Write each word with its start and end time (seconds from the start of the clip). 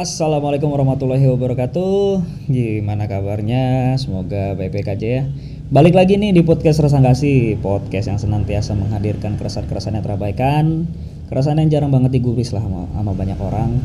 Assalamualaikum 0.00 0.72
warahmatullahi 0.72 1.28
wabarakatuh. 1.28 2.24
Gimana 2.48 3.04
kabarnya? 3.04 3.92
Semoga 4.00 4.56
baik-baik 4.56 4.96
aja 4.96 5.08
ya. 5.20 5.22
Balik 5.68 5.92
lagi 5.92 6.16
nih 6.16 6.32
di 6.32 6.40
podcast 6.40 6.80
Resangasi, 6.80 7.60
podcast 7.60 8.08
yang 8.08 8.16
senantiasa 8.16 8.72
menghadirkan 8.80 9.36
keresahan-keresahan 9.36 10.00
yang 10.00 10.04
terabaikan, 10.08 10.88
keresahan 11.28 11.60
yang 11.60 11.68
jarang 11.68 11.92
banget 11.92 12.16
digubris 12.16 12.48
lah 12.56 12.64
sama, 12.64 12.88
sama 12.96 13.12
banyak 13.12 13.36
orang. 13.44 13.76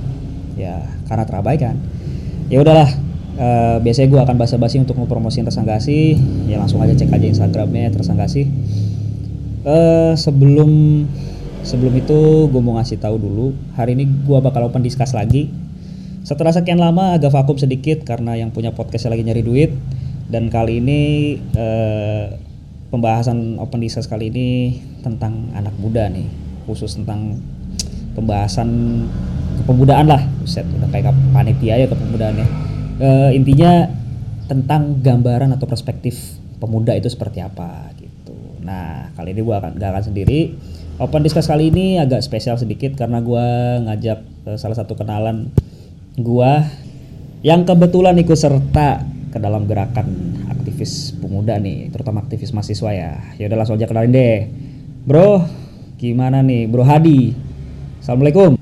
Ya, 0.56 0.88
karena 1.12 1.28
terabaikan. 1.28 1.84
Ya 2.48 2.64
udahlah, 2.64 2.88
eh, 3.36 3.78
biasanya 3.84 4.08
gue 4.08 4.22
akan 4.24 4.36
basa-basi 4.40 4.80
untuk 4.80 4.96
mempromosiin 4.96 5.44
Resangasi. 5.44 6.16
Ya 6.48 6.64
langsung 6.64 6.80
aja 6.80 6.96
cek 6.96 7.12
aja 7.12 7.28
Instagramnya 7.28 7.92
Resangasi. 7.92 8.48
Eh, 9.68 10.14
sebelum 10.16 11.04
sebelum 11.68 11.92
itu 12.00 12.48
gue 12.48 12.62
mau 12.64 12.80
ngasih 12.80 13.04
tahu 13.04 13.20
dulu 13.20 13.52
hari 13.76 14.00
ini 14.00 14.08
gue 14.08 14.38
bakal 14.40 14.70
open 14.72 14.80
discuss 14.80 15.12
lagi 15.12 15.65
setelah 16.26 16.50
sekian 16.50 16.82
lama 16.82 17.14
agak 17.14 17.30
vakum 17.30 17.54
sedikit 17.54 18.02
karena 18.02 18.34
yang 18.34 18.50
punya 18.50 18.74
podcast 18.74 19.06
lagi 19.06 19.22
nyari 19.22 19.46
duit. 19.46 19.72
Dan 20.26 20.50
kali 20.50 20.82
ini 20.82 21.02
eh, 21.54 22.34
pembahasan 22.90 23.62
open 23.62 23.86
discuss 23.86 24.10
kali 24.10 24.34
ini 24.34 24.82
tentang 25.06 25.54
anak 25.54 25.78
muda 25.78 26.10
nih. 26.10 26.26
Khusus 26.66 26.98
tentang 26.98 27.38
pembahasan 28.18 28.70
kepemudaan 29.62 30.10
lah. 30.10 30.26
Buset, 30.42 30.66
udah 30.66 30.90
kayak 30.90 31.14
panitia 31.30 31.78
ya 31.78 31.86
kepemudaannya. 31.86 32.48
Eh, 33.06 33.30
intinya 33.38 33.86
tentang 34.50 35.06
gambaran 35.06 35.54
atau 35.54 35.70
perspektif 35.70 36.42
pemuda 36.58 36.98
itu 36.98 37.06
seperti 37.06 37.46
apa 37.46 37.94
gitu. 38.02 38.34
Nah 38.66 39.14
kali 39.14 39.38
ini 39.38 39.46
gua 39.46 39.62
akan 39.62 39.78
gak 39.78 39.94
akan 39.94 40.04
sendiri. 40.10 40.58
Open 40.98 41.22
discuss 41.22 41.46
kali 41.46 41.70
ini 41.70 42.02
agak 42.02 42.26
spesial 42.26 42.58
sedikit 42.58 42.98
karena 42.98 43.22
gua 43.22 43.78
ngajak 43.86 44.26
eh, 44.50 44.58
salah 44.58 44.74
satu 44.74 44.98
kenalan 44.98 45.54
gua 46.16 46.64
yang 47.44 47.68
kebetulan 47.68 48.16
ikut 48.20 48.40
serta 48.40 49.04
ke 49.30 49.38
dalam 49.38 49.68
gerakan 49.68 50.40
aktivis 50.48 51.12
pemuda 51.20 51.60
nih, 51.60 51.92
terutama 51.92 52.24
aktivis 52.24 52.56
mahasiswa 52.56 52.90
ya. 52.96 53.12
Ya 53.36 53.52
udah 53.52 53.58
langsung 53.60 53.76
aja 53.76 53.86
kenalin 53.86 54.16
deh. 54.16 54.38
Bro, 55.06 55.44
gimana 56.00 56.40
nih 56.40 56.72
Bro 56.72 56.88
Hadi? 56.88 57.36
Assalamualaikum. 58.00 58.56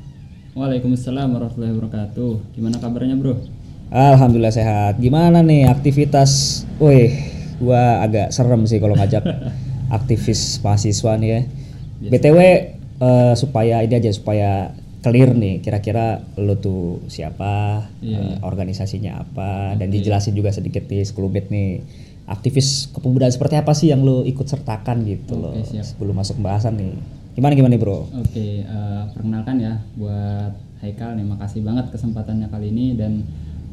Waalaikumsalam 0.53 1.33
warahmatullahi 1.33 1.73
wabarakatuh. 1.73 2.53
Gimana 2.53 2.77
kabarnya 2.77 3.17
bro? 3.17 3.41
Alhamdulillah 3.89 4.53
sehat. 4.53 5.01
Gimana 5.01 5.41
nih 5.41 5.65
aktivitas? 5.65 6.61
Wih, 6.77 7.13
gua 7.57 8.05
agak 8.05 8.29
serem 8.29 8.65
sih 8.69 8.77
kalau 8.77 8.93
ngajak 8.93 9.25
aktivis 9.97 10.61
mahasiswa 10.61 11.17
nih 11.17 11.29
ya. 11.29 11.41
BTW 12.09 12.37
eh, 13.01 13.33
supaya 13.33 13.81
ini 13.81 13.93
aja 13.97 14.11
supaya 14.13 14.77
clear 15.03 15.35
nih 15.35 15.59
kira-kira 15.59 16.23
lo 16.39 16.55
tuh 16.55 17.03
siapa, 17.11 17.83
eh, 17.99 18.15
Iya, 18.15 18.39
organisasinya 18.39 19.19
apa 19.19 19.75
dan 19.75 19.91
dijelasin 19.91 20.31
juga 20.31 20.55
sedikit 20.55 20.87
di 20.87 21.03
sekelumit 21.03 21.51
nih 21.51 21.83
aktivis 22.23 22.87
kepemudaan 22.95 23.35
seperti 23.35 23.59
apa 23.59 23.75
sih 23.75 23.91
yang 23.91 23.99
lo 24.07 24.23
ikut 24.23 24.47
sertakan 24.47 25.03
gitu 25.03 25.35
loh 25.35 25.51
Oke, 25.51 25.75
siap. 25.75 25.83
sebelum 25.83 26.15
masuk 26.15 26.39
pembahasan 26.39 26.79
nih. 26.79 26.95
Gimana 27.35 27.51
gimana 27.57 27.75
nih, 27.75 27.81
Bro? 27.83 28.07
Oke, 28.15 28.63
eh, 28.63 29.03
perkenalkan 29.11 29.59
ya 29.59 29.83
buat 29.99 30.53
Haikal 30.83 31.15
nih, 31.15 31.23
makasih 31.27 31.63
banget 31.63 31.91
kesempatannya 31.95 32.47
kali 32.51 32.71
ini 32.71 32.95
dan 32.99 33.23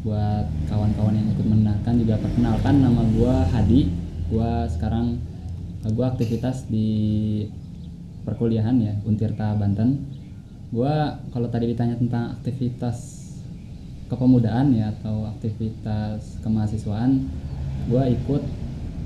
buat 0.01 0.47
kawan-kawan 0.70 1.12
yang 1.12 1.27
ikut 1.34 1.47
mendengarkan 1.47 1.95
juga 2.01 2.14
perkenalkan 2.23 2.75
nama 2.83 3.03
gua 3.14 3.46
Hadi. 3.51 3.90
Gua 4.30 4.67
sekarang 4.67 5.19
eh, 5.86 5.92
gua 5.95 6.11
aktivitas 6.14 6.67
di 6.67 6.89
perkuliahan 8.27 8.77
ya 8.83 8.95
Untirta 9.07 9.55
Banten. 9.55 10.19
Gua 10.70 10.95
kalau 11.29 11.51
tadi 11.51 11.67
ditanya 11.67 11.98
tentang 11.98 12.39
aktivitas 12.39 13.27
kepemudaan 14.07 14.70
ya 14.70 14.91
atau 14.92 15.27
aktivitas 15.29 16.39
kemahasiswaan, 16.41 17.27
gua 17.91 18.07
ikut 18.07 18.42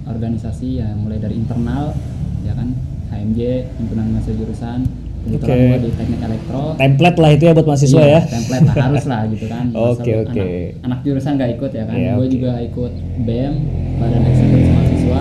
organisasi 0.04 0.76
ya 0.76 0.92
mulai 0.92 1.16
dari 1.16 1.40
internal 1.40 1.96
ya 2.44 2.52
kan 2.52 2.68
HMJ 3.08 3.40
himpunan 3.80 4.12
mahasiswa 4.12 4.36
jurusan 4.36 4.80
kebetulan 5.24 5.56
gua 5.64 5.78
di 5.80 5.90
teknik 5.96 6.20
elektro 6.20 6.62
Template 6.76 7.16
lah 7.16 7.30
itu 7.32 7.42
ya 7.48 7.52
buat 7.56 7.64
mahasiswa 7.64 7.96
Iya, 7.96 8.12
ya. 8.12 8.20
template 8.28 8.64
lah 8.68 8.74
harus 8.76 9.04
lah 9.08 9.20
gitu 9.32 9.46
kan 9.48 9.64
Oke, 9.88 10.12
oke. 10.20 10.36
anak, 10.36 10.84
anak 10.84 10.98
jurusan 11.00 11.40
gak 11.40 11.50
ikut 11.56 11.70
ya 11.72 11.84
kan 11.88 11.96
Iya, 11.96 12.12
gue 12.12 12.26
oke. 12.28 12.34
juga 12.36 12.52
ikut 12.60 12.92
BEM 13.24 13.54
badan 13.96 14.22
eksekutif 14.28 14.68
mahasiswa 14.68 15.20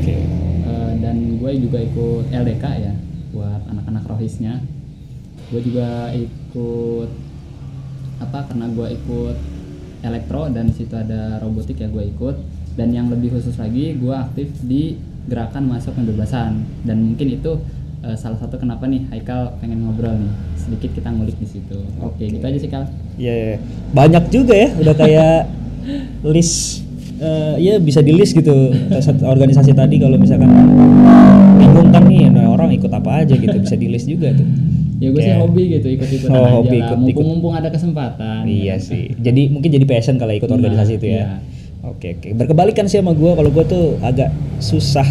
Oke. 0.00 0.16
eh, 0.64 0.92
dan 1.04 1.16
gue 1.36 1.50
juga 1.60 1.78
ikut 1.84 2.24
LDK 2.32 2.64
ya 2.80 2.92
buat 3.36 3.60
anak-anak 3.68 4.04
rohisnya 4.08 4.64
gue 5.52 5.60
juga 5.60 6.08
ikut 6.16 7.10
apa 8.18 8.38
karena 8.48 8.66
gue 8.72 8.86
ikut 8.96 9.36
elektro 10.02 10.48
dan 10.48 10.72
di 10.72 10.74
situ 10.74 10.94
ada 10.96 11.36
robotik 11.38 11.76
ya 11.78 11.92
gue 11.92 12.08
ikut 12.08 12.36
dan 12.74 12.88
yang 12.90 13.12
lebih 13.12 13.36
khusus 13.36 13.60
lagi 13.60 13.92
gue 13.94 14.14
aktif 14.16 14.48
di 14.64 14.96
gerakan 15.28 15.68
mahasiswa 15.68 15.92
pembebasan 15.92 16.64
dan 16.82 16.96
mungkin 17.04 17.36
itu 17.36 17.60
eh, 18.00 18.16
salah 18.16 18.40
satu 18.40 18.56
kenapa 18.56 18.88
nih 18.88 19.06
Haikal 19.12 19.60
pengen 19.60 19.84
ngobrol 19.84 20.16
nih 20.16 20.32
sedikit 20.56 20.90
kita 20.96 21.12
ngulik 21.12 21.36
di 21.36 21.46
situ 21.46 21.78
oke 22.00 22.16
Oke. 22.16 22.32
gitu 22.32 22.42
aja 22.42 22.58
sih 22.58 22.70
Kal 22.70 22.84
Iya, 23.20 23.34
iya. 23.36 23.56
banyak 23.92 24.24
juga 24.32 24.56
ya, 24.56 24.72
udah 24.72 24.94
kayak 24.96 25.38
list, 26.32 26.80
eh, 27.20 27.54
ya 27.60 27.76
bisa 27.76 28.00
di 28.00 28.16
list 28.16 28.32
gitu 28.32 28.72
organisasi 29.20 29.76
tadi 29.76 30.00
kalau 30.00 30.16
misalkan 30.16 30.48
bingung 31.60 31.92
kan 31.92 32.08
nih, 32.08 32.32
nah 32.32 32.48
orang 32.48 32.72
ikut 32.72 32.88
apa 32.88 33.20
aja 33.20 33.36
gitu 33.36 33.52
bisa 33.52 33.76
di 33.76 33.92
list 33.92 34.08
juga 34.08 34.32
tuh. 34.32 34.48
Ya 35.02 35.08
gue 35.10 35.18
sih 35.20 35.34
hobi 35.34 35.62
gitu 35.72 35.86
ikut-ikutan 35.90 36.30
Oh, 36.30 36.38
aja 36.38 36.54
hobi, 36.54 36.78
lah 36.78 36.86
ikut- 36.86 37.00
mumpung-mumpung 37.02 37.52
ada 37.52 37.68
kesempatan 37.68 38.46
Iya 38.46 38.78
sih, 38.78 39.10
jadi 39.16 39.42
mungkin 39.48 39.70
jadi 39.72 39.82
passion 39.84 40.14
kalau 40.14 40.30
ikut 40.30 40.46
Nah, 40.46 40.56
organisasi 40.56 40.92
itu 40.94 41.06
ya. 41.08 41.14
iya. 41.18 41.26
Oke 41.82 42.14
oke, 42.14 42.28
berkebalikan 42.32 42.86
sih 42.86 42.96
sama 42.96 43.10
gue, 43.12 43.26
kalau 43.28 43.50
gue 43.50 43.64
tuh 43.66 43.84
agak 44.00 44.30
susah 44.56 45.02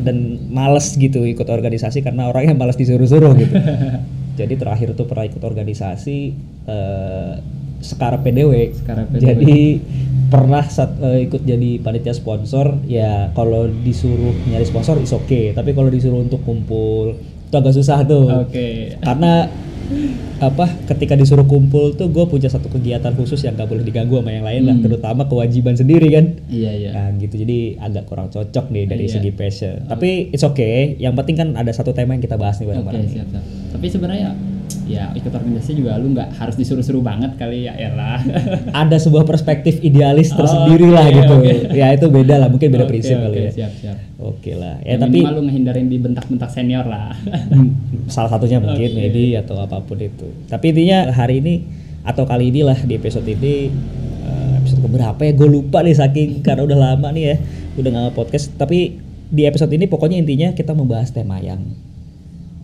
dan 0.00 0.16
males 0.48 0.94
gitu 0.94 1.26
ikut 1.26 1.44
organisasi 1.44 2.00
karena 2.00 2.24
orangnya 2.24 2.54
malas 2.54 2.74
disuruh-suruh 2.74 3.34
gitu. 3.36 3.50
jadi 4.40 4.54
terakhir 4.54 4.94
tuh 4.94 5.04
pernah 5.04 5.26
ikut 5.26 5.40
organisasi 5.40 6.18
eh, 6.64 7.32
Sekara 7.80 8.16
PDW. 8.16 8.52
Sekara 8.74 9.02
PDW. 9.04 9.20
Jadi 9.24 9.58
pernah 10.28 10.62
saat 10.62 10.94
eh, 10.98 11.24
ikut 11.24 11.42
jadi 11.42 11.80
panitia 11.80 12.12
sponsor 12.12 12.78
ya 12.86 13.32
kalau 13.32 13.66
disuruh 13.66 14.30
nyari 14.46 14.62
sponsor 14.62 14.96
is 14.98 15.10
oke, 15.10 15.50
tapi 15.50 15.72
kalau 15.72 15.88
disuruh 15.88 16.20
untuk 16.20 16.40
kumpul 16.40 17.16
itu 17.50 17.56
agak 17.56 17.74
susah 17.74 17.98
tuh 18.02 18.24
oke 18.40 18.68
karena 19.00 19.50
apa 20.38 20.70
ketika 20.86 21.12
disuruh 21.12 21.42
kumpul 21.42 21.92
tuh 21.92 22.06
gue 22.06 22.22
punya 22.24 22.46
satu 22.46 22.70
kegiatan 22.70 23.10
khusus 23.12 23.42
yang 23.42 23.52
gak 23.52 23.66
boleh 23.66 23.82
diganggu 23.82 24.16
sama 24.16 24.30
yang 24.30 24.46
lain 24.46 24.62
lah 24.62 24.72
Hmm. 24.72 24.86
terutama 24.86 25.26
kewajiban 25.26 25.74
sendiri 25.74 26.08
kan 26.08 26.38
iya 26.48 26.70
iya 26.72 26.90
nah 26.90 27.06
gitu 27.12 27.34
jadi 27.36 27.58
agak 27.76 28.06
kurang 28.06 28.30
cocok 28.30 28.70
nih 28.70 28.86
dari 28.86 29.04
Iya. 29.04 29.12
segi 29.12 29.30
passion 29.30 29.82
tapi 29.84 30.30
it's 30.30 30.40
okay 30.42 30.94
yang 30.96 31.12
penting 31.12 31.34
kan 31.34 31.48
ada 31.52 31.68
satu 31.70 31.90
tema 31.90 32.14
yang 32.14 32.22
kita 32.22 32.38
bahas 32.38 32.56
nih 32.56 32.70
bareng-bareng 32.70 33.02
nih. 33.02 33.12
siap 33.12 33.28
siap. 33.28 33.44
Tapi 33.70 33.86
sebenarnya 33.88 34.30
ya 34.90 35.14
ikut 35.14 35.30
organisasi 35.30 35.72
juga 35.72 35.94
lu 35.96 36.10
nggak 36.10 36.34
harus 36.34 36.54
disuruh-suruh 36.54 36.98
banget 36.98 37.34
kali 37.34 37.64
ya 37.64 37.74
elah. 37.74 38.18
ada 38.82 38.96
sebuah 38.96 39.22
perspektif 39.22 39.78
idealis 39.80 40.30
Oke, 40.30 40.42
tersendiri 40.42 40.90
lah 40.90 41.06
gitu 41.06 41.34
oke. 41.36 41.54
ya 41.70 41.86
itu 41.90 42.06
beda 42.06 42.34
lah 42.36 42.48
mungkin 42.48 42.68
beda 42.68 42.84
Oke, 42.84 42.90
prinsip 42.90 43.14
oke, 43.14 43.24
kali 43.24 43.38
ya 43.38 43.50
Siap 43.54 43.72
siap. 43.78 43.96
oke 44.18 44.52
lah 44.52 44.74
Ya, 44.80 44.96
ya, 44.96 44.96
tapi 44.98 45.18
lu 45.22 45.42
ngehindarin 45.42 45.86
dibentak-bentak 45.86 46.50
senior 46.50 46.84
lah. 46.84 47.14
salah 48.10 48.30
satunya 48.30 48.58
mungkin. 48.58 48.90
Medi 48.90 49.36
atau 49.36 49.60
apa 49.60 49.78
pun 49.80 49.96
itu. 49.96 50.26
Tapi 50.46 50.74
intinya 50.74 51.14
hari 51.14 51.38
ini 51.38 51.54
atau 52.02 52.24
kali 52.24 52.50
inilah 52.50 52.78
di 52.80 52.96
episode 52.96 53.24
ini 53.24 53.70
eh, 54.24 54.52
episode 54.58 54.82
keberapa 54.82 55.20
ya? 55.20 55.32
Gue 55.32 55.48
lupa 55.48 55.84
nih 55.84 55.94
saking 55.94 56.28
karena 56.42 56.64
udah 56.64 56.78
lama 56.78 57.08
nih 57.12 57.24
ya, 57.24 57.36
udah 57.76 57.90
nggak 57.90 58.14
podcast. 58.16 58.50
Tapi 58.56 58.98
di 59.30 59.42
episode 59.46 59.70
ini 59.70 59.86
pokoknya 59.86 60.18
intinya 60.18 60.50
kita 60.50 60.74
membahas 60.74 61.14
tema 61.14 61.38
yang 61.38 61.62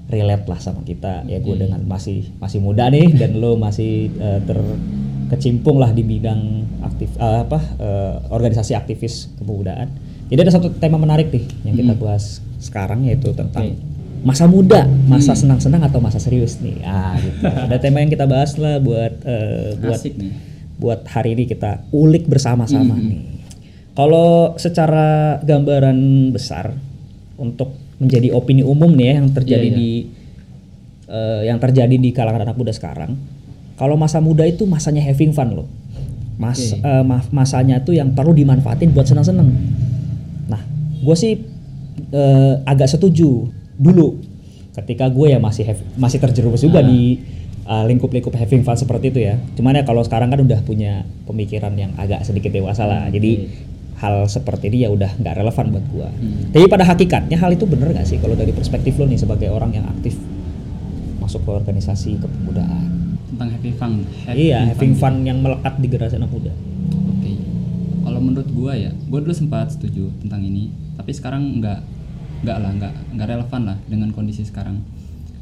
relate 0.07 0.47
lah 0.47 0.59
sama 0.59 0.83
kita. 0.83 1.25
Ya 1.25 1.39
gue 1.39 1.51
Oke. 1.51 1.63
dengan 1.63 1.83
masih 1.83 2.31
masih 2.37 2.59
muda 2.59 2.87
nih 2.87 3.11
dan 3.13 3.37
lo 3.37 3.55
masih 3.55 4.11
eh, 4.13 4.41
terkecimpung 4.43 5.77
lah 5.77 5.91
di 5.91 6.03
bidang 6.03 6.41
aktif 6.81 7.11
eh, 7.17 7.39
apa 7.43 7.59
eh, 7.77 8.15
organisasi 8.31 8.73
aktivis 8.73 9.35
kepemudaan. 9.37 9.89
Jadi 10.27 10.41
ada 10.41 10.53
satu 10.53 10.71
tema 10.73 10.97
menarik 10.97 11.31
nih 11.31 11.45
yang 11.65 11.75
kita 11.77 11.93
Hmm. 11.93 12.03
bahas 12.03 12.25
sekarang 12.59 13.07
yaitu 13.07 13.31
tentang 13.31 13.79
masa 14.23 14.47
muda, 14.47 14.83
masa 15.07 15.33
Hmm. 15.33 15.41
senang-senang 15.41 15.83
atau 15.83 15.99
masa 15.99 16.19
serius 16.19 16.59
nih. 16.59 16.83
Ah, 16.83 17.15
gitu. 17.17 17.47
Ada 17.67 17.79
tema 17.79 18.03
yang 18.03 18.11
kita 18.11 18.27
bahas 18.27 18.55
lah 18.57 18.79
buat 18.79 19.23
eh, 19.23 19.75
buat 19.77 19.99
Asik 19.99 20.19
nih. 20.19 20.33
buat 20.77 21.07
hari 21.07 21.33
ini 21.33 21.47
kita 21.47 21.87
ulik 21.91 22.27
bersama-sama 22.27 22.95
Hmm. 22.95 23.07
nih. 23.07 23.23
Kalau 23.95 24.53
secara 24.57 25.39
gambaran 25.41 25.97
besar 26.31 26.75
untuk 27.37 27.73
menjadi 27.97 28.29
opini 28.31 28.61
umum 28.61 28.91
nih 28.91 29.07
ya 29.07 29.15
yang 29.17 29.29
terjadi 29.31 29.67
Iya, 29.67 29.73
iya. 29.73 29.79
di 29.79 29.91
eh, 31.07 31.41
yang 31.47 31.59
terjadi 31.59 31.95
di 31.95 32.11
kalangan 32.11 32.43
anak 32.43 32.57
muda 32.57 32.71
sekarang. 32.71 33.15
Kalau 33.77 33.95
masa 33.95 34.19
muda 34.19 34.43
itu 34.43 34.65
masanya 34.65 35.01
having 35.01 35.31
fun 35.31 35.53
loh. 35.55 35.69
Mas 36.37 36.61
Oke. 36.71 36.81
eh, 36.81 37.03
ma- 37.03 37.29
masanya 37.31 37.81
tuh 37.81 37.93
yang 37.93 38.13
perlu 38.13 38.33
dimanfaatin 38.33 38.91
buat 38.91 39.05
senang-senang. 39.05 39.49
Nah, 40.47 40.61
gue 40.99 41.17
sih 41.17 41.33
eh, 42.07 42.55
agak 42.63 42.89
setuju 42.89 43.49
dulu 43.75 44.21
ketika 44.75 45.09
gue 45.09 45.31
ya 45.31 45.39
masih 45.39 45.65
have- 45.65 45.87
masih 45.95 46.19
terjerumus 46.19 46.61
juga 46.61 46.81
Ah. 46.81 46.85
di 46.85 47.17
uh, 47.65 47.83
lingkup-lingkup 47.83 48.31
having 48.31 48.61
fun 48.61 48.75
seperti 48.75 49.09
itu 49.09 49.21
ya. 49.23 49.41
Cuman 49.55 49.73
ya 49.73 49.83
kalau 49.83 50.01
sekarang 50.01 50.29
kan 50.29 50.39
udah 50.39 50.61
punya 50.63 51.03
pemikiran 51.25 51.73
yang 51.75 51.97
agak 51.97 52.23
sedikit 52.23 52.53
dewasa 52.53 52.85
lah. 52.85 53.09
Jadi 53.09 53.49
hal 53.97 54.29
seperti 54.29 54.69
ini 54.69 54.85
ya 54.85 54.93
udah 54.93 55.17
nggak 55.17 55.35
relevan 55.41 55.67
buat 55.73 55.87
gua. 55.93 56.09
Hmm. 56.13 56.53
Tapi 56.53 56.67
pada 56.69 56.85
hakikatnya 56.85 57.37
hal 57.41 57.57
itu 57.57 57.65
bener 57.65 57.97
gak 57.97 58.05
sih 58.05 58.21
kalau 58.21 58.37
dari 58.37 58.53
perspektif 58.53 59.01
lo 59.01 59.09
nih 59.09 59.17
sebagai 59.17 59.49
orang 59.49 59.73
yang 59.73 59.89
aktif 59.89 60.17
masuk 61.21 61.43
ke 61.43 61.51
organisasi 61.51 62.21
kepemudaan? 62.21 62.97
tentang 63.37 63.53
happy 63.53 63.71
fun 63.77 63.93
iya, 64.33 64.71
having 64.73 64.95
fun 64.97 65.21
yang 65.27 65.45
melekat 65.45 65.77
di 65.77 65.87
generasi 65.91 66.17
anak 66.17 66.33
muda. 66.33 66.53
Oke. 67.13 67.31
Kalau 68.07 68.21
menurut 68.23 68.49
gua 68.55 68.73
ya, 68.73 68.95
gua 69.13 69.21
dulu 69.21 69.35
sempat 69.37 69.75
setuju 69.77 70.09
tentang 70.25 70.41
ini, 70.41 70.73
tapi 70.97 71.13
sekarang 71.13 71.61
nggak 71.61 71.81
nggak 72.47 72.57
lah, 72.57 72.71
nggak 72.81 72.93
nggak 73.19 73.29
relevan 73.29 73.63
lah 73.69 73.79
dengan 73.91 74.09
kondisi 74.17 74.47
sekarang. 74.47 74.81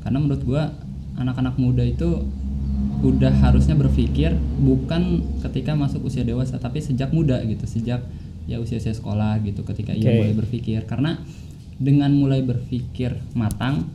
Karena 0.02 0.18
menurut 0.18 0.42
gua 0.42 0.74
anak-anak 1.14 1.54
muda 1.54 1.86
itu 1.86 2.26
udah 3.04 3.30
harusnya 3.30 3.78
berpikir 3.78 4.34
bukan 4.58 5.22
ketika 5.46 5.78
masuk 5.78 6.08
usia 6.08 6.26
dewasa, 6.26 6.58
tapi 6.58 6.82
sejak 6.82 7.14
muda 7.14 7.38
gitu, 7.46 7.62
sejak 7.68 8.02
ya 8.44 8.60
usia-usia 8.60 8.92
sekolah 8.92 9.40
gitu, 9.44 9.64
ketika 9.64 9.92
ia 9.96 10.12
Oke. 10.12 10.16
mulai 10.20 10.34
berpikir. 10.36 10.80
Karena 10.84 11.20
dengan 11.76 12.14
mulai 12.14 12.40
berpikir 12.44 13.18
matang, 13.34 13.88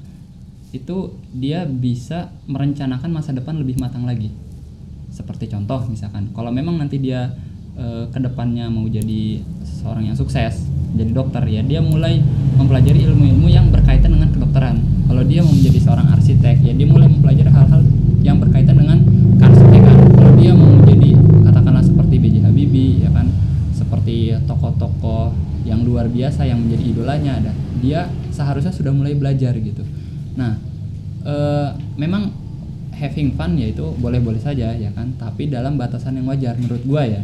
itu 0.70 1.18
dia 1.34 1.66
bisa 1.66 2.30
merencanakan 2.46 3.10
masa 3.10 3.34
depan 3.34 3.58
lebih 3.58 3.82
matang 3.82 4.06
lagi 4.06 4.30
seperti 5.10 5.50
contoh 5.50 5.82
misalkan 5.90 6.30
kalau 6.38 6.54
memang 6.54 6.78
nanti 6.78 7.02
dia 7.02 7.34
eh, 7.74 8.06
ke 8.14 8.20
depannya 8.22 8.70
mau 8.70 8.86
jadi 8.86 9.42
seorang 9.66 10.14
yang 10.14 10.18
sukses 10.18 10.70
jadi 10.94 11.10
dokter 11.10 11.42
ya 11.50 11.66
dia 11.66 11.82
mulai 11.82 12.22
mempelajari 12.58 13.06
ilmu-ilmu 13.10 13.50
yang 13.50 13.74
berkaitan 13.74 14.14
dengan 14.14 14.30
kedokteran 14.30 14.78
kalau 15.10 15.26
dia 15.26 15.42
mau 15.42 15.54
menjadi 15.54 15.80
seorang 15.82 16.08
arsitek 16.14 16.62
ya 16.62 16.74
dia 16.78 16.86
mulai 16.86 17.10
mempelajari 17.10 17.50
hal-hal 17.50 17.82
yang 18.22 18.38
berkaitan 18.38 18.78
dengan 18.78 19.02
kearsitekkan 19.42 19.98
kalau 20.14 20.34
dia 20.38 20.52
mau 20.54 20.70
menjadi 20.70 21.10
katakanlah 21.50 21.84
seperti 21.86 22.16
B.J. 22.22 22.36
Habibie 22.46 23.02
ya 23.02 23.10
kan 23.10 23.26
seperti 23.74 24.38
tokoh-tokoh 24.46 25.34
yang 25.66 25.82
luar 25.82 26.09
biasa 26.20 26.44
yang 26.44 26.60
menjadi 26.60 26.84
idolanya 26.84 27.32
ada 27.40 27.52
dia 27.80 28.12
seharusnya 28.36 28.76
sudah 28.76 28.92
mulai 28.92 29.16
belajar 29.16 29.56
gitu. 29.56 29.88
Nah 30.36 30.60
eh, 31.24 31.70
memang 31.96 32.36
having 32.92 33.40
fun 33.40 33.56
ya 33.56 33.72
itu 33.72 33.96
boleh-boleh 33.96 34.44
saja 34.44 34.76
ya 34.76 34.92
kan 34.92 35.16
tapi 35.16 35.48
dalam 35.48 35.80
batasan 35.80 36.20
yang 36.20 36.28
wajar 36.28 36.60
menurut 36.60 36.84
gua 36.84 37.08
ya. 37.08 37.24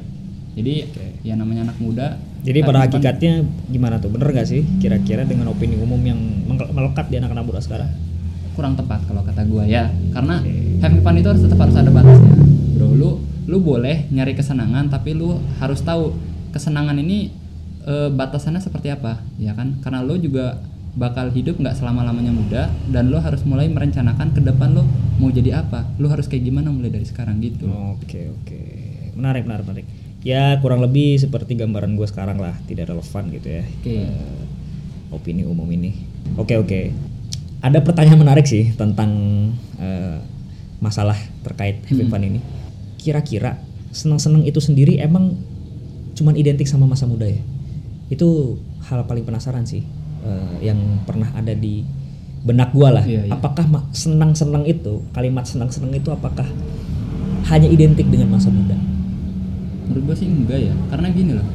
Jadi 0.55 0.87
ya 1.27 1.35
namanya 1.35 1.67
anak 1.67 1.83
muda 1.83 2.15
Jadi 2.47 2.63
pada 2.63 2.87
having 2.87 2.95
fun. 2.95 3.03
hakikatnya 3.03 3.33
gimana 3.67 3.99
tuh? 3.99 4.07
Bener 4.07 4.31
gak 4.31 4.47
sih 4.47 4.63
kira-kira 4.79 5.27
dengan 5.27 5.51
opini 5.51 5.75
umum 5.75 5.99
yang 5.99 6.19
melekat 6.47 7.11
di 7.11 7.19
anak-anak 7.19 7.43
muda 7.43 7.59
sekarang? 7.59 7.91
kurang 8.55 8.79
tepat 8.79 9.03
kalau 9.03 9.21
kata 9.21 9.43
gua 9.51 9.67
ya 9.67 9.91
karena 10.15 10.39
having 10.79 11.03
fun 11.03 11.19
itu 11.19 11.27
harus 11.27 11.43
tetap 11.43 11.59
harus 11.59 11.75
ada 11.75 11.91
batasnya. 11.91 12.33
Bro 12.79 12.87
lu 12.95 13.11
lu 13.45 13.57
boleh 13.61 14.07
nyari 14.09 14.33
kesenangan 14.33 14.87
tapi 14.89 15.11
lu 15.13 15.37
harus 15.59 15.83
tahu 15.83 16.15
kesenangan 16.55 16.95
ini 16.97 17.29
eh, 17.85 18.09
batasannya 18.09 18.59
seperti 18.59 18.89
apa 18.89 19.21
ya 19.37 19.53
kan 19.53 19.77
karena 19.79 20.01
lu 20.01 20.17
juga 20.17 20.59
bakal 20.95 21.27
hidup 21.29 21.59
nggak 21.59 21.75
selama 21.75 22.01
lamanya 22.01 22.31
muda 22.31 22.63
dan 22.87 23.11
lu 23.11 23.19
harus 23.19 23.43
mulai 23.43 23.67
merencanakan 23.67 24.31
ke 24.31 24.39
depan 24.39 24.71
lu 24.71 24.83
mau 25.15 25.27
jadi 25.27 25.59
apa 25.59 25.83
lu 25.95 26.07
harus 26.07 26.25
kayak 26.25 26.43
gimana 26.43 26.71
mulai 26.71 26.87
dari 26.87 27.03
sekarang 27.03 27.39
gitu 27.39 27.67
Oke 27.93 28.31
oke, 28.31 28.61
menarik 29.13 29.43
menarik 29.43 29.65
menarik. 29.65 29.87
Ya 30.21 30.57
kurang 30.57 30.81
lebih 30.81 31.15
seperti 31.15 31.53
gambaran 31.53 31.93
gue 31.93 32.07
sekarang 32.07 32.41
lah, 32.41 32.57
tidak 32.65 32.89
relevan 32.89 33.29
gitu 33.29 33.47
ya. 33.51 33.63
Oke. 33.63 33.93
eh, 34.01 34.41
opini 35.11 35.45
umum 35.45 35.69
ini. 35.69 35.93
Oke 36.33 36.57
oke. 36.57 36.89
Ada 37.61 37.79
pertanyaan 37.79 38.19
menarik 38.19 38.45
sih 38.45 38.73
tentang 38.73 39.11
eh, 39.77 40.17
masalah 40.79 41.13
terkait 41.41 41.85
having 41.85 42.07
Hmm. 42.07 42.13
fun 42.13 42.23
ini. 42.25 42.39
Kira-kira 42.97 43.61
senang-senang 43.91 44.41
itu 44.43 44.57
sendiri 44.57 44.97
emang 44.97 45.37
cuman 46.13 46.33
identik 46.33 46.65
sama 46.65 46.83
masa 46.85 47.05
muda 47.05 47.27
ya? 47.27 47.37
Itu 48.09 48.59
hal 48.85 49.05
paling 49.05 49.25
penasaran 49.25 49.65
sih 49.65 49.81
eh, 50.25 50.55
yang 50.61 50.77
pernah 51.05 51.29
ada 51.33 51.53
di 51.53 51.81
benak 52.45 52.73
gua 52.77 53.01
lah. 53.01 53.05
Iya, 53.05 53.25
iya. 53.25 53.33
Apakah 53.33 53.65
senang-senang 53.89 54.65
itu 54.69 55.01
kalimat 55.11 55.45
senang-senang 55.49 55.93
itu 55.93 56.13
apakah 56.13 56.45
hanya 57.49 57.69
identik 57.69 58.09
dengan 58.09 58.33
masa 58.37 58.49
muda? 58.49 58.77
menurut 59.85 60.01
gue 60.11 60.15
sih 60.17 60.25
enggak 60.25 60.59
ya 60.65 60.73
karena 60.89 61.07
gini 61.13 61.37
loh 61.37 61.45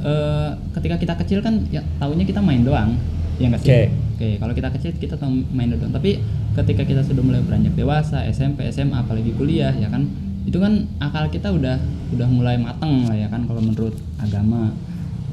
Eh, 0.00 0.50
ketika 0.72 0.96
kita 0.96 1.14
kecil 1.20 1.44
kan 1.44 1.60
ya 1.68 1.84
taunya 2.00 2.24
kita 2.24 2.40
main 2.40 2.64
doang 2.64 2.96
ya 3.36 3.52
nggak 3.52 3.60
sih 3.60 3.68
Oke. 3.68 3.82
oke 4.16 4.28
kalau 4.40 4.52
kita 4.56 4.68
kecil 4.72 4.90
kita 4.96 5.12
tahu 5.20 5.44
main 5.52 5.68
doang 5.68 5.92
tapi 5.92 6.24
ketika 6.56 6.88
kita 6.88 7.04
sudah 7.04 7.20
mulai 7.20 7.44
beranjak 7.44 7.76
dewasa 7.76 8.24
SMP 8.32 8.64
SMA 8.72 8.96
apalagi 8.96 9.36
kuliah 9.36 9.76
ya 9.76 9.92
kan 9.92 10.08
itu 10.48 10.56
kan 10.56 10.88
akal 11.04 11.28
kita 11.28 11.52
udah 11.52 11.76
udah 12.16 12.28
mulai 12.32 12.56
mateng 12.56 13.12
lah 13.12 13.12
ya 13.12 13.28
kan 13.28 13.44
kalau 13.44 13.60
menurut 13.60 13.92
agama 14.16 14.72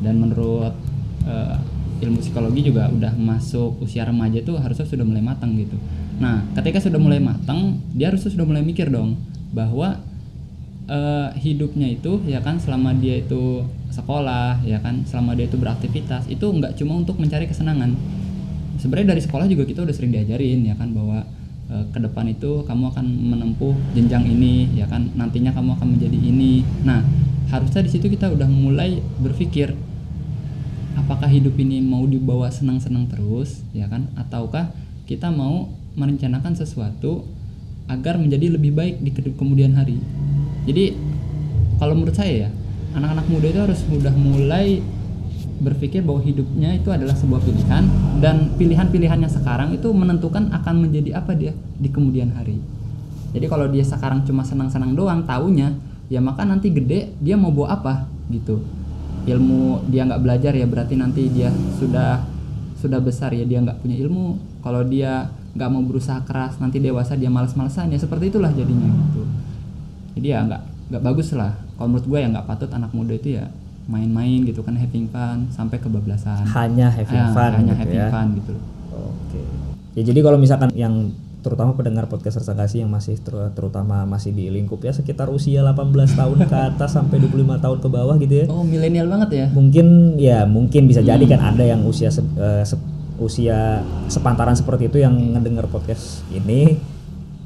dan 0.02 0.22
menurut 0.22 0.74
eh, 1.26 1.58
ilmu 2.02 2.22
psikologi 2.22 2.70
juga 2.70 2.90
udah 2.94 3.14
masuk 3.18 3.82
usia 3.82 4.06
remaja 4.06 4.38
itu 4.38 4.54
harusnya 4.54 4.86
sudah 4.86 5.06
mulai 5.06 5.24
matang 5.24 5.58
gitu. 5.58 5.78
Nah 6.22 6.46
ketika 6.54 6.78
sudah 6.82 7.02
mulai 7.02 7.18
matang 7.18 7.82
dia 7.94 8.14
harusnya 8.14 8.30
sudah 8.30 8.46
mulai 8.46 8.62
mikir 8.62 8.90
dong 8.94 9.18
bahwa 9.54 9.98
eh, 10.86 11.30
hidupnya 11.42 11.90
itu 11.90 12.22
ya 12.30 12.42
kan 12.46 12.62
selama 12.62 12.94
dia 12.94 13.18
itu 13.18 13.66
sekolah 13.90 14.62
ya 14.62 14.78
kan 14.84 15.08
selama 15.10 15.34
dia 15.34 15.50
itu 15.50 15.58
beraktivitas 15.58 16.30
itu 16.30 16.46
nggak 16.46 16.78
cuma 16.78 17.02
untuk 17.02 17.18
mencari 17.18 17.50
kesenangan. 17.50 17.98
Sebenarnya 18.78 19.18
dari 19.18 19.22
sekolah 19.26 19.50
juga 19.50 19.66
kita 19.66 19.82
udah 19.82 19.96
sering 19.96 20.14
diajarin 20.14 20.70
ya 20.70 20.78
kan 20.78 20.94
bahwa 20.94 21.26
eh, 21.74 21.86
ke 21.90 21.98
depan 21.98 22.30
itu 22.30 22.62
kamu 22.62 22.94
akan 22.94 23.06
menempuh 23.10 23.74
jenjang 23.98 24.22
ini 24.30 24.70
ya 24.78 24.86
kan 24.86 25.10
nantinya 25.18 25.50
kamu 25.50 25.74
akan 25.82 25.98
menjadi 25.98 26.18
ini. 26.18 26.62
Nah 26.86 27.02
harusnya 27.48 27.82
di 27.84 27.92
situ 27.92 28.12
kita 28.12 28.28
udah 28.32 28.48
mulai 28.48 29.00
berpikir 29.24 29.72
apakah 30.98 31.32
hidup 31.32 31.56
ini 31.56 31.80
mau 31.80 32.04
dibawa 32.04 32.52
senang-senang 32.52 33.08
terus 33.08 33.64
ya 33.72 33.88
kan? 33.88 34.12
Ataukah 34.20 34.74
kita 35.08 35.32
mau 35.32 35.72
merencanakan 35.96 36.58
sesuatu 36.60 37.24
agar 37.88 38.20
menjadi 38.20 38.52
lebih 38.52 38.76
baik 38.76 39.00
di 39.00 39.16
ke- 39.16 39.36
kemudian 39.40 39.72
hari. 39.72 39.96
Jadi 40.68 40.92
kalau 41.80 41.96
menurut 41.96 42.18
saya 42.18 42.48
ya 42.48 42.50
anak-anak 42.92 43.26
muda 43.32 43.48
itu 43.48 43.62
harus 43.64 43.80
mudah 43.88 44.12
mulai 44.12 44.84
berpikir 45.58 46.04
bahwa 46.04 46.22
hidupnya 46.22 46.76
itu 46.76 46.92
adalah 46.92 47.16
sebuah 47.16 47.42
pilihan 47.42 47.84
dan 48.20 48.54
pilihan-pilihannya 48.60 49.30
sekarang 49.32 49.74
itu 49.74 49.90
menentukan 49.90 50.54
akan 50.54 50.76
menjadi 50.86 51.18
apa 51.24 51.34
dia 51.34 51.56
di 51.80 51.88
kemudian 51.88 52.36
hari. 52.36 52.60
Jadi 53.32 53.46
kalau 53.48 53.72
dia 53.72 53.88
sekarang 53.88 54.28
cuma 54.28 54.44
senang-senang 54.44 54.92
doang 54.92 55.24
taunya 55.24 55.72
ya 56.08 56.20
maka 56.20 56.44
nanti 56.44 56.72
gede 56.72 57.12
dia 57.20 57.36
mau 57.36 57.52
bawa 57.52 57.76
apa 57.76 57.94
gitu. 58.30 58.64
Ilmu 59.28 59.92
dia 59.92 60.08
nggak 60.08 60.22
belajar 60.24 60.54
ya 60.56 60.64
berarti 60.64 60.96
nanti 60.96 61.28
dia 61.28 61.52
sudah 61.78 62.24
sudah 62.80 63.00
besar 63.02 63.36
ya 63.36 63.44
dia 63.44 63.60
nggak 63.60 63.84
punya 63.84 64.00
ilmu. 64.00 64.40
Kalau 64.64 64.84
dia 64.84 65.28
nggak 65.58 65.70
mau 65.70 65.84
berusaha 65.84 66.22
keras 66.24 66.60
nanti 66.60 66.78
dewasa 66.78 67.18
dia 67.18 67.28
malas-malasan 67.28 67.92
ya 67.92 68.00
seperti 68.00 68.32
itulah 68.32 68.52
jadinya 68.52 68.88
gitu. 68.88 69.24
Jadi 70.16 70.28
ya 70.32 70.40
nggak 70.48 70.62
nggak 70.94 71.04
bagus 71.04 71.36
lah. 71.36 71.52
Kalau 71.76 71.92
menurut 71.92 72.08
gue 72.08 72.20
ya 72.24 72.28
nggak 72.32 72.48
patut 72.48 72.70
anak 72.72 72.92
muda 72.96 73.14
itu 73.14 73.36
ya 73.36 73.46
main-main 73.88 74.44
gitu 74.44 74.64
kan 74.64 74.76
having 74.76 75.08
fun 75.08 75.48
sampai 75.52 75.80
kebablasan. 75.80 76.44
Hanya 76.48 76.88
having 76.88 77.20
Ah, 77.20 77.32
fun 77.32 77.52
hanya 77.54 77.74
gitu 77.74 77.82
having 77.84 78.00
ya. 78.00 78.08
fun 78.08 78.28
gitu 78.36 78.54
Oke. 78.96 79.42
Ya 79.94 80.02
jadi 80.04 80.20
kalau 80.22 80.38
misalkan 80.38 80.70
yang 80.72 81.12
terutama 81.48 81.72
pendengar 81.72 82.06
podcast 82.06 82.38
Rersangkasi 82.38 82.84
yang 82.84 82.92
masih 82.92 83.16
ter- 83.18 83.52
terutama 83.52 84.04
masih 84.04 84.30
di 84.30 84.48
lingkup 84.48 84.78
ya 84.80 84.92
sekitar 84.92 85.28
usia 85.28 85.64
18 85.64 85.88
tahun 86.14 86.38
ke 86.44 86.58
atas 86.68 86.92
sampai 86.92 87.18
25 87.18 87.56
tahun 87.58 87.78
ke 87.80 87.88
bawah 87.88 88.16
gitu 88.18 88.34
ya. 88.34 88.46
oh 88.48 88.62
milenial 88.62 89.08
banget 89.08 89.30
ya 89.32 89.46
Mungkin 89.50 89.88
ya 90.18 90.44
mungkin 90.44 90.86
bisa 90.86 91.00
jadi 91.00 91.20
Hmm. 91.20 91.32
kan 91.32 91.42
ada 91.50 91.64
yang 91.64 91.82
usia 91.82 92.08
se- 92.08 92.22
eh, 92.36 92.62
se- 92.62 92.84
usia 93.18 93.82
sepantaran 94.06 94.54
seperti 94.54 94.88
itu 94.88 95.00
yang 95.00 95.16
ngedenger 95.34 95.66
podcast 95.66 96.22
ini. 96.30 96.78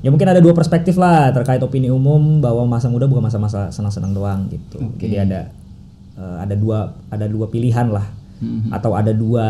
Ya 0.01 0.09
mungkin 0.09 0.27
ada 0.27 0.37
dua 0.37 0.51
perspektif 0.51 0.97
lah 0.97 1.29
terkait 1.29 1.61
opini 1.61 1.87
umum 1.87 2.37
bahwa 2.39 2.65
masa 2.67 2.89
muda 2.89 3.05
bukan 3.05 3.23
masa-masa 3.23 3.69
senang-senang 3.69 4.11
doang 4.11 4.49
gitu. 4.49 4.81
Oke. 4.81 5.05
Jadi 5.05 5.15
ada 5.21 5.53
eh, 6.13 6.37
ada 6.41 6.55
dua 6.55 6.91
ada 7.07 7.23
dua 7.23 7.47
pilihan 7.47 7.87
lah 7.87 8.03
Mhm. 8.37 8.73
atau 8.73 8.91
ada 8.93 9.13
dua 9.13 9.47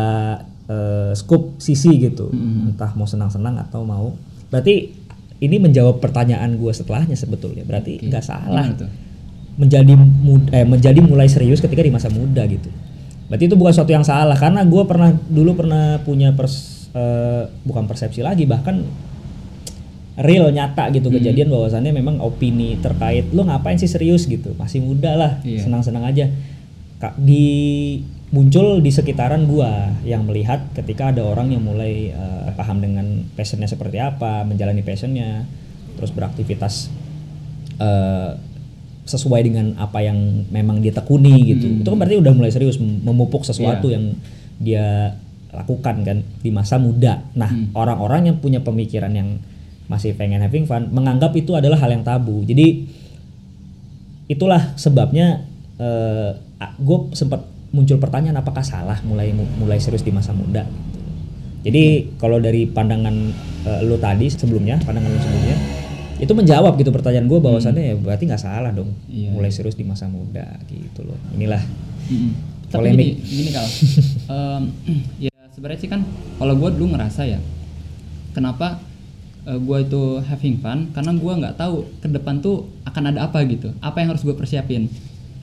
eh, 0.62 1.10
scoop 1.12 1.58
sisi 1.58 1.98
gitu 1.98 2.28
Mhm. 2.28 2.70
entah 2.70 2.94
mau 2.94 3.02
senang-senang 3.04 3.58
atau 3.58 3.82
mau 3.82 4.14
berarti 4.52 4.92
ini 5.38 5.56
menjawab 5.58 5.98
pertanyaan 5.98 6.54
gue 6.54 6.70
setelahnya 6.70 7.16
sebetulnya 7.16 7.64
berarti 7.64 7.98
nggak 7.98 8.20
salah 8.20 8.62
Gimana 8.62 8.78
tuh? 8.78 8.90
menjadi 9.54 9.92
mud- 9.96 10.48
eh, 10.50 10.62
menjadi 10.62 11.00
mulai 11.00 11.26
serius 11.26 11.58
ketika 11.58 11.80
di 11.80 11.88
masa 11.88 12.06
muda 12.08 12.44
gitu 12.44 12.68
berarti 13.26 13.44
itu 13.46 13.56
bukan 13.56 13.72
sesuatu 13.72 13.90
yang 13.90 14.04
salah 14.04 14.36
karena 14.36 14.60
gue 14.62 14.82
pernah 14.82 15.08
dulu 15.10 15.56
pernah 15.56 15.96
punya 15.98 16.30
pers, 16.30 16.54
eh, 16.92 17.48
bukan 17.62 17.84
persepsi 17.86 18.20
lagi 18.20 18.44
bahkan 18.44 18.84
real 20.14 20.52
nyata 20.52 20.92
gitu 20.92 21.08
Hmm. 21.08 21.16
kejadian 21.16 21.48
bahwasannya 21.48 21.90
memang 21.90 22.20
opini 22.20 22.76
terkait 22.78 23.32
lo 23.32 23.42
ngapain 23.42 23.74
sih 23.74 23.88
serius 23.88 24.24
gitu 24.26 24.52
masih 24.54 24.78
muda 24.78 25.16
lah 25.16 25.32
Iya. 25.42 25.64
senang-senang 25.64 26.04
aja 26.04 26.28
Kak, 26.98 27.16
di 27.18 27.44
muncul 28.32 28.80
di 28.80 28.88
sekitaran 28.88 29.44
gua 29.44 29.92
yang 30.08 30.24
melihat 30.24 30.64
ketika 30.72 31.12
ada 31.12 31.20
orang 31.20 31.52
yang 31.52 31.60
mulai 31.62 32.08
eh, 32.10 32.50
paham 32.56 32.80
dengan 32.80 33.28
passionnya 33.36 33.68
seperti 33.68 34.00
apa 34.00 34.42
menjalani 34.48 34.80
passionnya 34.80 35.44
terus 36.00 36.10
beraktivitas 36.16 36.88
eh, 37.76 38.30
sesuai 39.04 39.40
dengan 39.44 39.76
apa 39.76 40.00
yang 40.00 40.48
memang 40.48 40.80
dia 40.80 40.94
tekuni 40.94 41.42
gitu. 41.52 41.82
Itu 41.82 41.88
kan 41.92 41.98
berarti 42.00 42.16
udah 42.22 42.32
mulai 42.32 42.54
serius 42.54 42.78
mem- 42.80 43.02
memupuk 43.04 43.42
sesuatu 43.44 43.90
Iya. 43.90 43.94
yang 43.98 44.04
dia 44.62 44.86
lakukan 45.52 46.00
kan 46.00 46.18
di 46.40 46.48
masa 46.48 46.80
muda. 46.80 47.20
Nah 47.36 47.50
orang-orang 47.76 48.32
yang 48.32 48.36
punya 48.40 48.64
pemikiran 48.64 49.12
yang 49.12 49.42
masih 49.90 50.16
pengen 50.16 50.40
having 50.40 50.64
fun 50.64 50.88
menganggap 50.88 51.36
itu 51.36 51.52
adalah 51.52 51.76
hal 51.82 51.92
yang 51.92 52.00
tabu. 52.06 52.40
Jadi 52.48 52.88
itulah 54.30 54.72
sebabnya 54.80 55.44
gue 56.78 56.98
sempat 57.12 57.42
muncul 57.72 57.96
pertanyaan 57.96 58.36
apakah 58.36 58.60
salah 58.60 59.00
mulai 59.02 59.32
mulai 59.32 59.76
serius 59.76 60.00
di 60.00 60.12
masa 60.12 60.30
muda 60.30 60.64
jadi 61.62 62.12
kalau 62.16 62.36
dari 62.36 62.64
pandangan 62.64 63.14
eh, 63.64 63.80
lo 63.82 63.96
tadi 63.96 64.28
sebelumnya 64.28 64.76
pandangan 64.78 65.08
lo 65.08 65.18
sebelumnya 65.18 65.56
itu 66.16 66.30
menjawab 66.30 66.76
gitu 66.76 66.88
pertanyaan 66.88 67.26
gue 67.26 67.40
bahwasannya 67.40 67.82
ya 67.82 67.94
berarti 67.96 68.24
nggak 68.26 68.38
salah 68.38 68.70
dong 68.70 68.94
Iya. 69.08 69.32
mulai 69.32 69.50
serius 69.50 69.74
di 69.74 69.82
masa 69.82 70.06
muda 70.06 70.46
gitu 70.68 71.02
loh 71.02 71.18
inilah 71.32 71.58
Mm-mm. 72.06 72.32
Tapi 72.68 72.88
Polemik. 72.88 73.20
gini, 73.20 73.20
gini 73.20 73.50
kal, 73.52 73.66
Em, 74.32 74.62
ya 75.18 75.32
sebenarnya 75.50 75.76
sih 75.78 75.88
kan 75.88 76.00
kalau 76.36 76.56
gue 76.56 76.72
dulu 76.72 76.96
ngerasa 76.96 77.28
ya, 77.28 77.36
kenapa 78.32 78.80
gue 79.44 79.78
itu 79.82 80.02
having 80.22 80.56
fun? 80.56 80.88
Karena 80.90 81.12
gue 81.12 81.32
nggak 81.36 81.54
tahu 81.54 81.84
ke 81.98 82.08
depan 82.08 82.40
tuh 82.40 82.72
akan 82.82 83.12
ada 83.12 83.28
apa 83.28 83.44
gitu, 83.44 83.76
apa 83.78 84.00
yang 84.00 84.16
harus 84.16 84.22
gue 84.22 84.32
persiapin. 84.32 84.88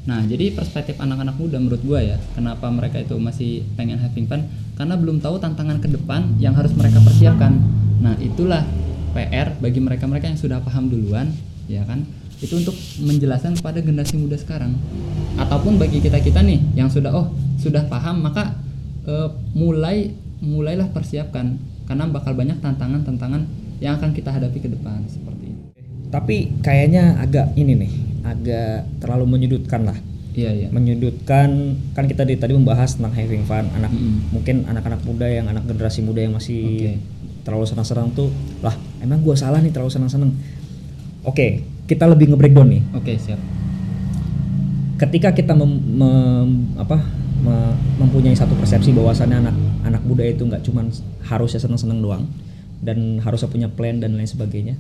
Nah 0.08 0.24
jadi 0.24 0.56
perspektif 0.56 0.96
anak-anak 1.02 1.36
muda 1.36 1.58
menurut 1.60 1.82
gue 1.84 2.00
ya, 2.16 2.18
kenapa 2.38 2.72
mereka 2.72 3.02
itu 3.02 3.18
masih 3.20 3.66
pengen 3.76 4.00
having 4.00 4.30
fun? 4.30 4.48
Karena 4.80 4.96
belum 4.96 5.20
tahu 5.20 5.42
tantangan 5.42 5.84
ke 5.84 5.92
depan 5.92 6.40
yang 6.40 6.56
harus 6.56 6.72
mereka 6.78 7.04
persiapkan. 7.04 7.60
Nah 8.00 8.16
itulah 8.22 8.64
PR 9.12 9.58
bagi 9.60 9.84
mereka-mereka 9.84 10.32
yang 10.32 10.40
sudah 10.40 10.64
paham 10.64 10.88
duluan, 10.88 11.34
ya 11.68 11.84
kan? 11.84 12.06
itu 12.40 12.56
untuk 12.56 12.76
menjelaskan 13.04 13.60
kepada 13.60 13.84
generasi 13.84 14.16
muda 14.16 14.40
sekarang 14.40 14.72
ataupun 15.36 15.76
bagi 15.76 16.00
kita 16.00 16.24
kita 16.24 16.40
nih 16.40 16.60
yang 16.72 16.88
sudah 16.88 17.12
oh 17.12 17.28
sudah 17.60 17.84
paham 17.92 18.24
maka 18.24 18.56
eh, 19.04 19.30
mulai 19.52 20.16
mulailah 20.40 20.88
persiapkan 20.96 21.60
karena 21.84 22.08
bakal 22.08 22.32
banyak 22.32 22.64
tantangan-tantangan 22.64 23.44
yang 23.84 24.00
akan 24.00 24.16
kita 24.16 24.32
hadapi 24.32 24.56
ke 24.64 24.70
depan 24.72 25.04
seperti 25.12 25.52
itu 25.52 25.64
tapi 26.08 26.56
kayaknya 26.64 27.20
agak 27.20 27.52
ini 27.60 27.76
nih 27.76 27.92
agak 28.24 28.88
terlalu 29.04 29.26
menyudutkan 29.38 29.86
lah. 29.88 29.98
Iya 30.34 30.52
iya. 30.56 30.68
Menyudutkan 30.70 31.76
kan 31.98 32.06
kita 32.06 32.24
di, 32.24 32.38
tadi 32.38 32.54
membahas 32.54 32.96
tentang 32.96 33.12
having 33.12 33.44
fun 33.44 33.66
anak 33.76 33.92
Mm-mm. 33.92 34.30
mungkin 34.32 34.64
anak-anak 34.70 35.02
muda 35.04 35.26
yang 35.26 35.50
anak 35.50 35.66
generasi 35.66 36.06
muda 36.06 36.22
yang 36.22 36.38
masih 36.38 36.96
Oke. 36.96 37.02
terlalu 37.44 37.66
senang-senang 37.66 38.14
tuh 38.14 38.30
lah 38.62 38.78
emang 39.02 39.20
gua 39.26 39.34
salah 39.34 39.60
nih 39.60 39.74
terlalu 39.74 39.90
senang-senang. 39.92 40.32
Oke 41.26 41.66
kita 41.90 42.06
lebih 42.06 42.30
nge-breakdown 42.32 42.70
nih. 42.70 42.82
Oke 42.94 43.18
siap. 43.18 43.42
Ketika 45.02 45.34
kita 45.34 45.58
mem- 45.58 45.82
mem- 45.98 46.78
apa 46.78 47.02
me- 47.42 47.76
mempunyai 47.98 48.38
satu 48.38 48.54
persepsi 48.54 48.94
bahwasannya 48.94 49.44
anak 49.44 49.56
anak 49.84 50.02
muda 50.06 50.24
itu 50.24 50.46
nggak 50.46 50.62
cuman 50.62 50.94
harusnya 51.26 51.60
seneng-seneng 51.60 52.00
doang 52.06 52.24
dan 52.80 53.20
harusnya 53.20 53.50
punya 53.50 53.68
plan 53.68 54.00
dan 54.00 54.16
lain 54.16 54.30
sebagainya 54.30 54.78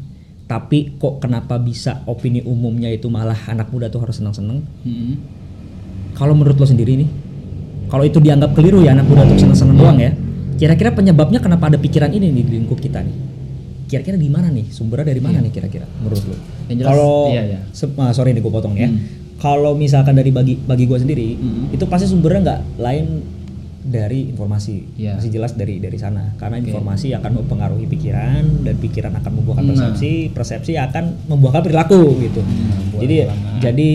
tapi 0.49 0.97
kok 0.97 1.21
kenapa 1.21 1.61
bisa 1.61 2.01
opini 2.09 2.41
umumnya 2.41 2.89
itu 2.89 3.05
malah 3.05 3.37
anak 3.45 3.69
muda 3.69 3.85
tuh 3.85 4.01
harus 4.01 4.17
seneng-seneng 4.17 4.65
Mm-mm. 4.81 5.13
kalau 6.17 6.33
menurut 6.33 6.57
lo 6.57 6.65
sendiri 6.65 6.97
nih 6.97 7.09
kalau 7.85 8.01
itu 8.01 8.17
dianggap 8.17 8.57
keliru 8.57 8.81
ya 8.81 8.97
anak 8.97 9.05
muda 9.05 9.29
tuh 9.29 9.37
seneng-seneng 9.37 9.77
doang 9.77 10.01
ya 10.01 10.11
kira-kira 10.57 10.89
penyebabnya 10.91 11.37
kenapa 11.37 11.69
ada 11.69 11.77
pikiran 11.77 12.09
ini 12.09 12.33
nih 12.33 12.43
di 12.43 12.51
lingkup 12.57 12.81
kita 12.81 13.05
nih 13.05 13.15
kira-kira 13.85 14.17
di 14.17 14.29
mana 14.29 14.49
nih 14.49 14.69
sumbernya 14.69 15.13
dari 15.13 15.21
mana 15.21 15.37
nih 15.39 15.53
kira-kira 15.53 15.85
menurut 16.01 16.23
lo 16.25 16.35
kalau 16.81 17.29
iya, 17.29 17.43
iya. 17.45 17.59
ah, 18.01 18.11
sorry 18.11 18.33
nih 18.33 18.41
gue 18.41 18.53
potong 18.53 18.73
ya 18.73 18.89
Hmm. 18.89 19.01
kalau 19.37 19.71
misalkan 19.73 20.17
dari 20.17 20.33
bagi 20.33 20.57
bagi 20.57 20.89
gue 20.89 20.97
sendiri 20.97 21.29
Hmm. 21.37 21.73
itu 21.73 21.85
pasti 21.85 22.09
sumbernya 22.09 22.41
nggak 22.41 22.61
lain 22.81 23.05
dari 23.79 24.36
informasi. 24.36 25.00
Iya. 25.00 25.15
masih 25.15 25.31
jelas 25.31 25.55
dari 25.55 25.79
dari 25.79 25.95
sana. 25.95 26.36
Karena 26.36 26.59
Oke. 26.59 26.67
informasi 26.69 27.15
akan 27.15 27.31
mempengaruhi 27.43 27.88
pikiran 27.88 28.67
dan 28.67 28.75
pikiran 28.75 29.13
akan 29.15 29.31
membuahkan 29.39 29.63
Nah. 29.63 29.71
persepsi 29.71 30.12
persepsi 30.36 30.74
akan 30.75 31.29
membuahkan 31.31 31.63
perilaku 31.63 32.19
gitu. 32.19 32.43
Nah, 32.43 33.00
jadi 33.00 33.15
jadi 33.63 33.89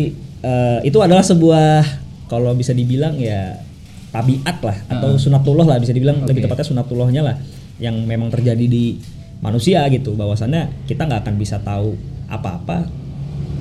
eh, 0.45 0.79
itu 0.85 0.99
adalah 1.05 1.21
sebuah 1.21 1.85
kalau 2.27 2.57
bisa 2.57 2.73
dibilang 2.73 3.21
ya 3.21 3.61
tabiat 4.09 4.63
lah 4.63 4.77
atau 4.89 5.19
sunatullah 5.19 5.67
lah 5.67 5.77
bisa 5.77 5.93
dibilang 5.93 6.25
lebih 6.25 6.45
Oke. 6.45 6.49
tepatnya 6.49 6.67
sunatullahnya 6.71 7.23
lah 7.27 7.37
yang 7.83 7.99
memang 8.07 8.31
terjadi 8.33 8.65
di 8.65 8.97
manusia 9.43 9.85
gitu. 9.93 10.17
Bahwasannya 10.17 10.89
kita 10.89 11.05
nggak 11.05 11.29
akan 11.29 11.35
bisa 11.37 11.61
tahu 11.61 11.93
apa-apa 12.33 12.89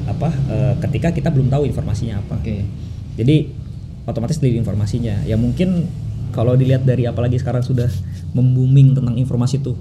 apa 0.04 0.30
eh, 0.52 0.74
ketika 0.88 1.12
kita 1.12 1.30
belum 1.32 1.52
tahu 1.52 1.68
informasinya 1.68 2.24
apa. 2.24 2.40
Oke. 2.40 2.64
Jadi 3.20 3.52
otomatis 4.04 4.40
dari 4.40 4.56
informasinya. 4.60 5.24
Ya 5.24 5.36
mungkin 5.40 5.88
kalau 6.34 6.58
dilihat 6.58 6.84
dari 6.84 7.06
apalagi 7.06 7.38
sekarang 7.38 7.62
sudah 7.62 7.88
membooming 8.34 8.98
tentang 8.98 9.16
informasi 9.16 9.62
itu 9.62 9.78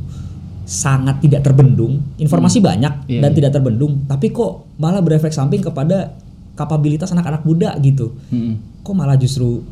sangat 0.63 1.19
tidak 1.19 1.43
terbendung 1.43 1.99
informasi 2.23 2.63
banyak 2.63 3.11
Iya, 3.11 3.21
dan 3.27 3.31
iya. 3.35 3.37
tidak 3.43 3.51
terbendung 3.59 4.07
tapi 4.07 4.31
kok 4.31 4.69
malah 4.79 5.03
berefek 5.03 5.35
samping 5.35 5.59
kepada 5.59 6.15
kapabilitas 6.55 7.11
anak-anak 7.11 7.43
muda 7.43 7.75
gitu 7.83 8.15
Mm-mm. 8.31 8.85
kok 8.85 8.95
malah 8.95 9.19
justru 9.19 9.65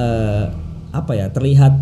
eh, 0.00 0.46
apa 0.90 1.12
ya 1.14 1.28
terlihat 1.28 1.74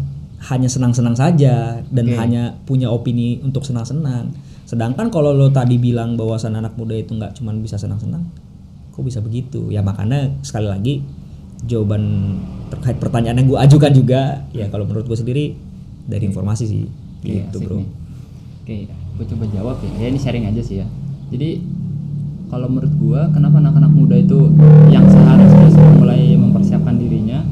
hanya 0.51 0.71
senang-senang 0.71 1.15
saja 1.19 1.83
dan 1.91 2.07
Oke. 2.11 2.17
hanya 2.19 2.43
punya 2.67 2.91
opini 2.91 3.39
untuk 3.43 3.63
senang-senang 3.63 4.35
sedangkan 4.69 5.09
kalau 5.09 5.33
lo 5.33 5.49
tadi 5.49 5.81
bilang 5.81 6.15
bahwasan 6.19 6.53
anak 6.59 6.77
muda 6.77 6.93
itu 6.99 7.17
nggak 7.17 7.39
cuma 7.41 7.55
bisa 7.57 7.81
senang-senang 7.81 8.27
kok 8.93 9.03
bisa 9.07 9.23
begitu 9.23 9.71
ya 9.73 9.81
makanya 9.81 10.29
sekali 10.43 10.67
lagi 10.69 10.95
jawaban 11.67 12.37
terkait 12.69 13.01
pertanyaan 13.01 13.41
yang 13.43 13.49
gue 13.49 13.59
ajukan 13.59 13.93
juga 13.97 14.21
ya 14.53 14.69
kalau 14.69 14.85
menurut 14.87 15.09
gue 15.09 15.19
sendiri 15.19 15.45
dari 16.07 16.25
informasi 16.29 16.65
sih 16.69 16.85
Oke, 17.19 17.27
gitu 17.27 17.59
asik 17.59 17.67
bro 17.67 17.77
nih. 17.83 17.89
Oke, 18.63 18.77
gue 18.89 19.27
coba 19.35 19.45
jawab 19.51 19.77
ya. 19.83 19.91
Ya 19.99 20.07
ini 20.13 20.19
sharing 20.21 20.47
aja 20.47 20.63
sih 20.63 20.81
ya. 20.81 20.87
Jadi 21.35 21.61
kalau 22.49 22.65
menurut 22.71 22.93
gua 22.97 23.29
kenapa 23.29 23.61
anak-anak 23.61 23.93
muda 23.93 24.17
itu 24.17 24.49
yang 24.89 25.05
seharusnya 25.05 25.69
sudah 25.69 25.93
mulai 26.01 26.33
mempersiapkan 26.33 26.97
dirinya 26.97 27.45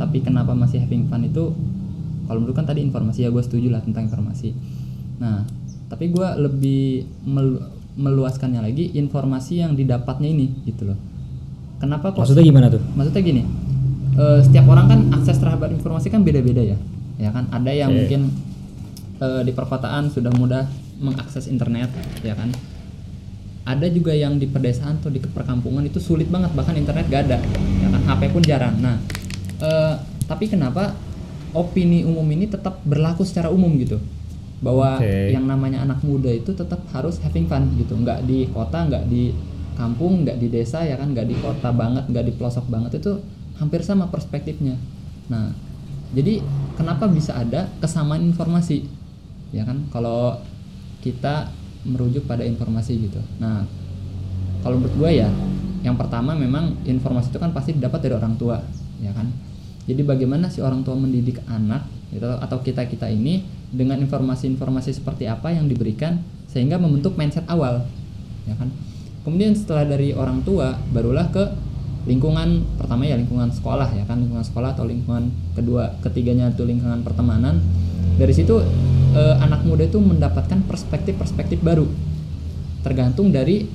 tapi 0.00 0.24
kenapa 0.24 0.56
masih 0.56 0.80
having 0.80 1.04
fun 1.06 1.20
itu 1.20 1.52
kalau 2.24 2.38
menurut 2.40 2.56
kan 2.56 2.64
tadi 2.64 2.80
informasi 2.80 3.28
ya 3.28 3.30
gue 3.30 3.42
setuju 3.44 3.68
lah 3.68 3.84
tentang 3.84 4.08
informasi. 4.08 4.56
Nah, 5.20 5.44
tapi 5.92 6.08
gua 6.08 6.32
lebih 6.38 7.04
melu- 7.28 7.60
meluaskannya 8.00 8.64
lagi 8.64 8.88
informasi 8.96 9.60
yang 9.60 9.76
didapatnya 9.76 10.32
ini 10.32 10.48
gitu 10.64 10.88
loh. 10.88 10.98
Kenapa 11.82 12.14
kok 12.14 12.22
maksudnya 12.22 12.46
gimana 12.46 12.70
tuh? 12.70 12.78
Maksudnya 12.94 13.22
gini 13.26 13.42
eh, 14.14 14.38
setiap 14.46 14.70
orang 14.70 14.86
kan 14.86 15.00
akses 15.18 15.42
terhadap 15.42 15.66
informasi 15.74 16.14
kan 16.14 16.22
beda-beda 16.22 16.62
ya 16.62 16.78
ya 17.18 17.34
kan? 17.34 17.50
Ada 17.50 17.72
yang 17.74 17.90
Oke. 17.90 17.98
mungkin 18.06 18.20
eh, 19.18 19.42
di 19.42 19.50
perkotaan 19.50 20.06
sudah 20.14 20.30
mudah 20.30 20.70
mengakses 21.02 21.50
internet 21.50 21.90
ya 22.22 22.38
kan? 22.38 22.54
Ada 23.66 23.90
juga 23.90 24.14
yang 24.14 24.38
di 24.38 24.46
pedesaan 24.46 25.02
atau 25.02 25.10
di 25.10 25.18
perkampungan 25.18 25.82
itu 25.82 25.98
sulit 25.98 26.30
banget 26.30 26.54
bahkan 26.54 26.78
internet 26.78 27.10
gak 27.10 27.22
ada 27.26 27.38
ya 27.82 27.88
kan? 27.90 28.02
HP 28.14 28.22
pun 28.30 28.42
jarang. 28.46 28.78
Nah 28.78 29.02
eh, 29.58 29.94
tapi 30.30 30.46
kenapa 30.46 30.94
opini 31.50 32.06
umum 32.06 32.24
ini 32.30 32.46
tetap 32.46 32.78
berlaku 32.86 33.26
secara 33.26 33.50
umum 33.50 33.74
gitu? 33.82 33.98
Bahwa 34.62 35.02
Oke. 35.02 35.34
yang 35.34 35.50
namanya 35.50 35.82
anak 35.82 35.98
muda 36.06 36.30
itu 36.30 36.54
tetap 36.54 36.86
harus 36.94 37.18
having 37.18 37.50
fun 37.50 37.66
gitu 37.74 37.98
nggak 37.98 38.22
di 38.22 38.46
kota 38.54 38.86
nggak 38.86 39.10
di 39.10 39.34
kampung 39.74 40.22
nggak 40.26 40.38
di 40.38 40.48
desa 40.52 40.84
ya 40.84 41.00
kan 41.00 41.12
nggak 41.12 41.26
di 41.28 41.36
kota 41.40 41.72
banget 41.72 42.04
nggak 42.08 42.24
di 42.28 42.32
pelosok 42.36 42.68
banget 42.68 43.00
itu 43.00 43.18
hampir 43.56 43.80
sama 43.84 44.08
perspektifnya. 44.08 44.76
Nah 45.32 45.52
jadi 46.12 46.44
kenapa 46.76 47.08
bisa 47.08 47.32
ada 47.36 47.72
kesamaan 47.80 48.20
informasi? 48.24 48.84
Ya 49.52 49.64
kan 49.64 49.88
kalau 49.88 50.40
kita 51.00 51.48
merujuk 51.88 52.28
pada 52.28 52.44
informasi 52.46 53.10
gitu. 53.10 53.20
Nah 53.40 53.64
kalau 54.62 54.78
menurut 54.78 54.94
gue 54.94 55.10
ya 55.24 55.30
yang 55.82 55.98
pertama 55.98 56.38
memang 56.38 56.78
informasi 56.86 57.34
itu 57.34 57.40
kan 57.42 57.50
pasti 57.50 57.74
didapat 57.74 58.06
dari 58.06 58.14
orang 58.14 58.36
tua 58.38 58.60
ya 59.02 59.10
kan? 59.16 59.28
Jadi 59.82 60.06
bagaimana 60.06 60.46
si 60.46 60.62
orang 60.62 60.86
tua 60.86 60.94
mendidik 60.94 61.42
anak 61.50 61.82
gitu, 62.14 62.28
atau 62.28 62.62
kita 62.62 62.86
kita 62.86 63.10
ini 63.10 63.42
dengan 63.72 63.98
informasi-informasi 63.98 64.94
seperti 64.94 65.26
apa 65.26 65.50
yang 65.50 65.66
diberikan 65.66 66.22
sehingga 66.46 66.76
membentuk 66.76 67.16
mindset 67.16 67.48
awal 67.48 67.82
ya 68.46 68.54
kan 68.60 68.68
kemudian 69.22 69.54
setelah 69.54 69.86
dari 69.86 70.14
orang 70.14 70.42
tua 70.42 70.74
barulah 70.90 71.30
ke 71.30 71.44
lingkungan 72.02 72.66
pertama 72.74 73.06
ya 73.06 73.14
lingkungan 73.14 73.54
sekolah 73.54 73.94
ya 73.94 74.02
kan 74.02 74.18
lingkungan 74.18 74.42
sekolah 74.42 74.74
atau 74.74 74.82
lingkungan 74.82 75.30
kedua 75.54 75.94
ketiganya 76.02 76.50
itu 76.50 76.66
lingkungan 76.66 77.06
pertemanan. 77.06 77.62
Dari 78.18 78.34
situ 78.34 78.58
eh, 79.14 79.34
anak 79.38 79.62
muda 79.62 79.86
itu 79.86 80.02
mendapatkan 80.02 80.66
perspektif-perspektif 80.66 81.62
baru. 81.62 81.86
Tergantung 82.82 83.30
dari 83.30 83.70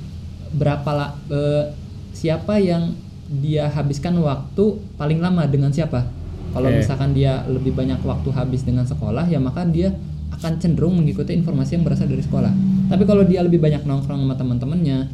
berapa 0.52 0.90
la- 0.92 1.16
eh, 1.32 1.64
siapa 2.12 2.60
yang 2.60 2.92
dia 3.28 3.68
habiskan 3.68 4.16
waktu 4.20 4.80
paling 4.96 5.20
lama 5.20 5.44
dengan 5.48 5.72
siapa. 5.72 6.04
Kalau 6.52 6.68
Oke. 6.72 6.80
misalkan 6.80 7.12
dia 7.12 7.44
lebih 7.44 7.76
banyak 7.76 8.00
waktu 8.04 8.28
habis 8.32 8.64
dengan 8.64 8.88
sekolah 8.88 9.28
ya 9.28 9.36
maka 9.36 9.68
dia 9.68 9.92
akan 10.32 10.60
cenderung 10.60 10.96
mengikuti 10.96 11.32
informasi 11.32 11.80
yang 11.80 11.84
berasal 11.84 12.08
dari 12.08 12.20
sekolah. 12.24 12.52
Tapi 12.88 13.04
kalau 13.04 13.24
dia 13.24 13.40
lebih 13.44 13.60
banyak 13.60 13.84
nongkrong 13.84 14.24
sama 14.24 14.36
teman-temannya, 14.36 15.08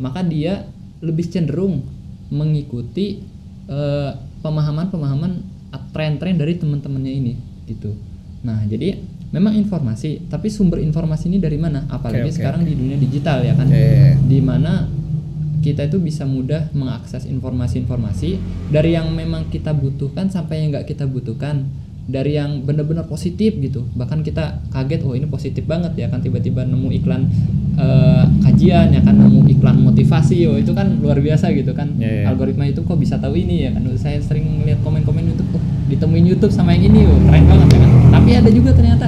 maka 0.00 0.24
dia 0.24 0.66
lebih 1.04 1.28
cenderung 1.28 1.84
mengikuti 2.32 3.20
eh, 3.68 4.10
pemahaman-pemahaman 4.40 5.32
at- 5.70 5.88
tren-tren 5.92 6.40
dari 6.40 6.56
teman-temannya 6.56 7.12
ini 7.12 7.32
gitu. 7.68 7.94
Nah, 8.42 8.64
jadi 8.64 8.96
memang 9.30 9.54
informasi, 9.54 10.26
tapi 10.26 10.50
sumber 10.50 10.82
informasi 10.82 11.30
ini 11.30 11.38
dari 11.38 11.60
mana? 11.60 11.86
Apalagi 11.86 12.32
oke, 12.32 12.36
sekarang 12.40 12.66
di 12.66 12.74
dunia 12.74 12.96
digital 12.98 13.44
ya 13.44 13.54
kan. 13.54 13.68
Iya. 13.68 14.18
Di 14.18 14.40
mana 14.42 14.88
kita 15.60 15.86
itu 15.86 16.00
bisa 16.00 16.24
mudah 16.24 16.72
mengakses 16.72 17.28
informasi-informasi 17.28 18.40
dari 18.72 18.96
yang 18.96 19.12
memang 19.12 19.52
kita 19.52 19.76
butuhkan 19.76 20.32
sampai 20.32 20.64
yang 20.64 20.72
nggak 20.72 20.88
kita 20.88 21.04
butuhkan 21.04 21.68
dari 22.08 22.34
yang 22.40 22.64
benar-benar 22.64 23.06
positif 23.06 23.54
gitu 23.60 23.86
bahkan 23.92 24.24
kita 24.24 24.64
kaget 24.72 25.04
oh 25.04 25.12
ini 25.12 25.28
positif 25.28 25.68
banget 25.68 25.94
ya 26.00 26.08
kan 26.08 26.24
tiba-tiba 26.24 26.64
nemu 26.64 26.88
iklan 26.96 27.28
eh, 27.80 28.24
kajian 28.44 28.92
ya 28.92 29.00
kan 29.00 29.16
nemu 29.16 29.48
iklan 29.56 29.80
motivasi 29.80 30.44
oh 30.52 30.56
itu 30.60 30.76
kan 30.76 31.00
luar 31.00 31.16
biasa 31.18 31.48
gitu 31.56 31.72
kan. 31.72 31.96
Iya, 31.96 32.10
iya. 32.12 32.24
algoritma 32.28 32.68
itu 32.68 32.84
kok 32.84 33.00
bisa 33.00 33.16
tahu 33.16 33.34
ini 33.40 33.64
ya 33.64 33.70
kan. 33.72 33.82
Saya 33.96 34.20
sering 34.20 34.68
lihat 34.68 34.84
komen-komen 34.84 35.24
YouTube 35.32 35.56
oh 35.56 35.62
ditemuin 35.88 36.26
YouTube 36.28 36.52
sama 36.52 36.76
yang 36.76 36.92
ini 36.92 37.08
oh 37.08 37.18
keren 37.24 37.44
banget 37.48 37.68
ya 37.72 37.78
kan. 37.80 37.90
Tapi 38.20 38.30
ada 38.36 38.50
juga 38.52 38.70
ternyata 38.76 39.06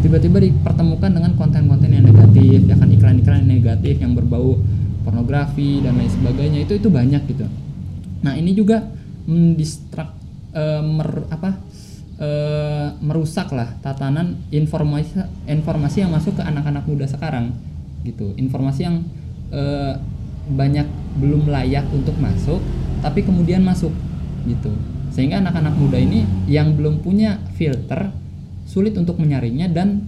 tiba-tiba 0.00 0.38
dipertemukan 0.40 1.10
dengan 1.12 1.32
konten-konten 1.36 1.88
yang 1.92 2.04
negatif 2.04 2.60
ya 2.68 2.76
kan 2.76 2.88
iklan-iklan 2.92 3.44
yang 3.44 3.50
negatif 3.60 3.94
yang 4.00 4.12
berbau 4.12 4.60
pornografi 5.02 5.80
dan 5.80 5.96
lain 5.96 6.12
sebagainya. 6.12 6.68
Itu 6.68 6.76
itu 6.76 6.88
banyak 6.92 7.22
gitu. 7.24 7.48
Nah 8.20 8.36
ini 8.36 8.52
juga 8.52 8.84
mendistrak 9.24 10.12
eh, 10.52 10.82
mer- 10.84 11.28
apa 11.32 11.56
eh, 12.20 12.88
merusak 13.00 13.48
lah 13.52 13.80
tatanan 13.80 14.36
informasi 14.52 15.24
informasi 15.48 16.04
yang 16.04 16.12
masuk 16.12 16.36
ke 16.36 16.42
anak-anak 16.44 16.84
muda 16.84 17.08
sekarang 17.08 17.69
gitu. 18.02 18.32
Informasi 18.34 18.80
yang 18.82 18.96
eh, 19.50 19.94
banyak 20.50 20.86
belum 21.20 21.46
layak 21.46 21.84
untuk 21.90 22.16
masuk 22.16 22.58
tapi 23.00 23.22
kemudian 23.22 23.62
masuk 23.62 23.92
gitu. 24.44 24.72
Sehingga 25.10 25.38
anak-anak 25.38 25.74
muda 25.74 25.98
ini 25.98 26.22
yang 26.46 26.74
belum 26.74 27.02
punya 27.02 27.38
filter 27.54 28.14
sulit 28.64 28.94
untuk 28.94 29.18
menyaringnya 29.18 29.66
dan 29.68 30.06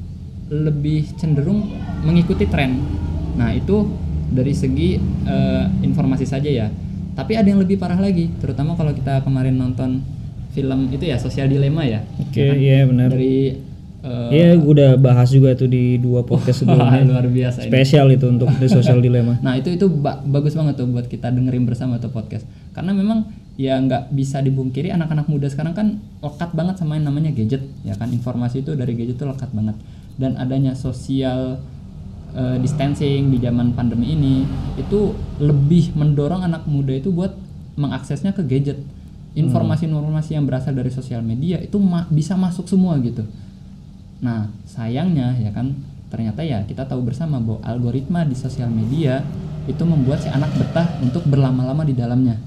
lebih 0.48 1.08
cenderung 1.16 1.72
mengikuti 2.04 2.46
tren. 2.46 2.78
Nah 3.34 3.50
itu 3.50 3.88
dari 4.30 4.52
segi 4.52 4.96
eh, 5.26 5.64
informasi 5.82 6.24
saja 6.24 6.48
ya. 6.48 6.68
Tapi 7.12 7.36
ada 7.36 7.44
yang 7.44 7.60
lebih 7.60 7.76
parah 7.76 8.00
lagi 8.00 8.32
terutama 8.40 8.72
kalau 8.72 8.96
kita 8.96 9.20
kemarin 9.20 9.58
nonton 9.58 10.00
film 10.52 10.88
itu 10.88 11.04
ya 11.04 11.16
sosial 11.16 11.48
dilema 11.48 11.84
ya. 11.84 12.04
Oke, 12.20 12.40
Ya 12.40 12.52
kan? 12.52 12.56
iya 12.56 12.78
benar. 12.84 13.08
dari 13.08 13.56
Iya, 14.02 14.58
gue 14.58 14.66
udah 14.66 14.90
bahas 14.98 15.30
juga 15.30 15.54
tuh 15.54 15.70
di 15.70 15.94
dua 15.96 16.26
podcast 16.26 16.66
sebelumnya. 16.66 17.06
luar 17.06 17.22
biasa 17.24 17.62
ini. 17.62 17.70
Spesial 17.70 18.06
itu 18.10 18.26
untuk 18.26 18.50
The 18.50 18.66
Social 18.66 18.98
Dilemma. 18.98 19.38
Nah 19.38 19.54
itu 19.54 19.70
itu 19.70 19.86
ba- 19.86 20.18
bagus 20.18 20.52
banget 20.52 20.74
tuh 20.74 20.90
buat 20.90 21.06
kita 21.06 21.30
dengerin 21.30 21.62
bersama 21.62 22.02
tuh 22.02 22.10
podcast. 22.10 22.42
Karena 22.74 22.90
memang 22.90 23.30
ya 23.54 23.78
nggak 23.78 24.10
bisa 24.10 24.40
dibungkiri 24.40 24.90
anak-anak 24.90 25.28
muda 25.28 25.46
sekarang 25.46 25.70
kan 25.70 25.86
lekat 26.18 26.50
banget 26.50 26.80
sama 26.80 26.96
yang 26.96 27.04
namanya 27.04 27.30
gadget 27.30 27.60
ya 27.84 27.92
kan 27.94 28.08
informasi 28.08 28.64
itu 28.64 28.72
dari 28.72 28.96
gadget 28.96 29.20
tuh 29.20 29.28
lekat 29.28 29.52
banget 29.52 29.76
dan 30.16 30.40
adanya 30.40 30.72
sosial 30.72 31.60
eh, 32.32 32.56
distancing 32.58 33.28
di 33.28 33.36
zaman 33.36 33.76
pandemi 33.76 34.16
ini 34.16 34.48
itu 34.80 35.12
lebih 35.36 35.92
mendorong 35.92 36.42
anak 36.42 36.64
muda 36.64 36.96
itu 36.96 37.12
buat 37.12 37.36
mengaksesnya 37.76 38.32
ke 38.32 38.40
gadget 38.42 38.80
informasi-informasi 39.36 40.32
yang 40.32 40.44
berasal 40.44 40.72
dari 40.72 40.88
sosial 40.88 41.20
media 41.20 41.60
itu 41.60 41.76
ma- 41.76 42.08
bisa 42.08 42.36
masuk 42.36 42.64
semua 42.64 42.96
gitu 43.00 43.24
Nah, 44.22 44.46
sayangnya 44.64 45.34
ya 45.36 45.50
kan 45.50 45.74
ternyata 46.06 46.46
ya 46.46 46.62
kita 46.62 46.86
tahu 46.86 47.02
bersama 47.02 47.42
bahwa 47.42 47.58
algoritma 47.66 48.22
di 48.22 48.38
sosial 48.38 48.70
media 48.70 49.26
itu 49.66 49.82
membuat 49.82 50.22
si 50.22 50.30
anak 50.30 50.54
betah 50.54 50.86
untuk 51.02 51.26
berlama-lama 51.26 51.82
di 51.82 51.94
dalamnya. 51.94 52.38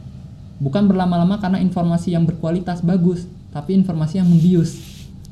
Bukan 0.63 0.87
berlama-lama 0.87 1.35
karena 1.35 1.59
informasi 1.59 2.15
yang 2.15 2.23
berkualitas 2.23 2.79
bagus, 2.79 3.27
tapi 3.51 3.75
informasi 3.75 4.23
yang 4.23 4.27
membius. 4.31 4.79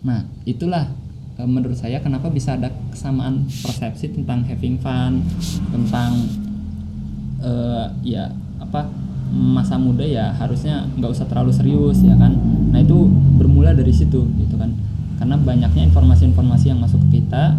Nah, 0.03 0.27
itulah 0.43 0.91
eh, 1.39 1.47
menurut 1.47 1.79
saya 1.79 2.03
kenapa 2.03 2.27
bisa 2.27 2.59
ada 2.59 2.75
kesamaan 2.91 3.47
persepsi 3.47 4.11
tentang 4.11 4.43
having 4.43 4.75
fun, 4.83 5.23
tentang 5.71 6.11
eh, 7.39 7.87
ya 8.03 8.27
apa 8.59 8.91
masa 9.33 9.81
muda 9.81 10.05
ya 10.05 10.29
harusnya 10.37 10.85
nggak 10.93 11.09
usah 11.09 11.25
terlalu 11.25 11.49
serius 11.49 12.05
ya 12.05 12.13
kan 12.13 12.37
nah 12.69 12.77
itu 12.77 13.09
bermula 13.41 13.73
dari 13.73 13.89
situ 13.89 14.29
gitu 14.37 14.55
kan 14.61 14.69
karena 15.23 15.39
banyaknya 15.39 15.87
informasi-informasi 15.87 16.75
yang 16.75 16.83
masuk 16.83 16.99
ke 17.07 17.23
kita 17.23 17.55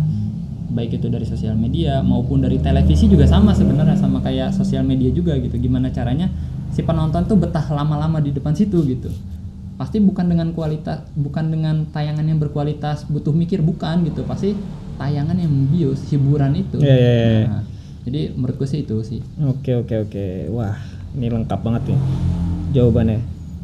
baik 0.68 1.00
itu 1.00 1.08
dari 1.08 1.24
sosial 1.24 1.56
media 1.56 2.04
maupun 2.04 2.44
dari 2.44 2.60
televisi 2.60 3.08
juga 3.08 3.24
sama 3.24 3.56
sebenarnya 3.56 3.96
sama 3.96 4.20
kayak 4.20 4.52
sosial 4.52 4.84
media 4.84 5.08
juga 5.08 5.32
gitu 5.40 5.56
gimana 5.56 5.88
caranya 5.88 6.28
si 6.76 6.84
penonton 6.84 7.24
tuh 7.24 7.40
betah 7.40 7.64
lama-lama 7.72 8.20
di 8.20 8.36
depan 8.36 8.52
situ 8.52 8.84
gitu 8.84 9.08
pasti 9.80 9.96
bukan 9.96 10.28
dengan 10.28 10.52
kualitas 10.52 11.08
bukan 11.16 11.48
dengan 11.48 11.88
tayangan 11.88 12.28
yang 12.28 12.36
berkualitas 12.36 13.08
butuh 13.08 13.32
mikir 13.32 13.64
bukan 13.64 14.04
gitu 14.04 14.28
pasti 14.28 14.52
tayangan 15.00 15.40
yang 15.40 15.48
membius 15.48 16.04
hiburan 16.12 16.52
itu 16.60 16.84
Iya, 16.84 16.94
iya, 17.00 17.14
iya. 17.16 17.44
Nah, 17.48 17.62
jadi 18.04 18.20
menurutku 18.36 18.68
sih 18.68 18.84
itu 18.84 19.00
sih 19.00 19.24
Oke 19.40 19.72
oke 19.72 20.04
oke. 20.04 20.24
Wah, 20.52 20.76
ini 21.16 21.32
lengkap 21.32 21.60
banget 21.64 21.82
nih 21.88 21.98
jawabannya. 22.76 23.18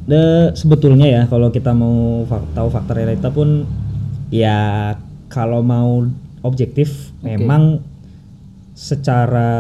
De, 0.09 0.51
sebetulnya 0.57 1.07
ya 1.07 1.23
kalau 1.29 1.53
kita 1.53 1.71
mau 1.77 2.25
fak- 2.27 2.51
tahu 2.57 2.67
faktor 2.73 2.99
realita 2.99 3.31
pun 3.31 3.69
ya 4.31 4.95
kalau 5.29 5.63
mau 5.63 6.07
objektif 6.43 7.13
Oke. 7.21 7.37
memang 7.37 7.85
secara 8.73 9.51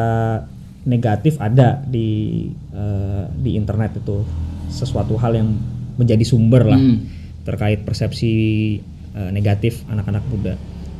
negatif 0.88 1.36
ada 1.36 1.84
di 1.84 2.48
eh, 2.72 3.24
di 3.36 3.54
internet 3.54 4.00
itu 4.00 4.24
sesuatu 4.72 5.18
hal 5.20 5.36
yang 5.36 5.50
menjadi 6.00 6.24
sumber 6.24 6.64
lah 6.64 6.80
Hmm. 6.80 7.04
terkait 7.44 7.84
persepsi 7.84 8.32
eh, 9.12 9.30
negatif 9.34 9.84
anak-anak 9.90 10.24
muda. 10.30 10.54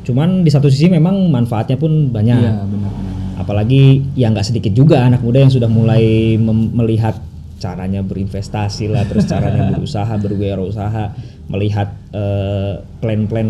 Cuman 0.05 0.45
di 0.45 0.49
satu 0.53 0.69
sisi 0.69 0.91
memang 0.91 1.31
manfaatnya 1.31 1.77
pun 1.79 2.11
banyak 2.13 2.37
iya 2.37 2.61
benar-benar 2.61 3.11
apalagi 3.41 4.05
ya 4.13 4.29
nggak 4.29 4.45
sedikit 4.45 4.69
juga 4.69 5.01
anak 5.01 5.25
muda 5.25 5.41
yang 5.41 5.49
sudah 5.49 5.65
mulai 5.65 6.37
melihat 6.77 7.17
caranya 7.57 8.05
berinvestasi 8.05 8.85
lah 8.85 9.01
terus 9.09 9.25
caranya 9.25 9.73
berusaha 9.73 10.13
berwirausaha 10.21 11.17
melihat 11.49 11.89
eh, 12.11 12.73
plan-plan 12.99 13.47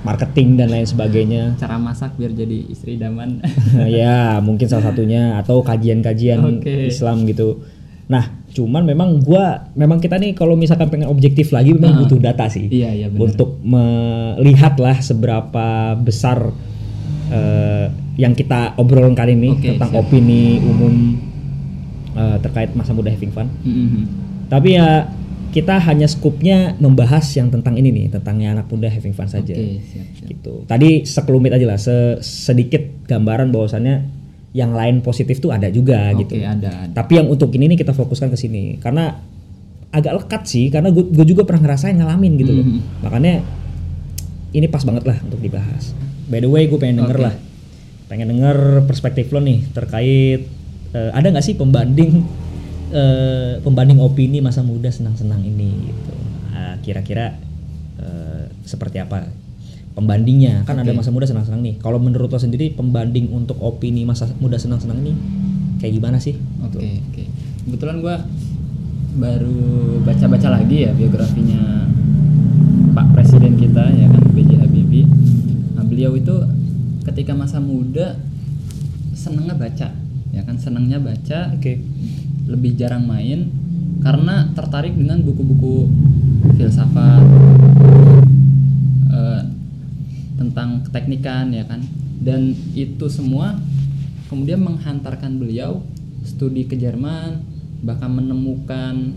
marketing 0.00 0.56
dan 0.56 0.68
lain 0.68 0.84
sebagainya 0.84 1.54
cara 1.62 1.76
masak 1.76 2.14
biar 2.14 2.30
jadi 2.30 2.58
istri 2.68 2.94
idaman 2.94 3.40
ya 3.90 4.38
mungkin 4.38 4.64
salah 4.64 4.88
satunya 4.88 5.36
atau 5.36 5.60
kajian-kajian 5.60 6.60
Oke. 6.60 6.88
Islam 6.88 7.24
gitu 7.24 7.64
nah 8.04 8.28
cuman 8.52 8.84
memang 8.84 9.18
gua 9.18 9.72
memang 9.72 9.96
kita 9.96 10.14
nih 10.14 10.30
kalau 10.32 10.54
misalkan 10.54 10.86
pengen 10.86 11.08
objektif 11.08 11.50
lagi 11.50 11.72
memang 11.72 11.96
Ah. 11.96 12.00
butuh 12.04 12.20
data 12.20 12.44
sih 12.46 12.68
iya 12.68 12.92
iya 12.92 13.08
untuk 13.08 13.58
melihat 13.64 14.76
lah 14.76 15.00
seberapa 15.00 15.66
besar 15.96 16.52
eh, 17.28 17.86
yang 18.14 18.30
kita 18.30 18.76
obrolin 18.76 19.10
kali 19.12 19.34
ini 19.34 19.56
Oke, 19.56 19.74
tentang 19.74 19.90
siap. 19.90 20.00
opini 20.04 20.60
umum 20.60 21.18
eh, 22.14 22.36
terkait 22.38 22.70
masa 22.74 22.94
muda 22.94 23.10
having 23.10 23.32
fun. 23.32 23.48
Mhm. 23.64 24.02
Tapi 24.46 24.78
ya 24.78 25.08
kita 25.54 25.78
hanya 25.86 26.10
skupnya 26.10 26.74
membahas 26.82 27.22
yang 27.38 27.46
tentang 27.46 27.78
ini 27.78 27.94
nih, 27.94 28.06
tentangnya 28.18 28.58
anak 28.58 28.66
muda 28.66 28.90
having 28.90 29.14
fun 29.14 29.30
saja. 29.30 29.54
siap 29.54 29.86
siap 30.18 30.26
Gitu. 30.26 30.66
Tadi 30.66 31.06
sekelumit 31.06 31.54
aja 31.54 31.62
lah, 31.62 31.78
se- 31.78 32.18
sedikit 32.20 32.82
gambaran 33.06 33.54
bahwasannya 33.54 34.24
yang 34.50 34.74
lain 34.74 34.98
positif 34.98 35.38
tuh 35.38 35.54
ada 35.54 35.70
juga 35.70 36.10
oke 36.14 36.26
gitu. 36.26 36.42
ada 36.42 36.86
ada 36.86 36.94
Tapi 36.94 37.22
yang 37.22 37.26
untuk 37.30 37.54
ini 37.54 37.74
nih 37.74 37.78
kita 37.86 37.94
fokuskan 37.94 38.30
ke 38.30 38.38
sini 38.38 38.78
karena 38.78 39.18
agak 39.94 40.26
lekat 40.26 40.42
sih 40.46 40.70
karena 40.74 40.90
gue 40.90 41.26
juga 41.26 41.46
pernah 41.46 41.70
ngerasain 41.70 41.94
ngalamin 41.94 42.32
gitu 42.38 42.52
loh. 42.54 42.66
Mhm. 42.66 42.80
Makanya 43.06 43.34
ini 44.54 44.66
pas 44.66 44.82
banget 44.82 45.06
lah 45.06 45.18
untuk 45.22 45.38
dibahas. 45.38 45.94
By 46.26 46.42
the 46.42 46.50
way, 46.50 46.66
gue 46.66 46.78
pengen 46.78 47.02
denger 47.02 47.18
Oke. 47.18 47.26
lah, 47.30 47.34
pengen 48.10 48.26
denger 48.30 48.86
perspektif 48.90 49.30
lo 49.30 49.38
nih 49.38 49.70
terkait 49.70 50.50
eh, 50.94 51.10
ada 51.14 51.26
nggak 51.30 51.46
sih 51.46 51.54
pembanding 51.54 52.22
eh, 52.94 53.58
pembanding 53.60 53.98
opini 53.98 54.38
masa 54.38 54.62
muda 54.62 54.88
senang-senang 54.88 55.42
ini 55.42 55.90
gitu. 55.90 56.14
Ah, 56.54 56.78
Kira-kira 56.78 57.34
eh, 57.98 58.46
seperti 58.62 59.02
apa 59.02 59.26
pembandingnya? 59.98 60.62
Kan 60.62 60.78
ada 60.78 60.94
Oke. 60.94 61.02
masa 61.02 61.10
muda 61.10 61.26
senang-senang 61.26 61.60
nih. 61.60 61.74
Kalau 61.82 61.98
menurut 61.98 62.30
lo 62.30 62.38
sendiri 62.38 62.70
pembanding 62.70 63.34
untuk 63.34 63.58
opini 63.58 64.06
masa 64.06 64.30
muda 64.38 64.56
senang-senang 64.56 65.02
ini 65.02 65.12
kayak 65.82 65.92
gimana 65.98 66.22
sih? 66.22 66.38
Oke 66.62 67.02
oke. 67.10 67.22
Kebetulan 67.66 67.98
gua 67.98 68.16
baru 69.14 70.02
baca-baca 70.02 70.58
lagi 70.58 70.86
ya 70.86 70.90
biografinya 70.90 71.86
Pak 72.94 73.14
Presiden 73.14 73.54
kita 73.54 73.94
ya 73.94 74.10
kan 74.10 74.22
B.J. 74.34 74.58
Habibie. 74.58 75.06
Nah 75.74 75.86
beliau 75.86 76.14
itu 76.18 76.34
ketika 77.06 77.34
masa 77.34 77.58
muda 77.62 78.18
senengnya 79.14 79.54
baca 79.54 79.88
ya 80.34 80.42
kan 80.42 80.58
senangnya 80.58 80.98
baca 80.98 81.54
Oke. 81.54 81.78
Lebih 82.44 82.76
jarang 82.76 83.08
main 83.08 83.48
karena 84.04 84.52
tertarik 84.52 84.92
dengan 84.92 85.24
buku-buku 85.24 85.88
filsafat 86.60 87.24
eh, 89.08 89.42
tentang 90.36 90.84
keteknikan 90.84 91.48
ya 91.56 91.64
kan? 91.64 91.80
Dan 92.20 92.52
itu 92.76 93.08
semua 93.08 93.56
kemudian 94.28 94.60
menghantarkan 94.60 95.40
beliau 95.40 95.84
studi 96.24 96.68
ke 96.68 96.76
Jerman 96.76 97.40
bahkan 97.80 98.12
menemukan 98.12 99.16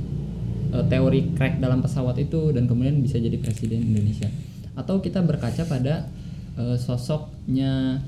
eh, 0.72 0.86
teori 0.88 1.36
crack 1.36 1.60
dalam 1.60 1.84
pesawat 1.84 2.16
itu 2.24 2.56
dan 2.56 2.72
kemudian 2.72 3.04
bisa 3.04 3.20
jadi 3.20 3.36
presiden 3.44 3.92
Indonesia. 3.92 4.32
Atau 4.80 5.04
kita 5.04 5.20
berkaca 5.20 5.68
pada 5.68 6.08
eh, 6.56 6.80
sosoknya 6.80 8.00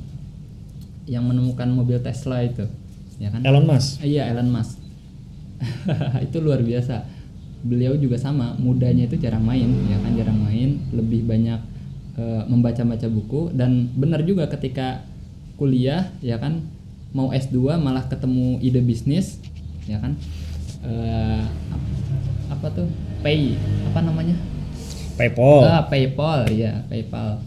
yang 1.11 1.27
menemukan 1.27 1.67
mobil 1.67 1.99
Tesla 1.99 2.39
itu 2.39 2.63
ya 3.19 3.35
kan? 3.35 3.43
Elon 3.43 3.67
Musk. 3.67 3.99
Iya 3.99 4.31
Elon 4.31 4.47
Musk 4.47 4.78
itu 6.25 6.37
luar 6.39 6.63
biasa 6.63 7.03
beliau 7.59 7.95
juga 7.99 8.15
sama 8.15 8.55
mudanya 8.55 9.05
itu 9.07 9.19
jarang 9.19 9.43
main 9.43 9.67
ya 9.91 9.99
kan 9.99 10.11
jarang 10.15 10.39
main 10.39 10.79
lebih 10.95 11.27
banyak 11.27 11.59
eh, 12.15 12.43
membaca-baca 12.47 13.07
buku 13.11 13.51
dan 13.51 13.91
benar 13.99 14.23
juga 14.23 14.47
ketika 14.47 15.03
kuliah 15.59 16.07
ya 16.23 16.39
kan 16.39 16.63
mau 17.11 17.35
S2 17.35 17.75
malah 17.81 18.07
ketemu 18.07 18.63
ide 18.63 18.79
bisnis 18.79 19.43
ya 19.89 19.99
kan 19.99 20.15
ap- 21.73 21.91
apa 22.55 22.67
tuh 22.71 22.87
pay 23.19 23.59
apa 23.91 23.99
namanya 23.99 24.37
PayPal. 25.19 25.59
Ah, 25.67 25.83
PayPal, 25.91 26.47
ya, 26.55 26.87
PayPal. 26.87 27.43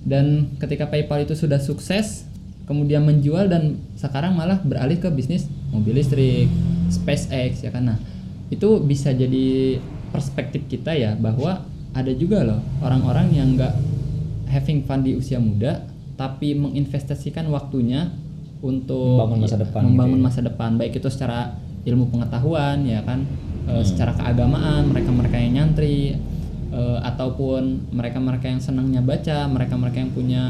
Dan 0.00 0.56
ketika 0.56 0.88
PayPal 0.88 1.28
itu 1.28 1.36
sudah 1.36 1.60
sukses, 1.60 2.24
kemudian 2.64 3.04
menjual 3.04 3.52
dan 3.52 3.76
sekarang 4.00 4.32
malah 4.32 4.64
beralih 4.64 4.96
ke 4.96 5.12
bisnis 5.12 5.44
mobil 5.68 5.92
listrik, 6.00 6.48
SpaceX 6.92 7.64
ya 7.64 7.70
kan. 7.72 7.88
Nah, 7.88 7.98
itu 8.52 8.68
bisa 8.84 9.16
jadi 9.16 9.80
perspektif 10.12 10.68
kita 10.68 10.92
ya 10.92 11.16
bahwa 11.16 11.64
ada 11.96 12.12
juga 12.12 12.44
loh 12.44 12.60
orang-orang 12.84 13.32
yang 13.32 13.48
nggak 13.56 13.74
having 14.52 14.84
fun 14.84 15.00
di 15.00 15.16
usia 15.16 15.40
muda 15.40 15.88
tapi 16.20 16.52
menginvestasikan 16.52 17.48
waktunya 17.48 18.12
untuk 18.60 19.18
Membangun 19.18 19.40
masa 19.48 19.56
depan 19.58 19.80
membangun 19.88 20.20
gitu 20.20 20.22
ya. 20.22 20.28
masa 20.28 20.40
depan 20.44 20.70
baik 20.76 20.92
itu 21.00 21.08
secara 21.08 21.56
ilmu 21.82 22.12
pengetahuan 22.12 22.84
ya 22.86 23.00
kan 23.02 23.24
e, 23.66 23.82
secara 23.82 24.14
keagamaan 24.14 24.92
mereka-mereka 24.92 25.36
yang 25.40 25.52
nyantri 25.56 26.14
e, 26.70 26.80
ataupun 27.02 27.90
mereka-mereka 27.90 28.46
yang 28.52 28.62
senangnya 28.62 29.02
baca 29.02 29.48
mereka-mereka 29.50 29.98
yang 29.98 30.12
punya 30.14 30.42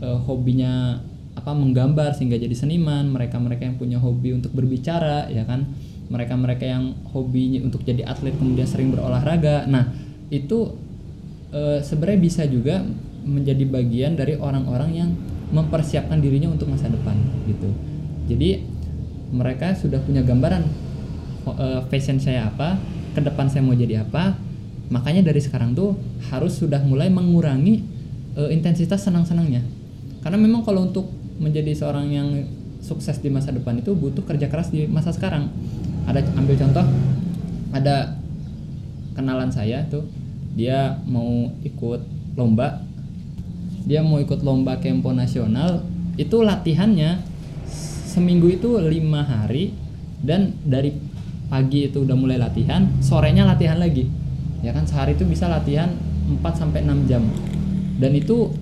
e, 0.00 0.08
hobinya 0.24 1.02
apa 1.42 1.50
menggambar 1.50 2.14
sehingga 2.14 2.38
jadi 2.38 2.54
seniman 2.54 3.10
mereka-mereka 3.10 3.66
yang 3.66 3.76
punya 3.76 3.98
hobi 3.98 4.38
untuk 4.38 4.54
berbicara 4.54 5.26
ya 5.26 5.42
kan 5.42 5.66
mereka-mereka 6.06 6.62
yang 6.62 6.94
hobinya 7.10 7.66
untuk 7.66 7.82
jadi 7.82 8.06
atlet 8.06 8.38
kemudian 8.38 8.70
sering 8.70 8.94
berolahraga 8.94 9.66
nah 9.66 9.90
itu 10.30 10.78
e, 11.50 11.82
sebenarnya 11.82 12.20
bisa 12.22 12.42
juga 12.46 12.86
menjadi 13.26 13.66
bagian 13.66 14.14
dari 14.14 14.38
orang-orang 14.38 14.90
yang 14.94 15.10
mempersiapkan 15.50 16.22
dirinya 16.22 16.54
untuk 16.54 16.70
masa 16.70 16.86
depan 16.86 17.18
gitu 17.50 17.68
jadi 18.30 18.62
mereka 19.32 19.72
sudah 19.72 19.98
punya 20.04 20.20
gambaran 20.20 20.62
eh, 21.48 21.80
fashion 21.88 22.20
saya 22.20 22.52
apa, 22.52 22.76
ke 23.16 23.20
depan 23.24 23.48
saya 23.48 23.64
mau 23.64 23.74
jadi 23.74 24.04
apa. 24.04 24.36
Makanya 24.92 25.24
dari 25.24 25.40
sekarang 25.40 25.72
tuh 25.72 25.96
harus 26.28 26.60
sudah 26.60 26.84
mulai 26.84 27.08
mengurangi 27.08 27.80
eh, 28.36 28.50
intensitas 28.52 29.02
senang-senangnya. 29.08 29.64
Karena 30.20 30.38
memang 30.38 30.62
kalau 30.62 30.86
untuk 30.86 31.08
menjadi 31.40 31.72
seorang 31.76 32.06
yang 32.10 32.28
sukses 32.82 33.22
di 33.22 33.30
masa 33.30 33.54
depan 33.54 33.78
itu 33.78 33.94
butuh 33.94 34.26
kerja 34.26 34.50
keras 34.50 34.74
di 34.74 34.90
masa 34.90 35.14
sekarang. 35.14 35.48
Ada 36.04 36.26
ambil 36.34 36.58
contoh 36.58 36.84
ada 37.72 38.18
kenalan 39.16 39.48
saya 39.48 39.84
tuh 39.88 40.04
dia 40.52 41.00
mau 41.08 41.48
ikut 41.64 42.00
lomba 42.36 42.84
dia 43.88 44.04
mau 44.04 44.20
ikut 44.20 44.44
lomba 44.44 44.78
kempo 44.78 45.10
nasional 45.10 45.82
itu 46.20 46.44
latihannya 46.44 47.24
seminggu 48.12 48.52
itu 48.52 48.76
lima 48.76 49.24
hari 49.24 49.72
dan 50.20 50.52
dari 50.62 50.92
pagi 51.48 51.88
itu 51.88 52.04
udah 52.04 52.16
mulai 52.16 52.36
latihan 52.36 52.84
sorenya 53.00 53.48
latihan 53.48 53.80
lagi 53.80 54.08
ya 54.60 54.70
kan 54.70 54.84
sehari 54.84 55.16
itu 55.16 55.24
bisa 55.26 55.48
latihan 55.48 55.90
4 56.28 56.38
sampai 56.54 56.86
6 56.86 57.10
jam 57.10 57.24
dan 57.98 58.12
itu 58.14 58.52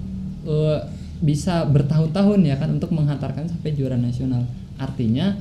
eh, 0.49 0.81
bisa 1.21 1.69
bertahun-tahun 1.69 2.41
ya 2.49 2.57
kan 2.57 2.73
untuk 2.73 2.93
menghantarkan 2.97 3.49
sampai 3.49 3.77
juara 3.77 4.01
nasional 4.01 4.49
artinya 4.81 5.37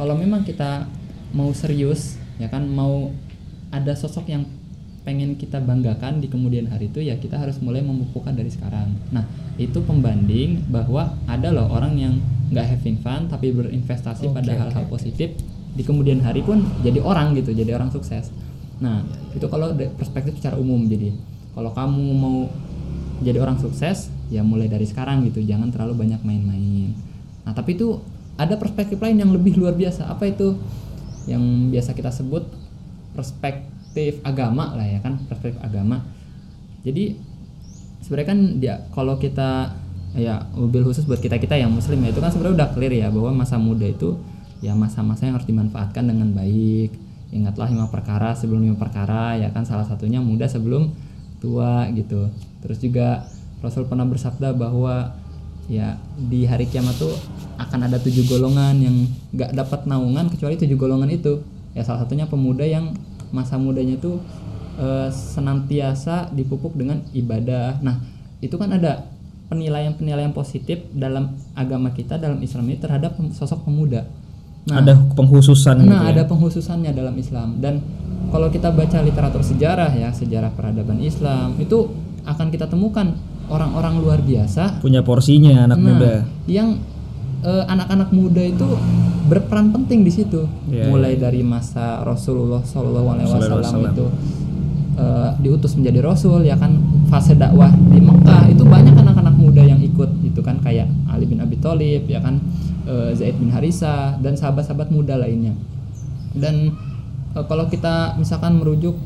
kalau 0.00 0.16
memang 0.16 0.44
kita 0.48 0.88
mau 1.36 1.52
serius 1.52 2.16
ya 2.40 2.48
kan 2.48 2.64
mau 2.64 3.12
ada 3.70 3.92
sosok 3.92 4.32
yang 4.32 4.48
pengen 5.00 5.36
kita 5.36 5.58
banggakan 5.64 6.20
di 6.20 6.28
kemudian 6.28 6.68
hari 6.68 6.92
itu 6.92 7.00
ya 7.00 7.16
kita 7.16 7.40
harus 7.40 7.56
mulai 7.64 7.80
memupukkan 7.80 8.36
dari 8.36 8.52
sekarang. 8.52 8.92
Nah 9.08 9.24
itu 9.56 9.80
pembanding 9.80 10.68
bahwa 10.68 11.16
ada 11.24 11.48
loh 11.48 11.72
orang 11.72 11.96
yang 11.96 12.14
nggak 12.52 12.66
having 12.76 13.00
fun 13.00 13.30
tapi 13.30 13.54
berinvestasi 13.54 14.28
Oke, 14.28 14.36
pada 14.36 14.52
hal-hal 14.52 14.84
oke. 14.84 14.92
positif 14.92 15.32
di 15.72 15.82
kemudian 15.86 16.20
hari 16.20 16.44
pun 16.44 16.66
jadi 16.84 17.00
orang 17.00 17.32
gitu, 17.38 17.56
jadi 17.56 17.80
orang 17.80 17.88
sukses. 17.88 18.28
Nah 18.82 19.00
itu 19.32 19.46
kalau 19.48 19.72
perspektif 19.96 20.36
secara 20.36 20.60
umum 20.60 20.84
jadi 20.84 21.16
kalau 21.56 21.72
kamu 21.72 22.06
mau 22.12 22.38
jadi 23.24 23.40
orang 23.40 23.56
sukses 23.56 24.12
ya 24.30 24.46
mulai 24.46 24.70
dari 24.70 24.86
sekarang 24.86 25.26
gitu, 25.26 25.42
jangan 25.42 25.74
terlalu 25.74 26.06
banyak 26.06 26.22
main-main. 26.22 26.94
Nah 27.44 27.52
tapi 27.52 27.74
itu 27.74 27.98
ada 28.40 28.56
perspektif 28.56 28.96
lain 29.02 29.20
yang 29.20 29.34
lebih 29.34 29.58
luar 29.58 29.76
biasa. 29.76 30.08
Apa 30.08 30.30
itu? 30.30 30.56
Yang 31.28 31.42
biasa 31.74 31.90
kita 31.92 32.10
sebut 32.14 32.48
perspektif 33.14 34.22
agama 34.22 34.72
lah 34.78 34.86
ya 34.86 35.02
kan 35.02 35.18
perspektif 35.26 35.58
agama 35.60 36.02
jadi 36.86 37.18
sebenarnya 38.00 38.28
kan 38.28 38.40
dia 38.56 38.74
kalau 38.94 39.18
kita 39.20 39.76
ya 40.16 40.42
mobil 40.56 40.82
khusus 40.82 41.06
buat 41.06 41.22
kita 41.22 41.38
kita 41.38 41.54
yang 41.58 41.70
muslim 41.70 42.02
ya 42.02 42.10
itu 42.10 42.22
kan 42.22 42.32
sebenarnya 42.32 42.56
udah 42.64 42.68
clear 42.74 42.92
ya 42.94 43.08
bahwa 43.12 43.44
masa 43.44 43.60
muda 43.60 43.86
itu 43.86 44.18
ya 44.64 44.74
masa-masa 44.74 45.28
yang 45.28 45.38
harus 45.38 45.46
dimanfaatkan 45.46 46.04
dengan 46.06 46.34
baik 46.34 46.90
ingatlah 47.30 47.70
lima 47.70 47.86
perkara 47.86 48.34
sebelum 48.34 48.66
lima 48.66 48.78
perkara 48.78 49.38
ya 49.38 49.54
kan 49.54 49.62
salah 49.62 49.86
satunya 49.86 50.18
muda 50.18 50.50
sebelum 50.50 50.90
tua 51.38 51.86
gitu 51.94 52.26
terus 52.58 52.82
juga 52.82 53.22
Rasul 53.60 53.84
pernah 53.86 54.08
bersabda 54.08 54.56
bahwa 54.56 55.14
ya 55.70 56.00
di 56.16 56.48
hari 56.48 56.66
kiamat 56.66 56.98
tuh 56.98 57.14
akan 57.60 57.86
ada 57.86 58.00
tujuh 58.00 58.26
golongan 58.26 58.74
yang 58.80 58.96
nggak 59.30 59.52
dapat 59.54 59.86
naungan 59.86 60.32
kecuali 60.32 60.56
tujuh 60.56 60.76
golongan 60.80 61.12
itu. 61.12 61.44
Ya 61.76 61.86
salah 61.86 62.02
satunya 62.02 62.26
pemuda 62.26 62.66
yang 62.66 62.96
masa 63.30 63.60
mudanya 63.60 63.94
tuh 64.00 64.18
eh, 64.80 65.08
senantiasa 65.12 66.34
dipupuk 66.34 66.74
dengan 66.74 67.04
ibadah. 67.14 67.78
Nah 67.84 68.02
itu 68.40 68.56
kan 68.56 68.72
ada 68.74 69.06
penilaian-penilaian 69.50 70.30
positif 70.30 70.80
dalam 70.94 71.36
agama 71.58 71.90
kita 71.90 72.16
dalam 72.16 72.38
Islam 72.40 72.70
ini 72.70 72.78
terhadap 72.78 73.18
sosok 73.34 73.66
pemuda. 73.66 74.06
Nah 74.70 74.78
ada 74.80 74.94
penghususan 75.16 75.82
gitu 75.82 75.90
Nah, 75.90 76.06
ya. 76.06 76.14
ada 76.14 76.22
penghususannya 76.30 76.92
dalam 76.94 77.14
Islam. 77.18 77.58
Dan 77.58 77.82
kalau 78.30 78.46
kita 78.48 78.70
baca 78.70 79.02
literatur 79.02 79.42
sejarah 79.42 79.90
ya, 79.90 80.14
sejarah 80.14 80.54
peradaban 80.54 81.02
Islam 81.02 81.58
itu 81.58 81.90
akan 82.22 82.46
kita 82.54 82.70
temukan 82.70 83.16
orang-orang 83.50 83.94
luar 83.98 84.18
biasa 84.22 84.78
punya 84.80 85.02
porsinya 85.02 85.66
anak 85.66 85.78
nah, 85.82 85.86
muda. 85.90 86.14
yang 86.46 86.78
eh, 87.42 87.64
anak-anak 87.66 88.08
muda 88.14 88.42
itu 88.46 88.68
berperan 89.30 89.70
penting 89.70 90.02
di 90.02 90.12
situ. 90.12 90.42
Iya, 90.66 90.90
Mulai 90.90 91.14
dari 91.14 91.46
masa 91.46 92.02
Rasulullah 92.02 92.66
Shallallahu 92.66 93.06
alaihi 93.14 93.26
wasallam 93.30 93.94
itu 93.94 94.06
eh, 94.98 95.30
diutus 95.38 95.78
menjadi 95.78 96.00
rasul 96.02 96.42
ya 96.42 96.58
kan 96.58 96.74
fase 97.08 97.38
dakwah 97.38 97.70
di 97.70 98.02
Mekah 98.02 98.50
itu 98.50 98.62
banyak 98.66 98.94
anak-anak 98.94 99.34
muda 99.38 99.62
yang 99.62 99.78
ikut 99.78 100.10
itu 100.26 100.40
kan 100.42 100.58
kayak 100.58 100.90
Ali 101.06 101.30
bin 101.30 101.38
Abi 101.38 101.56
Thalib 101.62 102.10
ya 102.10 102.18
kan 102.18 102.42
eh, 102.86 103.14
Zaid 103.14 103.38
bin 103.38 103.54
Harisa 103.54 104.18
dan 104.18 104.34
sahabat-sahabat 104.34 104.90
muda 104.90 105.14
lainnya. 105.14 105.54
Dan 106.34 106.74
eh, 107.38 107.44
kalau 107.46 107.70
kita 107.70 108.18
misalkan 108.18 108.58
merujuk 108.58 108.98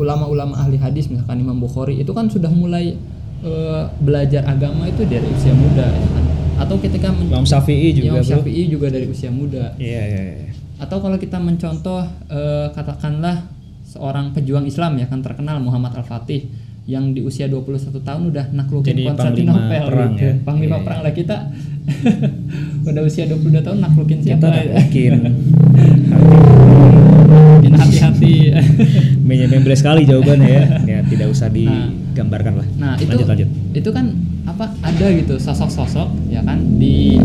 ulama-ulama 0.00 0.56
ahli 0.56 0.80
hadis 0.80 1.12
misalkan 1.12 1.44
Imam 1.44 1.60
Bukhari 1.60 2.00
itu 2.00 2.10
kan 2.16 2.26
sudah 2.32 2.48
mulai 2.48 2.96
eh, 3.44 3.82
belajar 4.00 4.42
agama 4.46 4.88
itu 4.88 5.02
dari 5.08 5.26
usia 5.28 5.54
muda 5.54 5.86
ya 5.86 6.08
kan. 6.12 6.24
Atau 6.60 6.76
ketika 6.76 7.08
Imam 7.08 7.44
Syafi'i 7.48 7.96
juga, 7.96 8.20
Imam. 8.20 8.24
Syafi'i 8.24 8.68
juga 8.68 8.92
dari 8.92 9.08
usia 9.08 9.32
muda. 9.32 9.72
Iya, 9.80 10.02
iya, 10.04 10.22
iya. 10.36 10.48
Atau 10.76 11.00
kalau 11.00 11.16
kita 11.16 11.40
mencontoh 11.40 12.04
eh, 12.28 12.68
katakanlah 12.72 13.48
seorang 13.90 14.30
pejuang 14.30 14.68
Islam 14.68 15.00
ya 15.02 15.10
kan 15.10 15.18
terkenal 15.18 15.58
Muhammad 15.58 15.98
Al-Fatih 15.98 16.46
yang 16.88 17.14
di 17.14 17.22
usia 17.22 17.46
21 17.46 18.02
tahun 18.02 18.22
udah 18.34 18.44
naklukin 18.50 18.98
Jadi 18.98 19.06
Konstantinopel 19.06 19.82
perang 19.86 20.12
gitu. 20.16 20.24
ya. 20.24 20.32
Panglima 20.42 20.76
iya. 20.78 20.84
perang 20.86 21.00
lah 21.06 21.12
kita. 21.14 21.36
udah 22.90 23.02
usia 23.02 23.24
22 23.26 23.66
tahun 23.66 23.78
naklukin 23.82 24.18
Kita 24.22 24.36
siapa? 24.36 24.46
mungkin 24.46 24.72
Mungkin 24.78 25.12
membre 29.52 29.74
sekali 29.76 30.06
jawabannya 30.06 30.48
ya. 30.48 30.64
Ya 30.86 30.98
tidak 31.06 31.32
usah 31.32 31.48
digambarkan 31.50 32.62
lah. 32.62 32.66
Nah, 32.78 32.94
itu 32.98 33.10
lanjut 33.10 33.28
lanjut. 33.28 33.48
itu 33.70 33.90
kan 33.94 34.06
apa 34.48 34.72
ada 34.82 35.06
gitu 35.14 35.38
sosok-sosok 35.38 36.32
ya 36.32 36.42
kan 36.42 36.58
di 36.80 37.20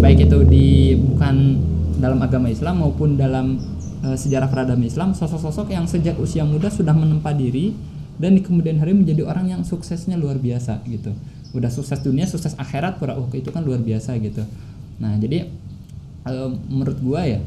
baik 0.00 0.26
itu 0.26 0.38
di 0.48 0.96
bukan 0.96 1.60
dalam 2.00 2.18
agama 2.24 2.48
Islam 2.48 2.82
maupun 2.82 3.14
dalam 3.20 3.60
eh, 4.02 4.16
sejarah 4.16 4.48
peradaban 4.48 4.82
Islam 4.82 5.12
sosok-sosok 5.12 5.70
yang 5.70 5.84
sejak 5.84 6.16
usia 6.16 6.42
muda 6.42 6.72
sudah 6.72 6.96
menempa 6.96 7.30
diri 7.36 7.76
dan 8.20 8.36
di 8.36 8.42
kemudian 8.44 8.80
hari 8.80 8.92
menjadi 8.92 9.24
orang 9.24 9.48
yang 9.48 9.62
suksesnya 9.64 10.16
luar 10.16 10.36
biasa 10.36 10.84
gitu. 10.88 11.12
Udah 11.56 11.72
sukses 11.72 11.98
dunia, 12.04 12.28
sukses 12.28 12.52
akhirat, 12.56 13.00
pura 13.00 13.16
oh, 13.16 13.26
itu 13.32 13.48
kan 13.48 13.64
luar 13.64 13.80
biasa 13.80 14.16
gitu. 14.20 14.44
Nah, 15.00 15.16
jadi 15.20 15.48
eh, 16.26 16.50
menurut 16.68 16.98
gua 17.00 17.24
ya 17.28 17.40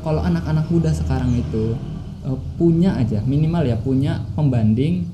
kalau 0.00 0.20
anak-anak 0.24 0.66
muda 0.72 0.90
sekarang 0.92 1.32
itu 1.36 1.76
eh, 2.26 2.38
punya 2.60 2.96
aja 2.96 3.20
minimal 3.24 3.64
ya 3.64 3.76
punya 3.80 4.24
pembanding 4.36 5.08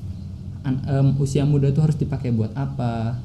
an- 0.67 0.83
em, 0.83 1.07
usia 1.23 1.47
muda 1.47 1.71
itu 1.71 1.79
harus 1.79 1.95
dipakai 1.95 2.35
buat 2.35 2.51
apa. 2.53 3.15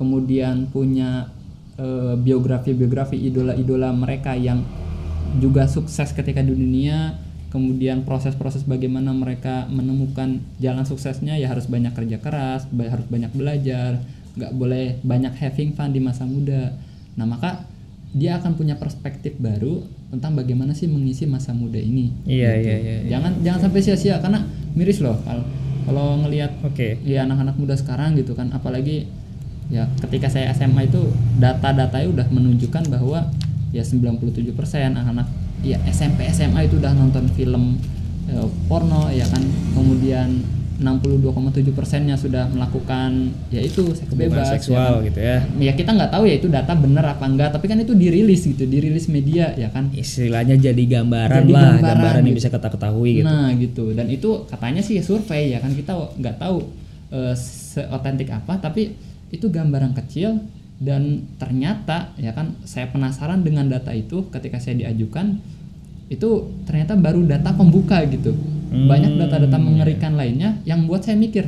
Kemudian 0.00 0.72
punya 0.72 1.28
eh, 1.76 2.14
biografi-biografi 2.16 3.20
idola-idola 3.20 3.92
mereka 3.92 4.32
yang 4.36 4.64
juga 5.40 5.68
sukses 5.68 6.12
ketika 6.16 6.40
di 6.40 6.52
dunia. 6.56 7.16
Kemudian 7.52 8.08
proses-proses 8.08 8.64
bagaimana 8.64 9.12
mereka 9.12 9.68
menemukan 9.68 10.40
jalan 10.56 10.88
suksesnya 10.88 11.36
ya 11.36 11.52
harus 11.52 11.68
banyak 11.68 11.92
kerja 11.92 12.16
keras 12.16 12.64
harus 12.72 13.06
banyak 13.12 13.28
belajar. 13.36 14.00
Nggak 14.32 14.52
boleh 14.56 14.86
banyak 15.04 15.36
having 15.36 15.76
fun 15.76 15.92
di 15.92 16.00
masa 16.00 16.24
muda. 16.24 16.72
Nah 17.20 17.28
maka 17.28 17.68
dia 18.16 18.40
akan 18.40 18.56
punya 18.56 18.80
perspektif 18.80 19.36
baru 19.36 19.84
tentang 20.12 20.36
bagaimana 20.36 20.76
sih 20.76 20.86
mengisi 20.86 21.24
masa 21.24 21.50
muda 21.50 21.80
ini 21.80 22.12
Iya, 22.28 22.52
Gitu. 22.60 22.68
iya, 22.68 22.76
iya, 22.76 22.94
iya. 23.00 23.08
jangan 23.10 23.32
jangan 23.40 23.60
sampai 23.64 23.80
sia-sia 23.80 24.20
karena 24.20 24.44
miris 24.76 25.00
loh 25.00 25.16
kalau 25.24 25.44
kalau 25.82 26.06
ngelihat 26.20 26.52
Oke. 26.62 27.00
ya 27.02 27.24
anak-anak 27.24 27.56
muda 27.56 27.74
sekarang 27.74 28.14
gitu 28.14 28.36
kan 28.36 28.52
apalagi 28.52 29.08
ya 29.72 29.88
ketika 29.98 30.28
saya 30.28 30.52
SMA 30.52 30.84
itu 30.86 31.00
data-datanya 31.40 32.06
udah 32.12 32.26
menunjukkan 32.28 32.92
bahwa 32.92 33.24
ya 33.72 33.80
97% 33.80 34.52
anak-anak 34.92 35.26
ya 35.64 35.80
SMP 35.88 36.28
SMA 36.28 36.68
itu 36.68 36.76
udah 36.76 36.92
nonton 36.92 37.24
film 37.32 37.80
eh, 38.28 38.46
porno 38.68 39.08
ya 39.08 39.24
kan 39.26 39.40
kemudian 39.72 40.44
62,7 40.80 41.76
persennya 41.76 42.16
sudah 42.16 42.48
melakukan 42.48 43.34
yaitu 43.52 43.84
seks 43.92 44.12
bebas 44.16 44.48
ya 44.48 44.56
seksual 44.56 45.00
kan. 45.00 45.06
gitu 45.10 45.20
ya. 45.20 45.38
ya 45.60 45.72
kita 45.76 45.90
nggak 45.92 46.10
tahu 46.14 46.24
ya 46.24 46.34
itu 46.40 46.48
data 46.48 46.72
bener 46.72 47.04
apa 47.04 47.24
enggak 47.28 47.50
tapi 47.52 47.66
kan 47.68 47.76
itu 47.80 47.92
dirilis 47.92 48.46
gitu 48.46 48.64
dirilis 48.64 49.10
media 49.12 49.52
ya 49.58 49.68
kan 49.68 49.92
Istilahnya 49.92 50.56
jadi 50.56 50.84
gambaran 51.00 51.44
Jadi 51.44 51.52
lah, 51.52 51.62
gambaran 51.76 51.82
gambaran, 51.82 52.22
yang 52.24 52.26
gitu. 52.32 52.38
bisa 52.40 52.48
kita 52.48 52.68
ketahui 52.72 53.10
gitu. 53.20 53.26
Nah 53.28 53.48
gitu 53.58 53.84
dan 53.92 54.06
itu 54.08 54.30
katanya 54.48 54.80
sih 54.80 54.96
survei 55.04 55.52
ya 55.52 55.58
kan 55.60 55.72
kita 55.76 55.92
nggak 56.16 56.36
tahu 56.40 56.56
eh, 57.12 57.34
seotentik 57.36 58.28
apa 58.32 58.56
tapi 58.62 58.96
itu 59.32 59.46
gambaran 59.48 59.96
kecil 59.96 60.40
dan 60.82 61.30
ternyata 61.38 62.10
ya 62.18 62.34
kan 62.34 62.58
saya 62.66 62.90
penasaran 62.90 63.46
dengan 63.46 63.70
data 63.70 63.94
itu 63.94 64.26
ketika 64.34 64.58
saya 64.58 64.82
diajukan 64.82 65.38
itu 66.12 66.28
ternyata 66.62 66.92
baru 66.94 67.24
data 67.24 67.50
pembuka 67.50 68.04
gitu 68.06 68.36
Hmm. 68.68 68.88
banyak 68.88 69.16
data-data 69.18 69.56
mengerikan 69.58 70.12
lainnya 70.12 70.56
yang 70.62 70.84
buat 70.84 71.00
saya 71.00 71.12
mikir 71.14 71.44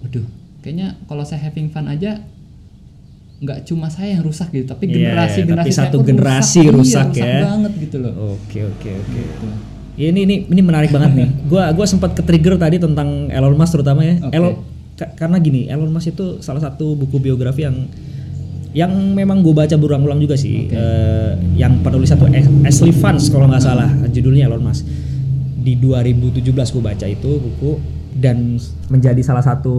waduh 0.00 0.22
kayaknya 0.60 0.94
kalau 1.04 1.22
saya 1.22 1.42
having 1.42 1.66
fun 1.66 1.82
aja 1.84 2.22
nggak 3.36 3.66
cuma 3.66 3.86
saya 3.88 4.14
yang 4.14 4.22
rusak 4.22 4.48
gitu 4.50 4.66
tapi 4.68 4.86
Iya, 4.86 4.94
generasi 5.10 5.34
tapi 5.36 5.48
generasi 5.48 5.72
saya 5.72 5.82
satu 5.84 5.98
generasi 6.00 6.60
Iya, 6.60 6.70
rusak 6.72 7.06
ya. 7.12 7.42
banget 7.44 7.72
gitu 7.80 7.96
loh 7.98 8.12
Oke 8.38 8.62
oke 8.62 8.88
oke. 8.88 9.18
Gitu. 9.18 9.46
Ini 9.96 10.20
ini 10.20 10.34
ini 10.44 10.58
menarik 10.60 10.90
banget 10.90 11.10
nih. 11.12 11.28
Gua 11.50 11.70
gua 11.70 11.82
sempat 11.84 12.10
ke 12.12 12.22
trigger 12.22 12.54
tadi 12.56 12.78
tentang 12.78 13.26
Elon 13.28 13.54
Musk 13.54 13.74
terutama 13.74 14.02
ya. 14.02 14.18
Oke. 14.20 14.30
Elon 14.32 14.52
ka- 14.94 15.14
karena 15.16 15.38
gini, 15.38 15.66
Elon 15.66 15.86
Musk 15.88 16.10
itu 16.10 16.38
salah 16.40 16.58
satu 16.60 16.94
buku 16.94 17.18
biografi 17.20 17.62
yang 17.62 17.86
yang 18.74 18.90
memang 19.14 19.40
gue 19.40 19.54
baca 19.54 19.78
berulang-ulang 19.78 20.18
juga 20.18 20.34
sih. 20.34 20.66
Oke. 20.66 20.74
Eh, 20.74 21.32
yang 21.54 21.78
penulisnya 21.80 22.18
tuh 22.18 22.26
As- 22.34 22.50
Ashley 22.66 22.90
Vance 22.90 23.30
kalau 23.30 23.46
nggak 23.46 23.62
salah 23.62 23.88
judulnya 24.10 24.50
Elon 24.50 24.66
Musk. 24.66 24.82
Di 25.64 25.78
2017 25.78 26.74
gue 26.74 26.82
baca 26.82 27.06
itu 27.06 27.30
buku 27.38 27.78
dan 28.18 28.58
menjadi 28.90 29.22
salah 29.22 29.46
satu 29.46 29.74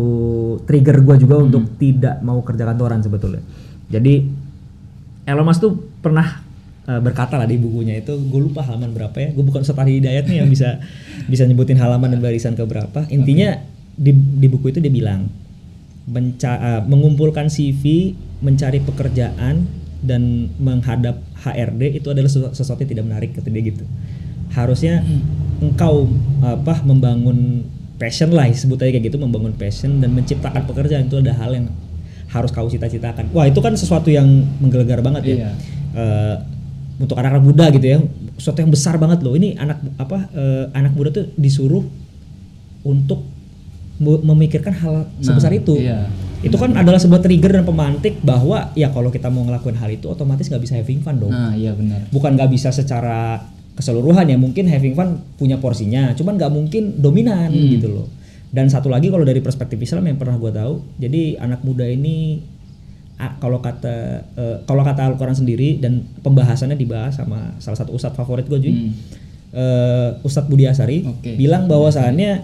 trigger 0.64 1.04
gue 1.04 1.16
juga 1.28 1.44
untuk 1.44 1.76
tidak 1.76 2.24
mau 2.24 2.40
kerja 2.40 2.64
kantoran 2.64 3.04
sebetulnya. 3.04 3.44
Jadi 3.92 4.24
Elon 5.28 5.44
Musk 5.44 5.60
tuh 5.60 5.76
pernah 6.00 6.40
eh, 6.88 7.02
berkata 7.04 7.36
lah 7.36 7.46
di 7.46 7.60
bukunya 7.60 8.00
itu, 8.00 8.16
gue 8.16 8.42
lupa 8.42 8.64
halaman 8.64 8.96
berapa 8.96 9.18
ya, 9.20 9.30
gue 9.36 9.44
bukan 9.44 9.60
Ustadz 9.60 9.92
Hidayat 9.92 10.24
nih 10.32 10.40
yang 10.40 10.48
bisa 10.48 10.80
bisa 11.32 11.44
nyebutin 11.44 11.76
halaman 11.84 12.16
dan 12.16 12.24
barisan 12.24 12.56
ke 12.56 12.64
berapa. 12.64 13.12
Intinya 13.12 13.60
di, 14.00 14.16
di 14.16 14.48
buku 14.48 14.72
itu 14.72 14.80
dia 14.80 14.92
bilang 14.92 15.28
menca- 16.06 16.62
eh, 16.62 16.82
mengumpulkan 16.86 17.50
CV, 17.50 18.14
mencari 18.42 18.82
pekerjaan 18.82 19.66
dan 20.06 20.54
menghadap 20.62 21.18
HRD 21.42 21.98
itu 21.98 22.08
adalah 22.14 22.30
sesu- 22.30 22.54
sesuatu 22.54 22.86
yang 22.86 22.92
tidak 22.94 23.06
menarik 23.10 23.30
kata 23.34 23.50
dia 23.50 23.64
gitu. 23.66 23.86
Harusnya 24.54 25.02
engkau 25.60 26.06
apa 26.46 26.86
membangun 26.86 27.66
passion 27.98 28.30
lah 28.36 28.46
sebut 28.52 28.78
aja 28.86 28.92
kayak 28.92 29.08
gitu 29.10 29.18
membangun 29.18 29.56
passion 29.56 30.04
dan 30.04 30.12
menciptakan 30.14 30.68
pekerjaan 30.68 31.08
itu 31.08 31.18
ada 31.18 31.34
hal 31.34 31.58
yang 31.58 31.68
harus 32.30 32.52
kau 32.54 32.68
cita-citakan. 32.70 33.32
Wah 33.32 33.50
itu 33.50 33.60
kan 33.64 33.74
sesuatu 33.74 34.12
yang 34.12 34.28
menggelegar 34.62 35.02
banget 35.02 35.24
ya. 35.26 35.36
Iya. 35.36 35.52
Eh, 35.96 36.36
untuk 36.96 37.20
anak-anak 37.20 37.44
muda 37.44 37.66
gitu 37.76 37.88
ya, 37.88 37.98
sesuatu 38.40 38.64
yang 38.64 38.72
besar 38.72 38.96
banget 38.96 39.20
loh. 39.24 39.36
Ini 39.36 39.60
anak 39.60 39.80
apa 40.00 40.30
eh, 40.32 40.66
anak 40.76 40.94
muda 40.96 41.10
tuh 41.12 41.26
disuruh 41.36 41.84
untuk 42.86 43.35
memikirkan 43.98 44.74
hal 44.74 44.96
sebesar 45.18 45.50
Nah, 45.50 45.58
itu. 45.58 45.76
iya. 45.78 46.08
Itu 46.40 46.56
kan 46.56 46.74
adalah 46.74 47.00
sebuah 47.00 47.20
trigger 47.20 47.52
dan 47.54 47.64
pemantik 47.64 48.22
bahwa 48.22 48.70
ya 48.74 48.90
kalau 48.90 49.10
kita 49.10 49.28
mau 49.28 49.42
ngelakuin 49.42 49.76
hal 49.76 49.90
itu 49.90 50.06
otomatis 50.06 50.46
nggak 50.46 50.62
bisa 50.62 50.74
having 50.76 51.00
fun 51.00 51.18
dong. 51.18 51.30
Nah, 51.30 51.54
iya 51.54 51.72
benar. 51.72 52.06
Bukan 52.10 52.36
nggak 52.36 52.50
bisa 52.50 52.70
secara 52.70 53.42
keseluruhan 53.74 54.24
ya 54.26 54.38
mungkin 54.38 54.66
having 54.66 54.94
fun 54.94 55.10
punya 55.36 55.58
porsinya, 55.58 56.14
cuman 56.14 56.36
nggak 56.36 56.48
mungkin 56.50 56.84
dominan 56.98 57.50
Hmm. 57.50 57.72
gitu 57.72 57.88
loh. 57.90 58.08
Dan 58.48 58.70
satu 58.70 58.88
lagi 58.88 59.10
kalau 59.10 59.24
dari 59.24 59.40
perspektif 59.40 59.76
Islam 59.78 60.06
yang 60.06 60.16
pernah 60.16 60.36
gue 60.36 60.48
tahu, 60.48 60.74
jadi 60.96 61.36
anak 61.38 61.60
muda 61.60 61.84
ini 61.84 62.40
kalau 63.16 63.60
kata 63.60 63.96
eh, 64.30 64.58
kalau 64.64 64.84
kata 64.84 65.02
Al-Quran 65.08 65.36
sendiri 65.36 65.76
dan 65.78 66.04
pembahasannya 66.20 66.76
dibahas 66.76 67.16
sama 67.16 67.56
salah 67.58 67.76
satu 67.76 67.92
ustadz 67.92 68.14
favorit 68.14 68.46
gue 68.46 68.60
juga, 68.60 68.76
Hmm. 68.76 68.92
Ustadz 70.22 70.48
Budi 70.48 70.68
Asari 70.68 71.00
Oke. 71.02 71.36
bilang 71.36 71.66
bahwasannya 71.66 72.44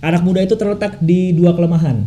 anak 0.00 0.22
muda 0.24 0.40
itu 0.40 0.56
terletak 0.56 0.96
di 1.00 1.36
dua 1.36 1.52
kelemahan, 1.52 2.04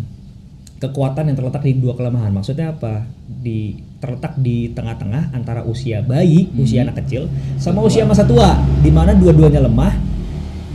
kekuatan 0.81 1.29
yang 1.29 1.37
terletak 1.37 1.63
di 1.63 1.73
dua 1.77 1.93
kelemahan. 1.93 2.33
Maksudnya 2.33 2.73
apa? 2.73 3.05
Di 3.25 3.77
terletak 4.01 4.35
di 4.41 4.73
tengah-tengah 4.73 5.31
antara 5.31 5.63
usia 5.63 6.03
bayi, 6.03 6.49
usia 6.59 6.83
anak 6.83 7.05
kecil, 7.05 7.29
sama 7.61 7.79
usia 7.85 8.03
masa 8.03 8.25
tua, 8.27 8.59
di 8.81 8.91
mana 8.91 9.15
dua-duanya 9.15 9.63
lemah. 9.63 10.11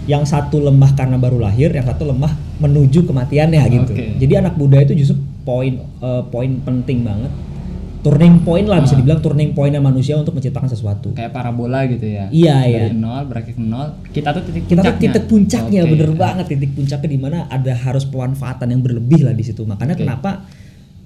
Yang 0.09 0.33
satu 0.33 0.65
lemah 0.65 0.97
karena 0.97 1.21
baru 1.21 1.37
lahir, 1.37 1.69
yang 1.69 1.85
satu 1.85 2.09
lemah 2.09 2.33
menuju 2.65 3.05
kematiannya 3.05 3.61
gitu. 3.69 3.93
Jadi 4.17 4.33
anak 4.41 4.57
muda 4.57 4.81
itu 4.81 4.97
justru 4.97 5.21
poin 5.45 5.85
eh, 5.85 6.23
poin 6.33 6.49
penting 6.65 7.05
banget. 7.05 7.29
Turning 7.99 8.41
point 8.41 8.63
lah 8.63 8.79
bisa 8.79 8.95
Ah. 8.95 8.99
dibilang 8.99 9.19
turning 9.19 9.51
pointnya 9.51 9.79
manusia 9.79 10.15
untuk 10.15 10.31
menciptakan 10.33 10.67
sesuatu. 10.67 11.11
Kayak 11.13 11.31
parabola 11.31 11.83
gitu 11.85 12.07
ya. 12.07 12.31
Iya, 12.31 12.57
Dari 12.63 12.71
iya. 12.71 12.95
nol 12.95 13.27
berakhir 13.27 13.53
ke 13.53 13.61
nol. 13.61 13.87
Kita 14.07 14.31
tuh 14.31 14.43
titik 14.45 14.63
kita 14.65 14.79
tuh 14.79 14.87
puncaknya. 14.89 15.03
titik 15.05 15.25
puncaknya 15.27 15.81
Oke. 15.83 15.91
bener 15.93 16.11
banget 16.15 16.45
titik 16.49 16.71
puncaknya 16.73 17.09
di 17.09 17.19
mana 17.19 17.39
ada 17.49 17.73
harus 17.75 18.05
pemanfaatan 18.05 18.69
yang 18.69 18.81
berlebih 18.81 19.23
lah 19.23 19.33
di 19.33 19.43
situ 19.43 19.63
makanya 19.63 19.93
Oke. 19.93 20.03
kenapa 20.05 20.31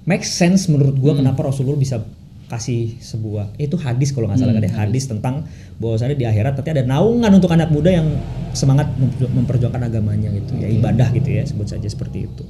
make 0.03 0.21
sense 0.21 0.67
menurut 0.67 0.93
gua 0.95 1.11
Hmm. 1.11 1.25
kenapa 1.25 1.43
Rasulullah 1.43 1.75
bisa 1.75 1.97
kasih 2.43 2.99
sebuah 2.99 3.57
itu 3.57 3.73
hadis 3.75 4.13
kalau 4.13 4.29
nggak 4.29 4.37
salah 4.37 4.53
Hmm, 4.53 4.61
kan 4.61 4.69
ya, 4.69 4.73
hadis 4.77 5.03
tentang 5.07 5.35
bahwasanya 5.75 6.13
di 6.13 6.21
akhirat 6.23 6.53
nanti 6.53 6.69
ada 6.69 6.83
naungan 6.83 7.31
untuk 7.33 7.49
anak 7.49 7.67
muda 7.67 7.89
yang 7.89 8.05
semangat 8.51 8.93
memper- 8.93 9.31
memperjuangkan 9.31 9.81
agamanya 9.83 10.29
gitu 10.29 10.53
ya 10.55 10.69
Oke. 10.69 10.77
ibadah 10.77 11.07
gitu 11.09 11.29
ya 11.31 11.41
sebut 11.41 11.65
saja 11.65 11.87
seperti 11.87 12.29
itu 12.29 12.45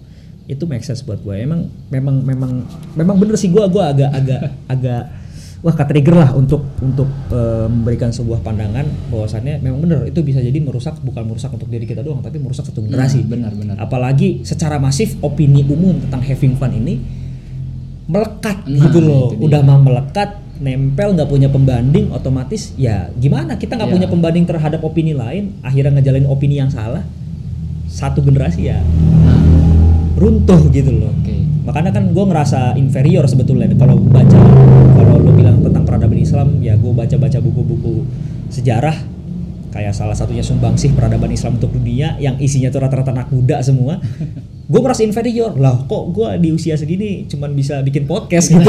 itu 0.46 0.64
make 0.66 0.84
sense 0.84 1.02
buat 1.02 1.20
gue 1.20 1.36
emang 1.38 1.66
memang 1.88 2.20
memang 2.20 2.52
memang 2.94 3.16
bener 3.16 3.36
sih 3.36 3.48
gua 3.48 3.66
gua 3.66 3.90
agak 3.90 4.12
agak 4.12 4.42
agak 4.68 5.04
wah 5.60 5.72
ke 5.72 5.84
trigger 5.88 6.16
lah 6.18 6.30
untuk 6.34 6.68
untuk 6.78 7.08
eh, 7.32 7.66
memberikan 7.66 8.12
sebuah 8.12 8.44
pandangan 8.44 8.84
bahwasannya 9.08 9.64
memang 9.64 9.80
bener 9.80 10.00
itu 10.06 10.20
bisa 10.20 10.44
jadi 10.44 10.60
merusak 10.60 11.00
bukan 11.00 11.24
merusak 11.24 11.48
untuk 11.50 11.72
diri 11.72 11.88
kita 11.88 12.04
doang 12.04 12.20
tapi 12.20 12.36
merusak 12.36 12.68
satu 12.68 12.84
generasi. 12.84 13.24
Nah, 13.24 13.48
benar-benar. 13.48 13.76
apalagi 13.80 14.44
secara 14.44 14.76
masif 14.78 15.16
opini 15.20 15.64
umum 15.64 15.96
tentang 15.98 16.20
having 16.20 16.54
fun 16.54 16.70
ini 16.70 17.00
melekat 18.04 18.68
Nah, 18.68 18.84
gitu 18.84 19.00
loh. 19.00 19.32
udah 19.34 19.64
mah 19.64 19.80
melekat 19.80 20.30
nempel 20.60 21.16
nggak 21.16 21.28
punya 21.28 21.48
pembanding 21.48 22.12
otomatis 22.12 22.76
ya 22.76 23.08
gimana? 23.16 23.56
Kita 23.56 23.76
nggak 23.76 23.88
Iya. 23.88 23.96
punya 23.96 24.08
pembanding 24.12 24.44
terhadap 24.44 24.84
opini 24.84 25.16
lain 25.16 25.56
akhirnya 25.62 25.96
ngejalanin 25.96 26.28
opini 26.28 26.60
yang 26.60 26.68
salah 26.68 27.08
satu 27.88 28.20
generasi 28.20 28.68
ya. 28.68 28.84
Nah, 29.24 29.40
runtuh 30.24 30.62
gitu 30.72 30.92
loh. 30.96 31.12
Oke. 31.12 31.36
makanya 31.64 31.92
kan 31.92 32.12
gue 32.12 32.26
ngerasa 32.28 32.76
inferior 32.76 33.24
sebetulnya 33.24 33.68
kalau 33.76 33.96
baca 34.00 34.40
kalau 34.94 35.16
lu 35.16 35.32
bilang 35.32 35.60
tentang 35.60 35.84
peradaban 35.84 36.20
Islam 36.20 36.60
ya 36.60 36.76
gue 36.76 36.92
baca 36.92 37.16
baca 37.16 37.40
buku-buku 37.40 38.04
sejarah 38.48 38.96
kayak 39.72 39.90
salah 39.92 40.14
satunya 40.14 40.44
sumbangsih 40.44 40.92
peradaban 40.92 41.32
Islam 41.32 41.56
untuk 41.56 41.72
dunia 41.72 42.14
yang 42.20 42.36
isinya 42.38 42.70
tuh 42.70 42.84
rata-rata 42.84 43.10
anak 43.10 43.34
muda 43.34 43.58
semua. 43.60 43.98
Gue 44.64 44.80
merasa 44.80 45.04
inferior. 45.04 45.60
Lah 45.60 45.76
kok 45.84 46.14
gue 46.14 46.40
di 46.40 46.54
usia 46.54 46.80
segini 46.80 47.28
cuman 47.28 47.52
bisa 47.52 47.84
bikin 47.84 48.08
podcast 48.08 48.48
gitu? 48.48 48.64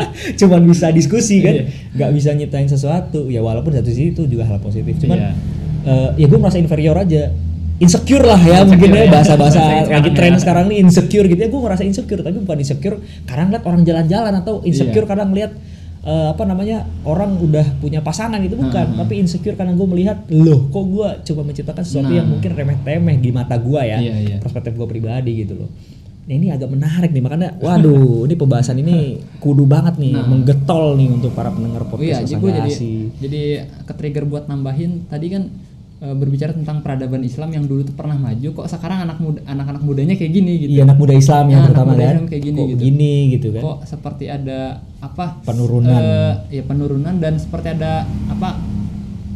Cuman 0.40 0.64
bisa 0.64 0.88
diskusi 0.88 1.44
kan? 1.44 1.52
Iya. 1.52 1.64
nggak 1.92 2.10
bisa 2.16 2.30
nyiptain 2.32 2.64
sesuatu. 2.64 3.28
Ya 3.28 3.44
walaupun 3.44 3.76
satu 3.76 3.92
sisi 3.92 4.16
itu 4.16 4.24
juga 4.24 4.48
hal 4.48 4.56
positif. 4.58 4.96
Cuman 4.96 5.20
Iya. 5.20 5.30
eh, 5.84 6.10
ya 6.24 6.26
gue 6.26 6.38
merasa 6.40 6.56
inferior 6.56 6.96
aja 6.96 7.28
insecure 7.76 8.22
lah 8.22 8.38
ya 8.38 8.62
mungkin 8.62 8.88
ya 8.88 9.02
ya. 9.02 9.10
bahasa-bahasa 9.10 9.58
Bahasa 9.58 9.90
lagi 9.90 10.10
tren 10.12 10.32
ya. 10.32 10.38
sekarang 10.38 10.64
ini 10.68 10.76
insecure 10.80 11.26
gitu 11.26 11.36
ya 11.36 11.48
gue 11.48 11.60
ngerasa 11.60 11.82
insecure 11.82 12.20
tapi 12.20 12.38
bukan 12.38 12.58
insecure 12.58 12.96
karena 13.24 13.42
ngeliat 13.46 13.64
orang 13.64 13.82
jalan-jalan 13.82 14.32
atau 14.36 14.54
insecure 14.62 15.02
Iya. 15.02 15.10
karena 15.10 15.24
ngeliat 15.24 15.52
eh, 16.02 16.26
apa 16.30 16.44
namanya 16.44 16.76
orang 17.02 17.34
udah 17.34 17.64
punya 17.78 17.98
pasangan 17.98 18.36
gitu 18.38 18.54
bukan, 18.54 18.86
Hmm. 18.86 18.98
tapi 19.00 19.18
insecure 19.18 19.54
karena 19.54 19.72
gue 19.72 19.86
melihat 19.86 20.20
loh 20.28 20.68
kok 20.68 20.84
gue 20.86 21.08
coba 21.24 21.40
menciptakan 21.42 21.82
sesuatu 21.82 22.06
Nah. 22.06 22.18
yang 22.18 22.28
mungkin 22.28 22.50
remeh-temeh 22.52 23.16
di 23.16 23.30
mata 23.30 23.56
gue 23.56 23.80
ya, 23.80 23.96
Iya, 23.98 24.14
iya. 24.22 24.36
perspektif 24.36 24.74
gue 24.74 24.84
pribadi 24.84 25.32
gitu 25.40 25.56
loh. 25.56 25.72
Nah, 26.24 26.34
ini 26.34 26.48
agak 26.48 26.68
menarik 26.68 27.08
nih 27.08 27.20
makanya 27.20 27.56
waduh 27.58 27.96
ini 28.28 28.34
pembahasan 28.34 28.76
ini 28.78 28.96
kudu 29.38 29.64
banget 29.64 29.96
nih 29.96 30.12
Nah. 30.12 30.24
menggetol 30.24 30.92
nih 30.94 31.08
untuk 31.10 31.32
para 31.32 31.48
pendengar 31.48 31.82
Oh 31.82 31.96
iya, 31.96 32.20
podcast 32.20 32.20
jadi 32.22 32.36
gue 32.38 32.50
jadi 32.52 32.60
Rasangasi. 32.70 32.92
jadi 33.18 33.42
ke-trigger 33.84 34.24
buat 34.26 34.44
nambahin 34.44 34.90
tadi 35.06 35.26
kan 35.30 35.42
berbicara 36.12 36.52
tentang 36.52 36.84
peradaban 36.84 37.24
Islam 37.24 37.48
yang 37.56 37.64
dulu 37.64 37.80
tuh 37.88 37.96
pernah 37.96 38.12
maju 38.20 38.48
kok 38.52 38.66
sekarang 38.68 39.08
anak 39.08 39.16
muda 39.16 39.40
anak-anak 39.48 39.80
mudanya 39.80 40.14
kayak 40.20 40.32
gini 40.36 40.52
gitu. 40.60 40.70
Iya 40.76 40.82
anak 40.84 40.98
muda 41.00 41.14
Islam 41.16 41.44
yang 41.48 41.48
Nah, 41.48 41.56
anak 41.64 41.68
terutama 41.72 41.90
muda 41.96 42.02
kan 42.04 42.12
Islam 42.12 42.26
kayak 42.28 42.42
gini 42.44 42.58
kok 42.60 42.68
gitu. 42.68 42.82
gini 42.84 43.12
gitu 43.32 43.46
kan. 43.56 43.62
Kok 43.64 43.78
seperti 43.88 44.24
ada 44.28 44.60
apa? 45.00 45.26
Penurunan. 45.48 45.96
eh, 45.96 46.32
ya 46.60 46.62
penurunan 46.68 47.14
dan 47.16 47.34
seperti 47.40 47.68
ada 47.72 48.04
apa 48.28 48.48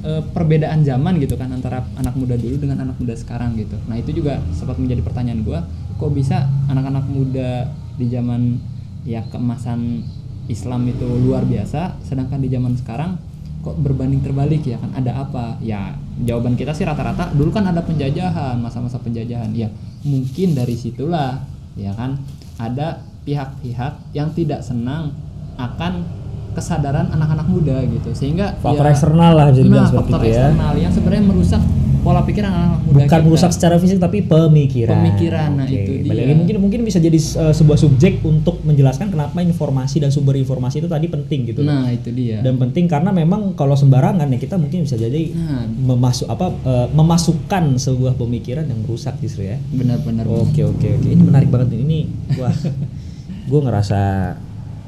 eh, 0.05 0.23
perbedaan 0.29 0.81
zaman 0.85 1.15
gitu 1.25 1.35
kan 1.41 1.49
antara 1.49 1.89
anak 1.97 2.13
muda 2.13 2.37
dulu 2.37 2.61
dengan 2.61 2.85
anak 2.85 3.01
muda 3.01 3.17
sekarang 3.17 3.57
gitu. 3.57 3.81
Nah, 3.89 3.97
itu 3.97 4.13
juga 4.13 4.45
sempat 4.53 4.77
menjadi 4.77 5.01
pertanyaan 5.01 5.41
gua, 5.49 5.65
kok 5.97 6.13
bisa 6.13 6.53
anak-anak 6.69 7.09
muda 7.09 7.73
di 7.97 8.07
zaman 8.13 8.61
ya 9.09 9.25
keemasan 9.33 10.05
Islam 10.49 10.89
itu 10.89 11.05
luar 11.05 11.45
biasa 11.45 12.01
sedangkan 12.05 12.41
di 12.41 12.49
zaman 12.49 12.73
sekarang 12.77 13.21
kok 13.59 13.75
berbanding 13.79 14.23
terbalik 14.23 14.63
ya 14.63 14.79
kan? 14.79 14.91
Ada 14.95 15.13
apa? 15.19 15.59
Ya 15.59 15.95
jawaban 16.23 16.55
kita 16.55 16.75
sih 16.75 16.87
rata-rata 16.87 17.31
dulu 17.33 17.51
kan 17.51 17.67
ada 17.67 17.83
penjajahan 17.83 18.59
masa-masa 18.59 18.99
penjajahan. 18.99 19.51
Ya 19.53 19.69
mungkin 20.03 20.55
dari 20.55 20.75
situlah 20.75 21.43
ya 21.75 21.95
kan? 21.95 22.19
Ada 22.59 23.03
pihak-pihak 23.23 24.15
yang 24.15 24.33
tidak 24.33 24.63
senang 24.63 25.13
akan 25.59 26.07
kesadaran 26.55 27.11
anak-anak 27.11 27.47
muda 27.47 27.83
gitu. 27.87 28.11
Sehingga 28.15 28.59
Faktor 28.59 28.87
ya- 28.87 28.93
eksternal 28.95 29.33
lah 29.35 29.47
dibilang 29.51 29.85
nah, 29.85 29.91
seperti 29.91 30.11
faktor 30.11 30.23
itu 30.23 30.29
ya. 30.31 30.39
eksternal 30.43 30.75
yang 30.75 30.93
sebenarnya 30.95 31.25
merusak 31.27 31.63
pola 31.99 32.23
pikir 32.23 32.41
anak-anak 32.41 32.81
muda 32.81 32.97
Bukan 33.01 33.09
kita. 33.11 33.25
merusak 33.25 33.51
secara 33.51 33.77
fisik 33.77 33.97
tapi 33.97 34.21
pemikiran. 34.21 34.97
Pemikiran, 34.97 35.49
nah 35.55 35.67
itu 35.67 35.93
balik 36.01 36.15
dia. 36.15 36.25
lagi 36.25 36.35
mungkin 36.35 36.57
mungkin 36.61 36.81
bisa 36.83 36.99
jadi 36.99 37.15
uh, 37.37 37.51
sebuah 37.51 37.77
subjek 37.77 38.23
untuk 38.23 38.63
menjelaskan 38.63 39.09
kenapa 39.09 39.39
informasi 39.39 39.99
dan 39.99 40.09
sumber 40.09 40.35
informasi 40.35 40.79
itu 40.79 40.87
tadi 40.87 41.07
penting 41.07 41.41
gitu. 41.47 41.61
nah 41.61 41.87
itu 41.87 42.09
dia 42.11 42.39
Dan 42.39 42.57
penting 42.57 42.87
karena 42.87 43.11
memang 43.11 43.53
kalau 43.53 43.73
sembarangan 43.73 44.27
ya 44.27 44.37
kita 44.37 44.55
mungkin 44.55 44.83
bisa 44.83 44.95
jadi 44.95 45.23
nah 45.31 45.65
memasuk 45.69 46.27
apa 46.27 46.47
uh, 46.61 46.87
memasukkan 46.89 47.77
sebuah 47.77 48.15
pemikiran 48.15 48.65
yang 48.65 48.81
merusak 48.81 49.19
justru 49.19 49.45
ya. 49.45 49.59
benar-benar 49.69 50.25
Oke 50.25 50.63
oke 50.63 50.87
oke 50.95 51.07
ini 51.07 51.21
menarik 51.21 51.49
banget 51.49 51.69
nih. 51.71 51.81
ini 51.81 51.99
wah 52.35 52.55
gue 53.49 53.61
ngerasa 53.61 54.01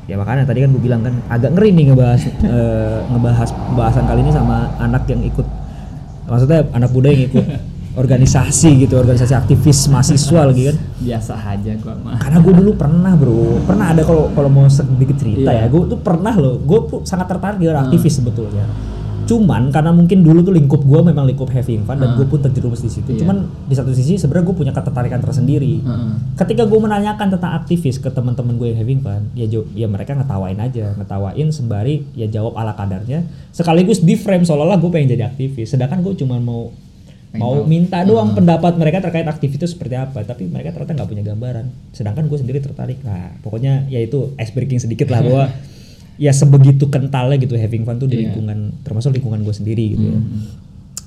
ya 0.04 0.14
makanya 0.14 0.42
tadi 0.42 0.60
kan 0.60 0.68
gue 0.68 0.82
bilang 0.82 1.00
kan 1.00 1.14
agak 1.28 1.54
ngeri 1.54 1.70
nih 1.70 1.84
ngebahas 1.88 2.22
eh, 2.26 2.98
ngebahas 3.06 3.48
pembahasan 3.52 4.04
kali 4.04 4.20
ini 4.20 4.32
sama 4.32 4.56
anak 4.76 5.06
yang 5.06 5.22
ikut 5.22 5.46
maksudnya 6.30 6.70
anak 6.70 6.90
muda 6.94 7.10
yang 7.10 7.26
ikut 7.26 7.46
organisasi 8.00 8.86
gitu 8.86 8.94
organisasi 8.96 9.34
aktivis 9.34 9.90
mahasiswa 9.90 10.40
lagi 10.46 10.70
kan. 10.70 10.76
Biasa 11.02 11.32
aja 11.34 11.72
gua 11.82 11.94
mah. 11.98 12.16
Karena 12.22 12.38
gue 12.38 12.54
dulu 12.54 12.72
pernah 12.78 13.12
bro. 13.18 13.58
Pernah 13.66 13.86
ada 13.90 14.02
kalau 14.06 14.30
kalau 14.30 14.46
mau 14.46 14.70
sedikit 14.70 15.18
cerita 15.18 15.50
Iya. 15.50 15.66
ya 15.66 15.72
gue 15.74 15.82
tuh 15.90 15.98
pernah 15.98 16.32
loh. 16.38 16.62
Gue 16.62 16.78
tuh 16.86 17.02
sangat 17.02 17.26
tertarik 17.26 17.58
dengan 17.58 17.90
aktivis 17.90 18.22
sebetulnya 18.22 18.62
cuman 19.30 19.70
karena 19.70 19.90
mungkin 19.90 20.20
dulu 20.20 20.42
tuh 20.42 20.50
lingkup 20.50 20.82
gue 20.82 21.00
memang 21.04 21.22
lingkup 21.24 21.46
having 21.48 21.82
fun 21.82 21.94
dan 21.94 22.10
Hmm. 22.10 22.18
gue 22.18 22.26
pun 22.26 22.40
terjerumus 22.40 22.80
di 22.80 22.90
situ 22.90 23.06
Iya. 23.08 23.22
cuman 23.22 23.36
di 23.62 23.72
satu 23.72 23.90
sisi 23.90 24.18
sebenarnya 24.18 24.42
gue 24.44 24.56
punya 24.56 24.72
ketertarikan 24.72 25.20
tersendiri 25.20 25.78
Heeh. 25.78 26.12
ketika 26.36 26.64
gue 26.64 26.76
menanyakan 26.76 27.30
tentang 27.30 27.54
aktivis 27.54 27.96
ke 27.96 28.08
teman-teman 28.08 28.56
gue 28.56 28.66
yang 28.68 28.78
having 28.78 28.98
fun 28.98 29.30
ya 29.32 29.46
ya 29.70 29.86
mereka 29.86 30.12
ngetawain 30.12 30.58
aja 30.58 30.92
ngetawain 30.94 31.46
sembari 31.48 32.10
ya 32.12 32.26
jawab 32.26 32.54
ala 32.54 32.74
kadarnya 32.74 33.22
sekaligus 33.50 34.00
di 34.00 34.14
frame 34.14 34.42
seolah-olah 34.42 34.76
gue 34.76 34.90
pengen 34.90 35.08
jadi 35.12 35.24
aktivis 35.26 35.70
sedangkan 35.70 36.02
gue 36.02 36.14
cuma 36.16 36.36
mau 36.36 36.74
Pengen 37.30 37.40
mau 37.40 37.54
tahu. 37.56 37.62
minta 37.64 38.02
doang 38.02 38.34
pendapat 38.34 38.74
mereka 38.74 38.98
terkait 39.00 39.22
aktivis 39.22 39.54
itu 39.54 39.68
seperti 39.68 39.94
apa 39.94 40.18
tapi 40.20 40.44
mereka 40.44 40.74
ternyata 40.74 40.98
nggak 40.98 41.08
punya 41.08 41.22
gambaran 41.24 41.64
sedangkan 41.90 42.26
gue 42.26 42.34
sendiri 42.36 42.58
tertarik 42.58 42.98
nah 43.00 43.30
pokoknya 43.38 43.86
ya 43.86 44.02
itu 44.02 44.34
ice 44.34 44.50
breaking 44.50 44.82
sedikit 44.82 45.06
lah 45.06 45.22
bahwa 45.22 45.44
ya 46.20 46.30
sebegitu 46.30 46.86
kentalnya 46.86 47.34
gitu 47.34 47.56
having 47.56 47.82
fun 47.82 47.96
tuh 47.96 48.04
di 48.04 48.14
Iya. 48.14 48.28
lingkungan 48.28 48.76
termasuk 48.78 49.10
lingkungan 49.10 49.40
gue 49.40 49.50
sendiri 49.50 49.84
gitu 49.90 50.04
ya 50.06 50.14
Hmm. 50.14 50.44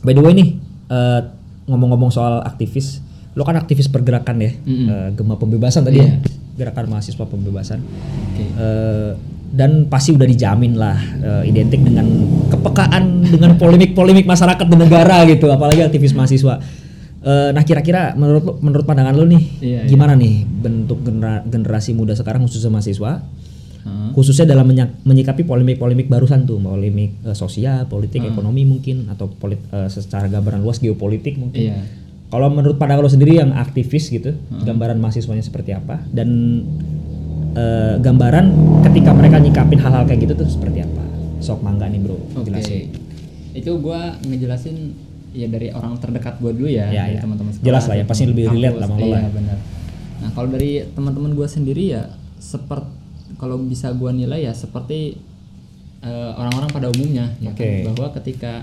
by 0.01 0.11
the 0.11 0.19
way 0.19 0.33
nih 0.33 0.49
eh, 0.89 1.21
ngomong-ngomong 1.65 2.09
soal 2.09 2.41
aktivis 2.41 2.97
lo 3.31 3.41
kan 3.41 3.55
aktivis 3.55 3.87
pergerakan 3.87 4.37
ya 4.37 4.51
Mm-mm. 4.59 4.87
eh, 4.87 5.07
gema 5.11 5.35
pembebasan 5.35 5.81
tadi 5.83 5.97
Iya. 5.97 6.09
ya 6.09 6.13
gerakan 6.55 6.85
mahasiswa 6.87 7.23
pembebasan 7.23 7.79
oke 7.79 8.43
Eh, 8.55 9.11
dan 9.53 9.85
pasti 9.85 10.09
udah 10.11 10.25
dijamin 10.25 10.73
lah 10.73 10.97
eh, 11.15 11.43
identik 11.47 11.77
dengan 11.79 12.09
kepekaan 12.49 13.03
dengan 13.27 13.53
polemik-polemik 13.55 14.25
masyarakat 14.25 14.65
dan 14.65 14.79
negara 14.79 15.25
gitu 15.25 15.45
apalagi 15.47 15.81
aktivis 15.83 16.11
mahasiswa 16.11 16.57
Eh, 17.21 17.49
nah 17.49 17.61
kira-kira 17.61 18.11
menurut 18.13 18.59
menurut 18.59 18.83
pandangan 18.83 19.13
lo 19.13 19.23
nih 19.23 19.43
Iya, 19.57 19.79
gimana 19.85 20.11
nih 20.11 20.43
bentuk 20.43 20.99
genera- 21.01 21.39
generasi 21.41 21.93
muda 21.93 22.11
sekarang 22.11 22.43
khususnya 22.43 22.67
mahasiswa 22.69 23.23
Heeh. 23.83 24.09
khususnya 24.11 24.47
dalam 24.47 24.63
menyikapi 25.01 25.43
polemik-polemik 25.43 26.07
barusan 26.07 26.43
tuh 26.43 26.57
polemik 26.57 27.19
eh, 27.21 27.33
sosial 27.33 27.83
politik 27.85 28.19
Hmm. 28.19 28.31
ekonomi 28.31 28.63
mungkin 28.63 29.07
atau 29.07 29.27
polit, 29.27 29.59
eh, 29.67 29.87
secara 29.87 30.25
gambaran 30.25 30.59
luas 30.59 30.77
geopolitik 30.77 31.35
mungkin 31.35 31.61
iya 31.61 31.77
kalau 32.27 32.49
menurut 32.49 32.75
pandangan 32.75 33.03
lo 33.03 33.11
sendiri 33.11 33.37
yang 33.37 33.53
aktivis 33.53 34.09
gitu, 34.09 34.33
Hmm. 34.33 34.65
gambaran 34.65 34.97
mahasiswanya 34.97 35.41
seperti 35.41 35.69
apa 35.71 36.01
dan 36.09 36.29
eh, 37.53 37.95
gambaran 37.99 38.45
ketika 38.81 39.11
mereka 39.11 39.37
nyikapin 39.37 39.77
hal-hal 39.77 40.01
kayak 40.03 40.23
gitu 40.23 40.33
tuh 40.35 40.49
seperti 40.49 40.81
apa? 40.81 41.03
Sok 41.37 41.61
mangga 41.61 41.85
nih 41.85 41.99
bro, 41.99 42.17
Oke. 42.33 42.49
jelasin. 42.49 42.89
Itu 43.53 43.77
gua 43.77 44.17
ngejelasin 44.17 44.75
ya 45.31 45.45
dari 45.45 45.69
orang 45.69 45.99
terdekat 45.99 46.39
gua 46.39 46.49
dulu 46.49 46.65
ya, 46.65 46.89
Ya, 46.89 47.05
dari 47.05 47.17
ya. 47.17 47.21
teman-teman. 47.21 47.51
Jelas 47.59 47.85
lah 47.85 47.95
ya, 47.95 48.05
pasti 48.07 48.25
lebih 48.25 48.49
relate 48.49 48.73
kampus. 48.73 48.87
sama 48.87 48.95
lo 48.95 49.03
Iya, 49.03 49.13
lah. 49.13 49.21
ya. 49.21 49.29
benar. 49.29 49.57
Nah, 50.17 50.29
kalau 50.31 50.47
dari 50.49 50.71
teman-teman 50.89 51.31
gua 51.33 51.45
sendiri 51.45 51.83
ya 51.91 52.01
seperti 52.39 52.89
kalau 53.43 53.59
bisa 53.59 53.91
gua 53.91 54.09
nilai 54.09 54.39
ya 54.41 54.53
seperti 54.53 55.19
eh, 55.99 56.31
orang-orang 56.33 56.69
pada 56.69 56.87
umumnya 56.89 57.27
ya 57.37 57.51
kan, 57.51 57.59
Oke. 57.59 57.83
bahwa 57.89 58.07
ketika 58.13 58.53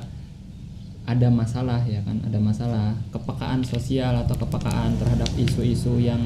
ada 1.02 1.28
masalah 1.28 1.84
ya 1.84 2.00
kan, 2.00 2.16
ada 2.22 2.38
masalah 2.38 2.92
kepekaan 3.10 3.60
sosial 3.62 4.14
atau 4.16 4.36
kepekaan 4.38 4.96
terhadap 4.96 5.28
isu-isu 5.36 5.98
yang 5.98 6.20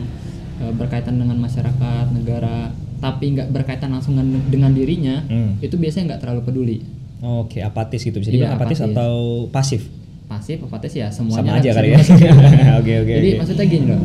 eh, 0.56 0.70
berkaitan 0.70 1.16
dengan 1.16 1.34
masyarakat, 1.36 2.06
negara, 2.10 2.70
tapi 2.98 3.32
nggak 3.32 3.50
berkaitan 3.50 3.90
langsung 3.90 4.14
dengan, 4.14 4.38
dengan 4.44 4.70
dirinya, 4.70 5.18
Hmm. 5.24 5.58
itu 5.58 5.74
biasanya 5.74 6.14
nggak 6.14 6.20
terlalu 6.20 6.40
peduli. 6.42 6.78
Oke, 7.20 7.58
apatis 7.58 8.00
gitu 8.00 8.18
bisa 8.18 8.28
Iya, 8.28 8.36
dibilang 8.44 8.54
apatis, 8.54 8.78
apatis. 8.78 8.94
atau 8.94 9.14
pasif? 9.48 9.82
pasif 10.24 10.56
apatis 10.58 10.92
ya 10.92 11.08
semuanya 11.08 11.36
Sama 11.36 11.52
lah, 11.52 11.60
aja 11.60 11.70
kali 11.74 11.88
ya. 11.90 11.98
Oke, 12.80 12.92
oke, 12.98 13.12
jadi 13.12 13.28
oke. 13.30 13.38
maksudnya 13.38 13.66
gini 13.66 13.84
loh 13.86 14.00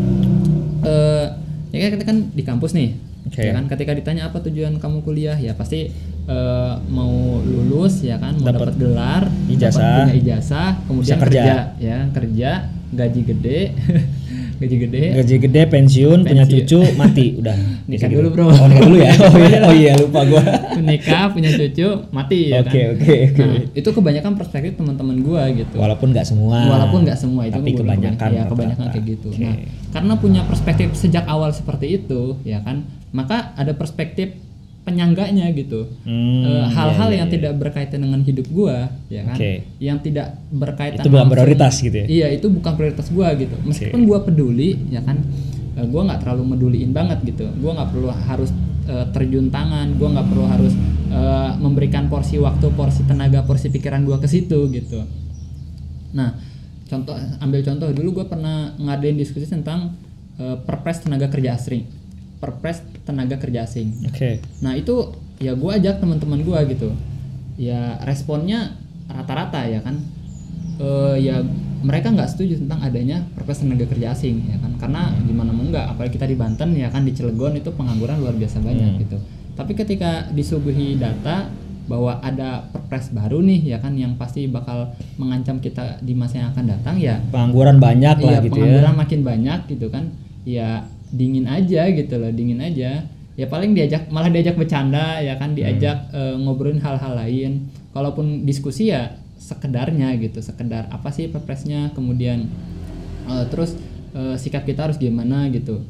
Eh 0.81 1.25
ya 1.69 1.79
kan 1.79 1.89
kita 1.91 2.03
kan 2.05 2.17
di 2.29 2.43
kampus 2.43 2.71
nih 2.73 2.89
Oke. 3.21 3.41
ya 3.41 3.51
kan 3.51 3.67
ketika 3.67 3.91
ditanya 3.91 4.23
apa 4.25 4.39
tujuan 4.41 4.77
kamu 4.77 5.01
kuliah 5.01 5.35
ya 5.35 5.51
pasti 5.51 5.91
eh, 6.25 6.73
mau 6.87 7.11
lulus 7.39 7.99
ya 7.99 8.15
kan 8.15 8.35
mau 8.35 8.47
Dapat 8.47 8.73
gelar 8.75 9.23
ijazah. 9.45 10.07
punya 10.07 10.15
ijazah 10.15 10.69
kemudian 10.83 11.05
Bisa 11.11 11.21
kerja. 11.21 11.41
kerja. 11.41 11.57
ya 11.77 11.97
kerja 12.09 12.51
gaji 12.89 13.21
gede 13.23 13.59
gaji 14.59 14.75
gede 14.77 15.03
Gaji 15.15 15.35
gede, 15.39 15.61
pensiun, 15.65 16.19
punya 16.21 16.43
Pensiun. 16.43 16.67
cucu, 16.67 16.79
mati, 16.99 17.39
udah. 17.39 17.55
Nikah 17.87 18.11
Bisa 18.11 18.11
dulu, 18.11 18.27
gitu. 18.27 18.35
bro. 18.35 18.45
Oh, 18.45 18.67
nikah 18.67 18.81
dulu 18.83 18.97
ya. 18.99 19.11
Oh 19.23 19.39
iya, 19.39 19.59
oh 19.63 19.73
iya 19.73 19.93
lupa 19.95 20.19
gua. 20.27 20.43
nikah 20.75 21.23
punya 21.31 21.49
cucu 21.49 21.87
mati 22.11 22.51
ya 22.51 22.59
Oke, 22.59 22.67
kan 22.67 22.91
oke, 22.91 23.15
oke. 23.29 23.39
nah 23.39 23.55
itu 23.71 23.89
kebanyakan 23.89 24.31
perspektif 24.35 24.75
teman-teman 24.75 25.15
gua 25.21 25.47
gitu 25.49 25.75
Walaupun 25.75 26.11
nggak 26.11 26.25
semua. 26.25 26.59
walaupun 26.67 26.99
nggak 27.01 27.15
semua 27.15 27.43
itu 27.45 27.55
tapi 27.55 27.71
kebanyakan. 27.73 28.29
ya 28.29 28.43
kebanyakan 28.45 28.85
kayak 28.89 29.05
gitu 29.09 29.27
Oke. 29.29 29.39
nah 29.41 29.55
karena 29.89 30.13
punya 30.17 30.41
perspektif 30.43 30.91
sejak 30.93 31.23
awal 31.25 31.51
seperti 31.51 31.95
itu 31.97 32.35
ya 32.43 32.59
kan 32.59 32.83
maka 33.11 33.53
ada 33.53 33.71
perspektif 33.71 34.33
penyangganya 34.81 35.45
gitu. 35.51 35.85
Hmm, 36.01 36.41
Eh, 36.41 36.65
hal-hal 36.67 37.07
iya, 37.07 37.13
iya, 37.13 37.19
yang 37.19 37.29
tidak 37.29 37.53
berkaitan 37.55 37.99
dengan 38.01 38.21
hidup 38.21 38.47
gua 38.49 38.89
ya 39.05 39.21
kan? 39.23 39.35
Oke. 39.37 39.51
yang 39.77 39.97
tidak 39.99 40.27
berkaitan 40.49 40.99
Itu 40.99 41.09
bukan 41.09 41.19
langsung- 41.19 41.35
prioritas 41.35 41.73
gitu 41.77 41.95
ya? 41.95 42.05
iya 42.07 42.27
itu 42.29 42.47
bukan 42.47 42.73
prioritas 42.73 43.07
gua 43.09 43.27
gitu. 43.33 43.53
Meskipun 43.61 44.01
gua 44.03 44.19
peduli 44.19 44.79
ya 44.89 45.01
kan? 45.01 45.21
Eh, 45.75 45.85
gua 45.85 46.01
nggak 46.03 46.19
terlalu 46.23 46.43
meduliin 46.49 46.89
banget 46.89 47.21
gitu. 47.23 47.45
Gua 47.55 47.75
nggak 47.75 47.89
perlu 47.91 48.09
harus 48.09 48.49
eh, 48.85 49.05
terjun 49.11 49.47
tangan 49.49 49.93
gua 49.95 50.09
nggak 50.11 50.27
perlu 50.27 50.45
harus 50.47 50.73
eh, 51.09 51.51
memberikan 51.57 52.07
porsi 52.07 52.37
waktu 52.37 52.69
porsi 52.71 53.01
tenaga 53.03 53.41
porsi 53.41 53.69
pikiran 53.69 54.01
gua 54.01 54.17
ke 54.17 54.25
situ 54.25 54.69
gitu. 54.69 55.05
Nah, 56.11 56.33
contoh 56.85 57.13
ambil 57.39 57.61
contoh. 57.61 57.89
Dulu 57.91 58.09
gue 58.15 58.25
pernah 58.25 58.73
ngadain 58.75 59.13
diskusi 59.13 59.45
tentang 59.45 59.93
eh, 60.35 60.57
perpres 60.59 60.97
tenaga 60.99 61.27
kerja 61.27 61.53
asing, 61.53 61.85
perpres 62.39 62.79
tenaga 63.03 63.35
kerja 63.35 63.63
asing. 63.63 64.07
Oke. 64.07 64.39
Nah 64.59 64.73
itu 64.73 65.11
ya 65.37 65.53
gue 65.53 65.71
ajak 65.71 65.99
teman-teman 65.99 66.39
gue 66.39 66.59
gitu, 66.71 66.89
ya 67.55 67.99
responnya 68.03 68.75
rata-rata 69.07 69.63
ya 69.63 69.79
kan, 69.79 69.99
Eh, 70.79 71.15
ya 71.19 71.43
mereka 71.83 72.07
nggak 72.07 72.31
setuju 72.31 72.55
tentang 72.63 72.79
adanya 72.79 73.19
perpres 73.35 73.59
tenaga 73.59 73.83
kerja 73.83 74.15
asing 74.15 74.47
ya 74.47 74.55
kan, 74.59 74.71
karena 74.79 75.11
gimana 75.27 75.51
mau 75.51 75.67
nggak, 75.67 75.91
apalagi 75.91 76.15
kita 76.15 76.23
di 76.23 76.39
Banten 76.39 76.71
ya 76.71 76.87
kan 76.87 77.03
di 77.03 77.11
Cilegon 77.11 77.51
itu 77.51 77.67
pengangguran 77.75 78.23
luar 78.23 78.31
biasa 78.31 78.63
banyak 78.63 78.95
Hmm. 78.95 78.99
gitu. 79.03 79.17
Tapi 79.59 79.75
ketika 79.75 80.31
disuguhi 80.31 80.95
data 80.95 81.51
bahwa 81.83 82.23
ada 82.23 82.63
perpres 82.71 83.11
baru 83.11 83.43
nih 83.43 83.75
ya 83.75 83.77
kan 83.83 83.91
yang 83.91 84.15
pasti 84.15 84.47
bakal 84.47 84.95
mengancam 85.19 85.59
kita 85.59 85.99
di 85.99 86.15
masa 86.15 86.39
yang 86.39 86.55
akan 86.55 86.65
datang 86.69 86.95
ya 86.95 87.19
Pengangguran 87.27 87.75
banyak 87.75 88.17
lah 88.21 88.39
iya, 88.39 88.45
gitu 88.45 88.55
pengangguran 88.55 88.93
ya. 88.95 88.99
makin 89.03 89.19
banyak 89.25 89.59
gitu 89.67 89.87
kan 89.91 90.03
ya 90.47 90.87
dingin 91.09 91.45
aja 91.45 91.89
gitu 91.89 92.15
loh 92.15 92.29
dingin 92.29 92.59
aja. 92.59 93.05
Ya 93.33 93.47
paling 93.47 93.71
diajak 93.71 94.11
malah 94.11 94.27
diajak 94.27 94.59
bercanda 94.59 95.23
ya 95.23 95.39
kan 95.39 95.55
diajak 95.55 96.11
Hmm. 96.11 96.17
eh, 96.17 96.35
ngobrolin 96.43 96.79
hal-hal 96.79 97.15
lain. 97.15 97.67
Kalaupun 97.91 98.43
diskusi 98.43 98.91
ya 98.91 99.15
sekedarnya 99.39 100.13
gitu 100.19 100.43
sekedar 100.43 100.91
apa 100.91 101.09
sih 101.09 101.31
perpresnya 101.31 101.89
kemudian 101.95 102.51
eh, 103.25 103.45
terus 103.47 103.79
eh, 104.11 104.35
sikap 104.35 104.65
kita 104.65 104.89
harus 104.89 104.97
gimana 104.97 105.47
gitu. 105.49 105.81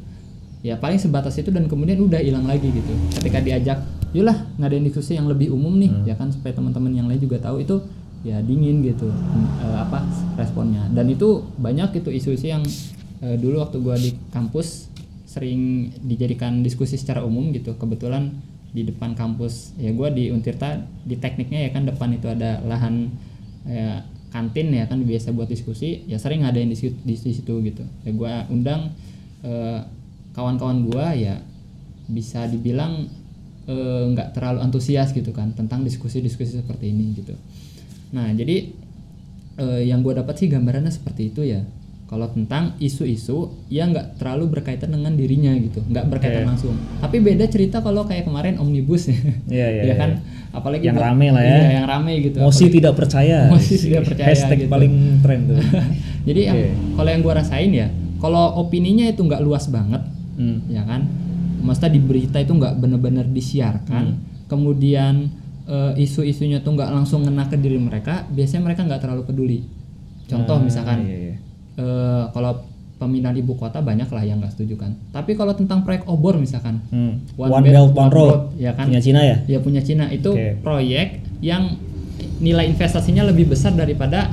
Ya 0.60 0.76
paling 0.76 1.00
sebatas 1.00 1.40
itu 1.40 1.48
dan 1.48 1.66
kemudian 1.66 1.98
udah 1.98 2.20
hilang 2.20 2.44
lagi 2.44 2.68
gitu. 2.68 2.92
Ketika 3.16 3.40
diajak 3.40 3.80
yulah 4.12 4.46
ngadain 4.58 4.82
diskusi 4.82 5.14
yang 5.14 5.26
lebih 5.26 5.50
umum 5.50 5.74
nih 5.74 5.90
Hmm. 5.90 6.04
ya 6.06 6.14
kan 6.14 6.28
supaya 6.30 6.52
teman-teman 6.52 6.92
yang 6.92 7.06
lain 7.08 7.18
juga 7.18 7.40
tahu 7.40 7.62
itu 7.62 7.80
ya 8.20 8.38
dingin 8.44 8.84
gitu 8.84 9.08
eh, 9.58 9.78
apa 9.80 10.04
responnya. 10.36 10.86
Dan 10.92 11.10
itu 11.10 11.42
banyak 11.56 11.98
itu 11.98 12.12
isu-isu 12.12 12.46
yang 12.46 12.62
eh, 13.20 13.34
dulu 13.40 13.58
waktu 13.58 13.76
gua 13.80 13.96
di 13.96 14.12
kampus 14.30 14.89
sering 15.30 15.94
dijadikan 16.02 16.66
diskusi 16.66 16.98
secara 16.98 17.22
umum 17.22 17.54
gitu. 17.54 17.78
Kebetulan 17.78 18.34
di 18.74 18.82
depan 18.82 19.14
kampus 19.14 19.78
ya 19.78 19.94
gua 19.94 20.10
di 20.10 20.34
Untirta 20.34 20.82
di 21.06 21.14
tekniknya 21.14 21.66
ya 21.66 21.70
kan 21.70 21.86
depan 21.86 22.10
itu 22.14 22.26
ada 22.26 22.58
lahan 22.66 23.14
ya, 23.62 24.02
kantin 24.34 24.74
ya 24.74 24.90
kan 24.90 24.98
biasa 25.06 25.30
buat 25.30 25.46
diskusi 25.46 26.02
ya 26.10 26.18
sering 26.18 26.42
ngadain 26.42 26.66
di 26.66 26.74
situ, 26.74 26.98
di 27.06 27.14
situ 27.14 27.54
gitu. 27.62 27.86
Ya 28.02 28.10
gua 28.10 28.50
undang 28.50 28.90
eh, 29.46 29.78
kawan-kawan 30.34 30.90
gua 30.90 31.14
ya 31.14 31.38
bisa 32.10 32.50
dibilang 32.50 33.06
eh, 33.70 34.02
nggak 34.10 34.34
terlalu 34.34 34.66
antusias 34.66 35.14
gitu 35.14 35.30
kan 35.30 35.54
tentang 35.54 35.86
diskusi-diskusi 35.86 36.58
seperti 36.58 36.90
ini 36.90 37.14
gitu. 37.14 37.38
Nah 38.10 38.34
jadi 38.34 38.66
eh, 39.62 39.82
yang 39.86 40.02
gue 40.02 40.14
dapat 40.16 40.34
sih 40.42 40.50
gambarannya 40.50 40.90
seperti 40.90 41.30
itu 41.30 41.46
ya 41.46 41.62
kalau 42.10 42.26
tentang 42.26 42.74
isu-isu 42.76 43.38
yang 43.68 43.94
nggak 43.94 44.18
terlalu 44.18 44.50
berkaitan 44.50 44.90
dengan 44.90 45.14
dirinya 45.14 45.54
gitu 45.54 45.78
nggak 45.80 46.10
berkaitan 46.10 46.42
Oke. 46.42 46.50
langsung 46.50 46.74
tapi 46.98 47.16
beda 47.18 47.46
cerita 47.46 47.78
kalau 47.78 48.02
kayak 48.02 48.26
kemarin 48.26 48.58
omnibus 48.58 49.06
ya 49.06 49.14
iya, 49.48 49.66
ya 49.84 49.94
kan 49.94 50.10
iya. 50.18 50.50
apalagi 50.50 50.84
Yang 50.84 50.98
buat- 50.98 51.06
rame 51.06 51.26
lah 51.30 51.40
ya. 51.40 51.54
iya, 51.54 51.70
yang 51.72 51.86
rame 51.86 52.12
gitu 52.20 52.36
Mosi 52.36 52.50
Apalagi- 52.60 52.74
tidak 52.74 52.92
percaya. 52.96 53.38
Mosi 53.54 53.74
tidak 53.78 54.02
percaya 54.04 54.26
Hashtag 54.28 54.58
gitu. 54.60 54.68
paling 54.68 54.92
tren 55.22 55.40
tuh. 55.46 55.56
jadi 56.28 56.40
yang 56.44 56.58
Oke. 56.58 56.70
kalau 56.94 57.08
yang 57.08 57.22
gua 57.22 57.34
rasain 57.36 57.70
ya 57.70 57.88
kalau 58.18 58.44
opininya 58.58 59.06
itu 59.06 59.22
nggak 59.22 59.40
luas 59.40 59.64
banget 59.66 60.02
Hmm. 60.34 60.64
ya 60.66 60.80
kan 60.82 61.04
maksudnya 61.60 61.92
di 61.92 62.00
berita 62.00 62.36
itu 62.36 62.50
nggak 62.50 62.74
benar-benar 62.74 63.28
disiarkan 63.28 64.16
kemudian 64.50 65.28
eh, 65.64 65.92
isu-isunya 65.96 66.58
tuh 66.58 66.74
nggak 66.74 66.90
langsung 66.90 67.22
ngena 67.22 67.44
ke 67.44 67.54
diri 67.54 67.76
mereka 67.76 68.24
biasanya 68.26 68.64
mereka 68.64 68.82
nggak 68.82 68.98
terlalu 68.98 69.22
peduli 69.22 69.58
contoh 70.26 70.56
Ah, 70.56 70.62
misalkan 70.62 70.98
iya, 71.04 71.16
iya. 71.22 71.29
Eh, 71.80 72.24
kalau 72.30 72.52
pemindahan 72.94 73.32
ibu 73.34 73.54
kota 73.54 73.80
banyak 73.80 74.04
lah 74.06 74.20
yang 74.20 74.36
nggak 74.38 74.52
setuju 74.52 74.76
kan 74.76 74.92
tapi 75.08 75.32
kalau 75.32 75.52
tentang 75.52 75.80
proyek 75.80 76.04
obor 76.04 76.36
misalkan 76.36 76.84
Hmm. 76.86 77.24
One 77.34 77.48
One, 77.50 77.64
Belt, 77.64 77.90
One 77.94 78.10
Road. 78.10 78.28
Road, 78.28 78.42
ya 78.56 78.72
kan? 78.72 78.84
Punya 78.86 79.00
Cina 79.00 79.20
ya? 79.22 79.36
ya 79.46 79.58
punya 79.58 79.80
Cina 79.80 80.04
itu 80.08 80.28
Oke. 80.28 80.60
proyek 80.60 81.08
yang 81.40 81.80
nilai 82.38 82.68
investasinya 82.68 83.24
lebih 83.24 83.48
besar 83.48 83.72
daripada 83.72 84.28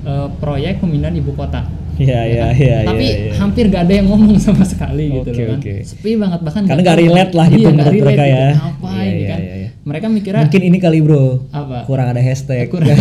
eh, 0.00 0.28
proyek 0.36 0.78
pemindahan 0.78 1.14
ibu 1.14 1.30
kota 1.32 1.62
Iya, 1.96 2.14
ya 2.14 2.22
iya, 2.22 2.42
kan? 2.44 2.54
iya. 2.54 2.76
Tapi 2.84 3.04
iya, 3.04 3.18
iya. 3.20 3.32
hampir 3.36 3.64
gak 3.68 3.82
ada 3.82 3.94
yang 3.96 4.06
ngomong 4.06 4.38
sama 4.40 4.62
sekali 4.62 5.10
gitu 5.12 5.30
Oke, 5.30 5.34
loh 5.36 5.46
kan. 5.48 5.58
oke. 5.58 5.74
Sepi 5.82 6.10
banget 6.14 6.40
bahkan 6.40 6.62
Karena 6.64 6.82
tahu- 6.84 6.94
relate 6.96 7.32
lah 7.34 7.46
gitu 7.48 7.58
iya, 7.58 7.68
menurut 7.68 7.86
relate 7.88 8.06
mereka 8.06 8.22
gitu. 8.22 8.34
ya. 8.36 8.46
Apa 8.56 8.88
Iya, 8.88 9.02
ini 9.04 9.18
iya, 9.18 9.26
kan? 9.28 9.40
iya, 9.40 9.50
iya. 9.52 9.57
Mereka 9.88 10.06
mikirnya 10.06 10.44
Mungkin 10.44 10.62
ini 10.62 10.78
kali 10.78 10.98
bro. 11.00 11.48
apa? 11.48 11.88
Kurang 11.88 12.12
ada 12.12 12.20
hashtag. 12.20 12.68
Kurang. 12.68 12.92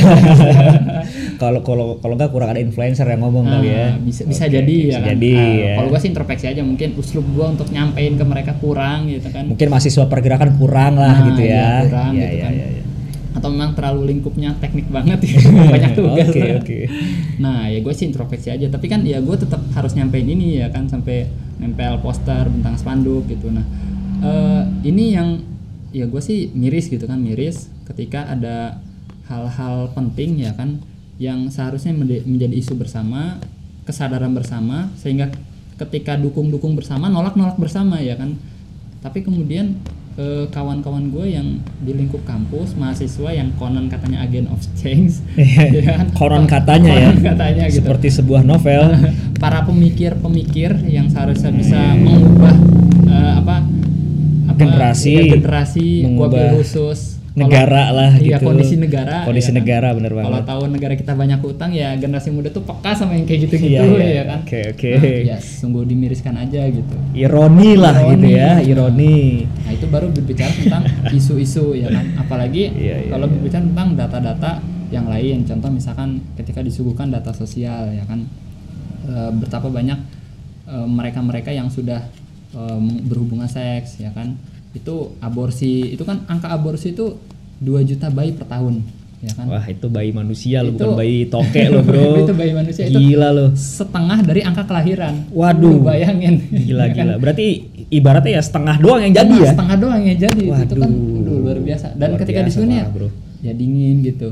Kalau 1.37 1.61
kalau 1.61 1.85
kalau 1.97 2.15
nggak 2.15 2.31
kurang 2.31 2.49
ada 2.49 2.57
influencer 2.57 3.05
yang 3.05 3.21
ngomong 3.21 3.45
Ah, 3.45 3.51
kali 3.53 3.69
ya. 3.69 3.87
bisa 3.97 4.25
bisa 4.25 4.43
Oke, 4.43 4.55
jadi 4.55 4.73
bisa 4.73 4.89
ya 4.89 4.97
kan. 4.97 5.07
Jadi 5.07 5.31
Ah, 5.31 5.47
ya. 5.53 5.73
Kalau 5.77 5.87
gua 5.87 5.99
sih 5.99 6.09
introspeksi 6.09 6.45
aja 6.47 6.61
mungkin 6.63 6.89
uslub 6.95 7.27
gua 7.29 7.47
untuk 7.49 7.67
nyampein 7.69 8.15
ke 8.15 8.23
mereka 8.23 8.51
kurang 8.57 9.05
gitu 9.05 9.27
kan. 9.27 9.45
Mungkin 9.45 9.67
mahasiswa 9.67 10.05
pergerakan 10.07 10.57
kurang 10.57 10.95
lah 10.95 11.13
Nah, 11.13 11.25
gitu 11.29 11.41
iya, 11.43 11.53
ya. 11.53 11.71
kurang 11.85 12.11
Iya, 12.11 12.19
gitu 12.19 12.33
iya, 12.33 12.41
kan. 12.41 12.51
iya, 12.53 12.67
iya. 12.71 12.83
Atau 13.37 13.47
memang 13.53 13.71
terlalu 13.71 14.01
lingkupnya 14.07 14.49
teknik 14.57 14.87
banget 14.89 15.19
ya. 15.21 15.37
Banyak 15.75 15.91
tugas. 15.93 16.27
Oke, 16.27 16.41
oke. 16.57 16.79
Nah, 17.37 17.69
ya 17.69 17.79
gue 17.79 17.93
sih 17.93 18.05
introspeksi 18.07 18.47
aja, 18.49 18.65
tapi 18.67 18.87
kan 18.87 19.05
ya 19.05 19.19
gue 19.19 19.35
tetap 19.37 19.61
harus 19.71 19.93
nyampein 19.93 20.25
ini 20.25 20.57
ya 20.57 20.73
kan 20.73 20.89
sampai 20.89 21.29
nempel 21.57 22.01
poster 22.01 22.49
bentang 22.49 22.73
spanduk 22.75 23.27
gitu. 23.27 23.53
Nah, 23.53 23.65
eh, 24.19 24.61
ini 24.83 25.13
yang 25.13 25.37
ya 25.95 26.05
gue 26.05 26.21
sih 26.21 26.51
miris 26.51 26.91
gitu 26.91 27.07
kan, 27.07 27.19
miris 27.19 27.71
ketika 27.87 28.27
ada 28.27 28.83
hal-hal 29.27 29.91
penting 29.91 30.39
ya 30.43 30.55
kan 30.55 30.79
yang 31.17 31.49
seharusnya 31.49 31.97
menjadi 31.97 32.53
isu 32.53 32.77
bersama, 32.77 33.41
kesadaran 33.83 34.31
bersama 34.37 34.93
sehingga 34.99 35.33
ketika 35.77 36.17
dukung-dukung 36.17 36.77
bersama, 36.77 37.09
nolak-nolak 37.09 37.57
bersama 37.57 38.01
ya 38.01 38.17
kan. 38.17 38.37
Tapi 39.01 39.21
kemudian 39.25 39.77
eh, 40.17 40.45
kawan-kawan 40.49 41.09
gue 41.09 41.37
yang 41.37 41.61
di 41.81 41.93
lingkup 41.93 42.21
kampus, 42.25 42.77
mahasiswa 42.77 43.29
yang 43.33 43.53
konon 43.57 43.89
katanya 43.89 44.25
agent 44.25 44.49
of 44.49 44.61
change, 44.77 45.21
ya 45.77 45.81
kan? 45.85 46.09
Konon 46.13 46.45
katanya 46.45 46.93
ya. 46.93 47.09
Katanya 47.13 47.65
gitu. 47.69 47.85
Seperti 47.85 48.07
sebuah 48.13 48.41
novel. 48.45 48.93
para 49.41 49.61
pemikir-pemikir 49.65 50.85
yang 50.89 51.09
seharusnya 51.09 51.53
bisa 51.53 51.77
mengubah 51.97 52.55
eh, 53.09 53.33
apa 53.37 53.76
Generasi, 54.57 55.13
generasi 55.29 55.85
mengubah 56.03 56.55
khusus 56.55 56.99
negara 57.33 57.69
Kalau- 57.85 57.95
lah 57.95 58.11
iya, 58.17 58.41
gitu. 58.41 58.49
kondisi 58.49 58.75
negara 58.75 59.21
Kondisi 59.21 59.45
ya 59.45 59.53
kan? 59.53 59.57
negara 59.61 59.87
bener 59.93 60.09
kalau 60.09 60.25
banget. 60.33 60.49
tahu 60.49 60.61
negara 60.67 60.93
kita 60.97 61.13
banyak 61.13 61.37
hutang 61.37 61.69
ya 61.69 61.93
generasi 61.93 62.33
muda 62.33 62.49
tuh 62.49 62.65
peka 62.65 62.91
sama 62.91 63.13
yang 63.13 63.29
kayak 63.29 63.45
gitu-gitu 63.45 63.77
Iya, 63.77 63.85
iya. 63.93 64.09
ya 64.09 64.23
kan 64.25 64.39
Oke, 64.41 64.59
oke. 64.73 64.89
Nah, 64.91 65.21
ya 65.23 65.37
sungguh 65.37 65.83
dimiriskan 65.85 66.33
aja 66.33 66.65
gitu 66.65 66.95
Ironi 67.13 67.77
lah 67.77 67.93
Ironi. 67.95 68.09
gitu 68.09 68.27
ya, 68.33 68.51
ironi. 68.59 69.17
Nah 69.45 69.71
itu 69.71 69.85
baru 69.85 70.09
berbicara 70.09 70.49
tentang 70.51 70.81
isu-isu 71.13 71.77
ya 71.77 71.87
kan, 71.87 72.05
apalagi 72.17 72.73
Iya, 72.73 73.05
iya, 73.05 73.07
kalau 73.07 73.29
iya. 73.29 73.33
berbicara 73.37 73.63
tentang 73.63 73.89
data-data 73.93 74.51
yang 74.87 75.05
lain, 75.05 75.37
contoh 75.43 75.69
misalkan 75.69 76.09
ketika 76.33 76.65
disuguhkan 76.65 77.13
data 77.13 77.29
sosial 77.31 77.91
ya 77.91 78.01
kan, 78.03 78.25
e, 79.03 79.13
betapa 79.35 79.67
banyak 79.67 79.99
e, 80.63 80.75
mereka-mereka 80.89 81.51
yang 81.51 81.69
sudah 81.69 82.01
berhubungan 83.03 83.45
seks 83.45 83.99
ya 83.99 84.11
kan, 84.11 84.37
itu 84.71 85.15
aborsi, 85.19 85.93
itu 85.93 86.03
kan 86.03 86.23
angka 86.27 86.47
aborsi 86.49 86.93
itu 86.93 87.17
2 87.59 87.81
juta 87.83 88.07
bayi 88.07 88.31
per 88.37 88.45
tahun 88.45 88.85
ya 89.17 89.33
kan, 89.33 89.49
Wah 89.49 89.65
itu 89.65 89.89
bayi 89.89 90.13
manusia 90.13 90.61
lo, 90.61 90.69
Itu- 90.71 90.85
bukan 90.85 90.93
bayi 90.93 91.25
toke 91.25 91.63
lo 91.67 91.81
bro. 91.81 92.13
Itu 92.23 92.33
bayi 92.37 92.53
manusia, 92.53 92.85
itu- 92.85 93.01
Gila 93.01 93.29
lo. 93.33 93.45
setengah 93.57 94.21
dari 94.21 94.45
angka 94.45 94.69
kelahiran. 94.69 95.25
Waduh. 95.33 95.81
Bayangin. 95.81 96.45
Gila 96.53 96.85
Ya 96.89 96.93
kan? 96.93 97.05
gila. 97.09 97.15
Berarti 97.17 97.45
ibaratnya 97.89 98.37
ya 98.37 98.41
setengah 98.45 98.77
doang 98.77 99.01
yang 99.01 99.13
jadi 99.17 99.25
setengah, 99.25 99.41
ya. 99.41 99.51
setengah 99.57 99.77
doang 99.81 100.01
yang 100.05 100.17
jadi 100.21 100.43
itu 100.45 100.75
kan 100.77 100.91
Waduh. 100.93 101.17
aduh, 101.25 101.37
luar 101.41 101.57
biasa 101.59 101.87
dan 101.97 102.09
Luar 102.13 102.19
ketika 102.21 102.39
di 102.45 102.51
sini 102.53 102.75
ya, 102.77 102.85
bro. 102.87 103.09
ya 103.41 103.53
dingin 103.57 104.05
gitu 104.05 104.29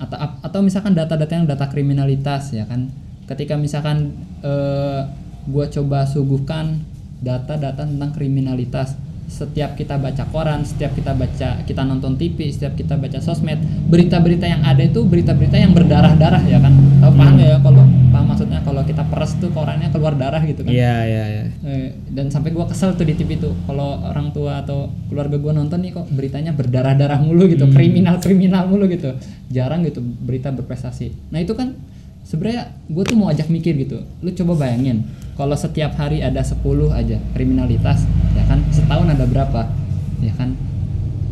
atau 0.00 0.16
atau 0.40 0.60
misalkan 0.64 0.92
data-data 0.96 1.28
yang 1.30 1.44
data 1.44 1.68
kriminalitas 1.68 2.56
ya 2.56 2.64
kan 2.64 2.88
ketika 3.24 3.52
misalkan 3.56 4.16
eh, 4.40 5.00
gua 5.44 5.68
coba 5.68 6.04
suguhkan 6.04 6.80
data-data 7.20 7.84
tentang 7.84 8.10
kriminalitas 8.12 8.96
setiap 9.30 9.78
kita 9.78 9.94
baca 9.94 10.26
koran, 10.26 10.66
setiap 10.66 10.90
kita 10.90 11.14
baca, 11.14 11.62
kita 11.62 11.82
nonton 11.86 12.18
TV, 12.18 12.50
setiap 12.50 12.74
kita 12.74 12.98
baca 12.98 13.22
sosmed, 13.22 13.62
berita-berita 13.86 14.42
yang 14.42 14.66
ada 14.66 14.82
itu 14.82 15.06
berita-berita 15.06 15.54
yang 15.54 15.70
berdarah-darah 15.70 16.42
ya 16.50 16.58
kan. 16.58 16.74
Tahu 16.98 17.12
paham 17.14 17.38
Hmm. 17.38 17.46
ya 17.46 17.54
kalau 17.62 17.86
paham 18.10 18.26
maksudnya 18.26 18.58
kalau 18.66 18.82
kita 18.82 19.06
peres 19.06 19.38
tuh 19.38 19.54
korannya 19.54 19.86
keluar 19.94 20.18
darah 20.18 20.42
gitu 20.42 20.66
kan. 20.66 20.74
Iya 20.74 20.96
iya 21.06 21.24
iya. 21.30 21.42
Eh, 21.62 21.88
dan 22.10 22.26
sampai 22.34 22.50
gua 22.50 22.66
kesel 22.66 22.98
tuh 22.98 23.06
di 23.06 23.14
TV 23.14 23.38
tuh 23.38 23.54
kalau 23.70 24.02
orang 24.02 24.34
tua 24.34 24.66
atau 24.66 24.90
keluarga 25.06 25.38
gua 25.38 25.54
nonton 25.54 25.78
nih 25.78 25.94
kok 25.94 26.10
beritanya 26.10 26.50
berdarah-darah 26.50 27.22
mulu 27.22 27.46
gitu, 27.46 27.70
Hmm. 27.70 27.74
kriminal-kriminal 27.78 28.66
mulu 28.66 28.90
gitu. 28.90 29.14
Jarang 29.46 29.86
gitu 29.86 30.02
berita 30.02 30.50
berprestasi. 30.50 31.30
Nah, 31.30 31.38
itu 31.38 31.54
kan 31.54 31.78
sebenarnya 32.26 32.70
gue 32.86 33.04
tuh 33.06 33.14
mau 33.18 33.30
ajak 33.30 33.46
mikir 33.46 33.74
gitu. 33.78 34.02
Lu 34.22 34.30
coba 34.34 34.66
bayangin 34.66 35.02
kalau 35.40 35.56
setiap 35.56 35.96
hari 35.96 36.20
ada 36.20 36.44
10 36.44 36.60
aja 36.92 37.16
kriminalitas, 37.32 38.04
ya 38.36 38.44
kan? 38.44 38.60
Setahun 38.68 39.08
ada 39.08 39.24
berapa? 39.24 39.72
Ya 40.20 40.36
kan? 40.36 40.52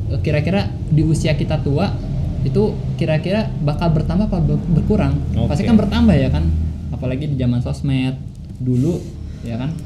Eh, 0.09 0.17
Kira-kira 0.25 0.73
di 0.89 1.05
usia 1.05 1.37
kita 1.37 1.61
tua 1.61 1.93
itu 2.41 2.73
kira-kira 2.97 3.53
bakal 3.61 3.93
bertambah 3.93 4.33
apa 4.33 4.41
ber- 4.41 4.65
berkurang? 4.81 5.13
Pasti 5.45 5.69
Oke. 5.69 5.69
kan 5.69 5.77
bertambah 5.77 6.17
ya 6.17 6.33
kan? 6.33 6.49
Apalagi 6.89 7.29
di 7.29 7.37
zaman 7.37 7.61
sosmed 7.61 8.17
dulu 8.57 8.97
ya 9.45 9.61
kan? 9.61 9.77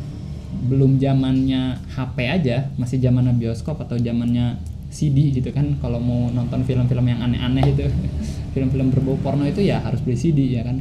belum 0.52 1.00
zamannya 1.00 1.80
HP 1.96 2.16
aja, 2.28 2.70
masih 2.78 3.00
zamannya 3.02 3.34
bioskop 3.34 3.82
atau 3.82 3.96
zamannya 3.98 4.60
CD 4.92 5.32
gitu 5.34 5.50
kan. 5.50 5.74
Kalau 5.82 5.98
mau 5.98 6.28
nonton 6.30 6.62
film-film 6.62 7.02
yang 7.08 7.18
aneh-aneh 7.18 7.72
itu, 7.72 7.88
film-film 8.54 8.92
berbau 8.94 9.18
porno 9.18 9.42
itu 9.42 9.64
ya 9.64 9.80
harus 9.82 9.98
beli 10.04 10.14
CD 10.14 10.54
ya 10.54 10.62
kan. 10.62 10.78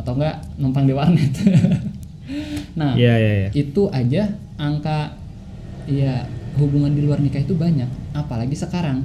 Atau 0.00 0.18
enggak 0.18 0.42
numpang 0.58 0.88
di 0.88 0.96
warnet. 0.96 1.28
nah, 2.74 2.92
Iya 2.92 3.14
iya 3.14 3.32
iya. 3.38 3.48
itu 3.52 3.88
aja 3.88 4.22
angka 4.54 5.16
ya 5.84 6.24
hubungan 6.54 6.90
di 6.90 7.00
luar 7.00 7.18
nikah 7.18 7.40
itu 7.40 7.52
banyak, 7.52 7.86
apalagi 8.12 8.54
sekarang. 8.54 9.02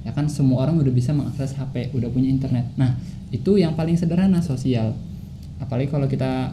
ya 0.00 0.10
kan 0.10 0.24
semua 0.24 0.64
orang 0.64 0.78
udah 0.78 0.88
bisa 0.90 1.12
mengakses 1.12 1.52
HP 1.52 1.92
udah 1.92 2.08
punya 2.08 2.26
internet 2.26 2.64
nah 2.74 2.96
itu 3.28 3.54
yang 3.54 3.74
paling 3.74 3.92
sederhana 3.92 4.40
sosial 4.40 4.96
apalagi 5.58 5.86
kalau 5.86 6.08
kita 6.08 6.48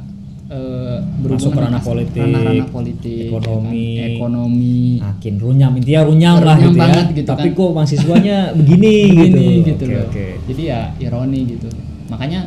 eh, 0.45 0.99
Masuk 1.23 1.55
ke 1.55 1.55
berhubungan 1.55 1.63
ranah 1.63 1.79
dengan 1.79 2.67
politik, 2.67 2.67
politik 2.67 3.15
ya 3.15 3.25
ekonomi. 3.31 3.87
kan? 3.95 4.09
ekonomi 4.11 4.79
makin 4.99 5.33
runyam 5.39 5.71
intinya 5.73 6.01
runyam 6.03 6.35
lah 6.37 6.57
Runyam 6.57 6.67
gitu 6.67 6.77
banget 6.77 7.05
ya 7.05 7.15
gitu 7.15 7.29
tapi 7.31 7.47
kan. 7.47 7.55
kok 7.55 7.71
mahasiswanya 7.71 8.37
begini, 8.53 8.93
gitu 9.23 9.39
Begini 9.39 9.55
gitu 9.63 9.83
oke 9.83 9.93
loh. 9.93 10.03
oke 10.05 10.25
Jadi 10.45 10.61
ya 10.65 10.79
ironi 10.99 11.39
gitu. 11.47 11.67
Makanya 12.05 12.39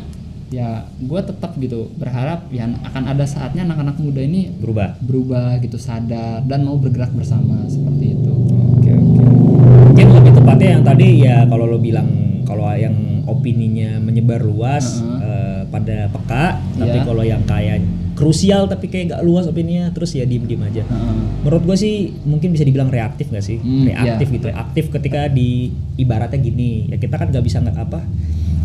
ya 0.49 0.89
gue 0.97 1.21
tetap 1.21 1.53
gitu 1.61 1.93
berharap 1.95 2.49
ya 2.49 2.65
akan 2.65 3.03
ada 3.05 3.25
saatnya 3.29 3.69
anak-anak 3.69 4.01
muda 4.01 4.21
ini 4.25 4.49
berubah 4.49 4.97
berubah 4.97 5.61
gitu 5.61 5.77
sadar 5.77 6.41
dan 6.45 6.65
mau 6.65 6.77
bergerak 6.81 7.13
bersama 7.13 7.69
seperti 7.69 8.17
itu. 8.17 8.33
Oke 8.77 8.91
oke. 8.93 9.23
Mungkin 9.93 10.07
lebih 10.09 10.33
tepatnya 10.41 10.69
yang 10.77 10.83
tadi 10.85 11.07
ya 11.21 11.45
kalau 11.45 11.69
lo 11.69 11.77
bilang 11.77 12.09
kalau 12.49 12.65
yang 12.73 13.21
opininya 13.29 14.01
menyebar 14.01 14.41
luas 14.41 15.05
Heeh. 15.05 15.21
eh, 15.21 15.61
pada 15.69 16.09
peka, 16.09 16.57
tapi 16.81 16.97
Iya. 16.97 17.05
kalau 17.05 17.21
yang 17.21 17.45
kayak 17.45 17.85
krusial 18.17 18.67
tapi 18.67 18.91
kayak 18.91 19.15
gak 19.15 19.21
luas 19.23 19.47
opininya 19.47 19.93
terus 19.95 20.11
ya 20.17 20.25
diem 20.25 20.43
diem 20.49 20.59
aja. 20.65 20.81
Heeh. 20.81 21.15
Menurut 21.45 21.63
gue 21.63 21.77
sih 21.77 21.95
mungkin 22.25 22.51
bisa 22.51 22.65
dibilang 22.65 22.89
reaktif 22.89 23.29
gak 23.29 23.45
sih? 23.45 23.61
Hmm, 23.61 23.85
reaktif 23.85 24.27
iya. 24.27 24.35
gitu. 24.41 24.47
Aktif 24.49 24.85
ketika 24.89 25.29
di 25.29 25.69
ibaratnya 25.95 26.41
gini 26.41 26.89
ya 26.89 26.97
kita 26.97 27.15
kan 27.15 27.29
nggak 27.29 27.45
bisa 27.45 27.61
nggak 27.61 27.77
apa. 27.77 28.01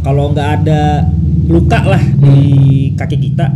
Kalau 0.04 0.30
nggak 0.30 0.48
ada 0.60 1.08
luka 1.44 1.80
lah 1.82 1.98
di 1.98 2.38
kaki 2.92 3.16
kita 3.18 3.46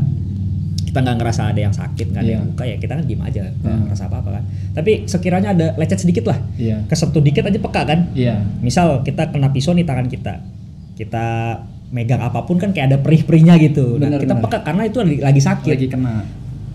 kita 0.83 0.99
nggak 0.99 1.17
ngerasa 1.21 1.43
ada 1.47 1.61
yang 1.61 1.71
sakit 1.71 2.07
nggak 2.11 2.23
ada 2.23 2.33
yang 2.33 2.43
Iya. 2.43 2.49
luka 2.49 2.65
ya 2.65 2.77
kita 2.77 2.93
kan 2.95 3.05
diem 3.05 3.21
aja 3.23 3.41
nggak 3.45 3.69
Hmm. 3.71 3.85
ngerasa 3.87 4.03
apa 4.05 4.17
apa 4.19 4.31
kan 4.31 4.43
tapi 4.73 4.93
sekiranya 5.05 5.49
ada 5.53 5.67
lecet 5.75 6.01
sedikit 6.01 6.25
lah 6.27 6.41
Iya. 6.55 6.81
kesentuh 6.87 7.21
dikit 7.21 7.45
aja 7.45 7.59
peka 7.59 7.83
kan 7.85 8.09
Iya. 8.11 8.41
misal 8.59 9.05
kita 9.05 9.29
kena 9.29 9.49
pisau 9.49 9.73
di 9.73 9.85
tangan 9.85 10.05
kita 10.07 10.41
kita 10.95 11.27
megang 11.91 12.19
apa 12.19 12.41
pun 12.43 12.57
kan 12.57 12.73
kayak 12.73 12.89
ada 12.89 12.99
perih-perihnya 12.99 13.61
gitu 13.63 13.97
nah 13.97 14.09
Bener, 14.09 14.21
kita 14.21 14.35
bener. 14.35 14.45
peka 14.45 14.59
karena 14.63 14.83
itu 14.85 14.97
lagi, 14.99 15.17
lagi 15.23 15.41
sakit 15.43 15.75
Lagi 15.75 15.89
kena. 15.89 16.15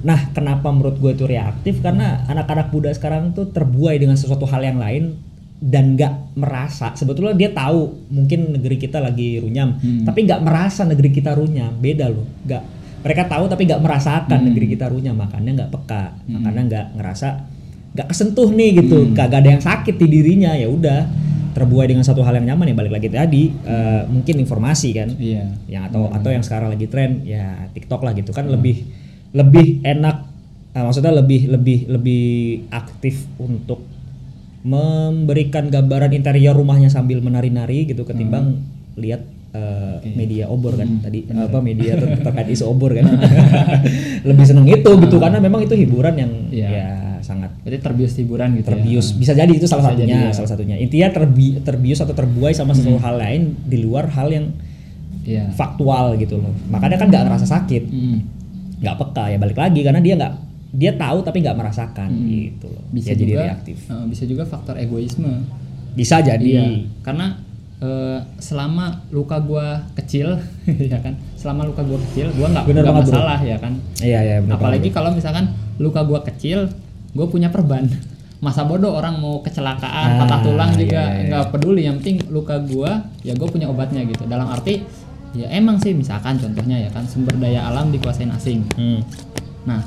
nah 0.03 0.19
kenapa 0.29 0.67
menurut 0.67 0.95
gue 0.95 1.11
itu 1.11 1.25
reaktif 1.25 1.75
karena 1.79 2.21
anak-anak 2.27 2.69
muda 2.69 2.89
sekarang 2.89 3.31
tuh 3.31 3.47
terbuai 3.47 3.97
dengan 3.97 4.13
sesuatu 4.13 4.45
hal 4.45 4.61
yang 4.61 4.77
lain 4.77 5.17
dan 5.63 5.95
nggak 5.95 6.35
merasa 6.35 6.91
sebetulnya 6.93 7.31
dia 7.31 7.47
tahu 7.49 8.11
mungkin 8.11 8.51
negeri 8.51 8.75
kita 8.75 8.99
lagi 8.99 9.39
runyam 9.39 9.79
Hmm. 9.79 10.03
tapi 10.03 10.27
nggak 10.27 10.43
merasa 10.43 10.83
negeri 10.83 11.07
kita 11.09 11.31
runyam 11.31 11.71
beda 11.73 12.11
loh 12.11 12.27
nggak 12.43 12.63
mereka 12.99 13.23
tahu 13.27 13.47
tapi 13.47 13.63
nggak 13.63 13.79
merasakan 13.79 14.39
Hmm. 14.43 14.47
negeri 14.51 14.65
kita 14.69 14.91
runyam 14.91 15.15
makanya 15.15 15.63
nggak 15.63 15.71
peka 15.71 16.03
Hmm. 16.19 16.31
makanya 16.35 16.61
nggak 16.67 16.85
ngerasa 16.99 17.27
nggak 17.93 18.07
kesentuh 18.11 18.49
nih 18.51 18.69
gitu 18.77 18.97
Hmm. 18.99 19.15
kagak 19.15 19.39
ada 19.39 19.49
yang 19.55 19.63
sakit 19.63 19.95
di 19.95 20.07
dirinya 20.09 20.51
ya 20.51 20.67
udah 20.67 20.99
terbuai 21.53 21.85
dengan 21.85 22.01
satu 22.01 22.25
hal 22.25 22.33
yang 22.35 22.49
nyaman 22.49 22.73
ya 22.73 22.75
balik 22.75 22.91
lagi 22.91 23.07
tadi 23.07 23.43
eh, 23.53 24.01
mungkin 24.09 24.35
informasi 24.41 24.89
kan 24.91 25.09
Iya. 25.15 25.47
yang 25.69 25.87
atau 25.87 26.09
atau 26.09 26.27
yang 26.27 26.41
sekarang 26.41 26.73
lagi 26.73 26.89
tren 26.89 27.23
ya 27.23 27.69
TikTok 27.71 28.01
lah 28.01 28.11
gitu 28.11 28.33
kan 28.33 28.49
lebih 28.49 28.83
lebih 29.31 29.79
enak 29.79 30.27
eh, 30.73 30.81
maksudnya 30.81 31.13
lebih 31.13 31.47
lebih 31.47 31.87
lebih 31.87 32.25
aktif 32.67 33.29
untuk 33.37 33.92
memberikan 34.63 35.67
gambaran 35.67 36.11
interior 36.11 36.51
rumahnya 36.51 36.87
sambil 36.87 37.19
menari-nari 37.19 37.83
gitu 37.83 38.03
ketimbang 38.03 38.63
lihat 38.95 39.21
eh, 39.51 39.99
media 40.13 40.47
obor 40.47 40.73
kan. 40.73 40.87
Tadi 40.99 41.27
apa 41.27 41.59
media 41.59 41.93
ter- 41.99 42.19
terkait 42.21 42.47
isu 42.49 42.65
obor 42.65 42.91
kan. 42.91 43.05
Lebih 44.27 44.45
seneng 44.45 44.65
itu 44.65 44.87
gitu 44.97 45.15
karena 45.17 45.37
memang 45.37 45.61
itu 45.61 45.75
hiburan 45.75 46.15
yang 46.15 46.31
Iya. 46.47 46.69
ya 46.69 46.87
sangat 47.19 47.55
Berarti 47.59 47.79
terbius 47.79 48.13
hiburan 48.15 48.51
gitu 48.53 48.67
terbius. 48.67 49.05
Ya. 49.09 49.15
bisa 49.15 49.31
jadi 49.33 49.51
itu 49.51 49.63
salah 49.63 49.83
Bisa 49.83 49.91
satunya 49.93 50.07
jadi, 50.09 50.23
ya. 50.23 50.31
salah 50.33 50.49
satunya. 50.49 50.75
Intinya 50.77 51.09
terbi- 51.09 51.55
terbius 51.59 51.99
atau 51.99 52.11
terbuai 52.11 52.51
sama 52.51 52.71
sesuatu 52.71 52.99
hal 52.99 53.15
lain 53.15 53.41
di 53.63 53.77
luar 53.79 54.07
hal 54.09 54.27
yang 54.27 54.47
Iya. 55.23 55.51
faktual 55.51 56.15
gitu 56.17 56.35
loh. 56.35 56.51
Makanya 56.67 56.95
kan 56.97 57.07
nggak 57.07 57.23
ngerasa 57.25 57.47
sakit. 57.49 57.83
Mm. 57.85 58.19
nggak 58.75 58.99
peka 58.99 59.25
ya 59.25 59.37
balik 59.37 59.55
lagi 59.55 59.79
karena 59.79 60.03
dia 60.03 60.11
nggak 60.13 60.33
dia 60.73 60.91
tahu 60.91 61.21
tapi 61.21 61.39
nggak 61.39 61.53
merasakan 61.53 62.09
Mm. 62.09 62.25
gitu 62.25 62.65
loh 62.67 62.83
Bisa 62.89 63.07
Ya, 63.07 63.15
jadi 63.15 63.31
juga 63.31 63.45
reaktif 63.47 63.77
eh, 63.85 64.05
bisa 64.05 64.23
juga 64.25 64.43
faktor 64.43 64.75
egoisme. 64.75 65.45
bisa 65.93 66.17
jadi 66.19 66.41
Iya, 66.41 66.65
karena 66.99 67.37
eh, 67.77 68.19
selama 68.37 68.85
luka 69.09 69.37
gua 69.37 69.65
kecil, 69.93 70.33
ya 70.91 70.97
kan, 70.97 71.13
selama 71.35 71.63
luka 71.63 71.81
gua 71.81 72.01
kecil, 72.01 72.33
gua 72.33 72.49
nggak 72.49 72.65
Bener 72.65 72.81
nggak 72.81 72.89
banget, 72.91 73.05
Bro. 73.05 73.13
masalah 73.15 73.39
ya 73.39 73.57
kan. 73.57 73.73
iya 73.99 74.19
iya 74.19 74.35
benar 74.39 74.57
Apalagi 74.57 74.89
kalau 74.89 75.11
misalkan 75.11 75.45
luka 75.77 76.01
gua 76.01 76.23
kecil, 76.23 76.65
gua 77.11 77.27
punya 77.27 77.47
perban. 77.47 77.85
Masa 78.39 78.63
bodoh 78.63 78.91
orang 78.91 79.15
mau 79.17 79.39
kecelakaan, 79.39 80.09
Ah, 80.09 80.19
patah 80.19 80.39
tulang 80.41 80.71
juga 80.73 80.99
iya, 81.05 81.15
iya. 81.17 81.27
nggak 81.29 81.45
peduli. 81.49 81.81
Yang 81.83 81.95
penting 81.99 82.17
luka 82.29 82.55
gua, 82.59 82.91
ya 83.21 83.31
gua 83.33 83.47
punya 83.47 83.67
obatnya 83.67 84.01
gitu. 84.03 84.25
Dalam 84.25 84.47
arti, 84.47 84.81
ya 85.31 85.47
emang 85.49 85.77
sih 85.77 85.91
misalkan 85.91 86.35
contohnya 86.35 86.75
ya 86.77 86.89
kan 86.89 87.05
sumber 87.05 87.35
daya 87.35 87.63
alam 87.63 87.87
dikuasain 87.87 88.27
asing. 88.29 88.65
Hmm. 88.73 88.99
Nah, 89.63 89.79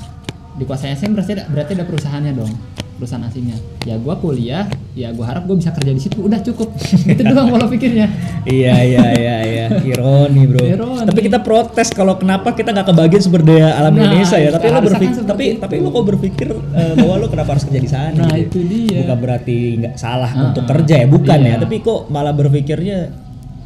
dikuasai 0.57 0.91
asing 0.91 1.13
berarti 1.13 1.31
ada, 1.33 1.43
berarti 1.45 1.71
ada 1.73 1.85
perusahaannya 1.85 2.33
dong, 2.33 2.51
perusahaan 2.95 3.21
asingnya. 3.23 3.57
Ya 3.83 3.95
gua 3.95 4.15
kuliah, 4.15 4.65
ya 4.91 5.09
gua 5.11 5.25
harap 5.27 5.45
gua 5.45 5.55
bisa 5.55 5.69
kerja 5.69 5.89
di 5.89 5.99
situ. 5.99 6.17
Udah 6.17 6.41
cukup. 6.41 6.73
Itu 7.07 7.21
doang 7.21 7.47
pola 7.47 7.65
pikirnya. 7.65 8.09
iya 8.43 8.79
iya 8.81 9.03
iya 9.11 9.35
iya 9.43 9.65
ironi 9.83 10.47
bro 10.47 10.63
Ironi. 10.63 11.03
tapi 11.03 11.19
kita 11.21 11.39
protes 11.39 11.91
kalau 11.91 12.15
kenapa 12.15 12.51
kita 12.51 12.71
nggak 12.71 12.87
kebagian 12.87 13.19
sumber 13.19 13.43
daya 13.43 13.75
alam 13.75 13.91
Nah, 13.91 14.07
Indonesia 14.07 14.39
ya 14.39 14.49
tapi 14.49 14.67
lo 14.67 14.79
berpikir 14.81 15.11
kan 15.13 15.27
tapi 15.27 15.43
itu. 15.45 15.59
tapi 15.59 15.75
lo 15.77 15.89
kok 15.91 16.05
berpikir 16.07 16.47
eh, 16.49 16.93
bahwa 16.95 17.13
lo 17.17 17.27
kenapa 17.27 17.49
harus 17.51 17.65
kerja 17.65 17.81
di 17.81 17.91
sana 17.91 18.15
Nah, 18.17 18.31
gitu? 18.33 18.63
itu 18.63 18.87
dia. 18.87 19.03
bukan 19.03 19.17
berarti 19.19 19.57
nggak 19.77 19.93
salah 19.95 20.31
Ah, 20.31 20.43
untuk 20.47 20.63
ah. 20.63 20.69
kerja 20.71 20.95
ya 20.97 21.07
bukan 21.07 21.37
Iya. 21.37 21.51
ya 21.51 21.55
tapi 21.59 21.75
kok 21.81 21.99
malah 22.07 22.31
berpikirnya 22.31 22.97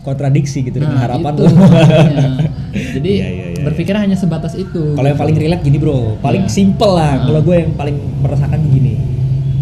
kontradiksi 0.01 0.61
gitu 0.61 0.77
dengan 0.77 0.97
Nah, 0.97 1.03
harapan 1.05 1.31
itu 1.31 1.41
lo 1.41 1.53
makanya. 1.53 2.29
Jadi 2.95 3.11
Iya, 3.13 3.27
iya, 3.27 3.45
iya, 3.51 3.63
berpikir 3.63 3.93
hanya 3.93 4.15
sebatas 4.15 4.53
itu. 4.53 4.93
Kalau 4.93 5.05
yang 5.05 5.19
paling 5.19 5.35
relate 5.35 5.61
gini 5.61 5.77
bro, 5.77 6.17
paling 6.17 6.45
Iya. 6.45 6.51
simple 6.51 6.91
lah. 6.91 7.13
Heeh. 7.13 7.25
Kalau 7.27 7.39
gue 7.41 7.55
yang 7.57 7.71
paling 7.73 7.95
merasakan 8.17 8.59
gini, 8.65 8.93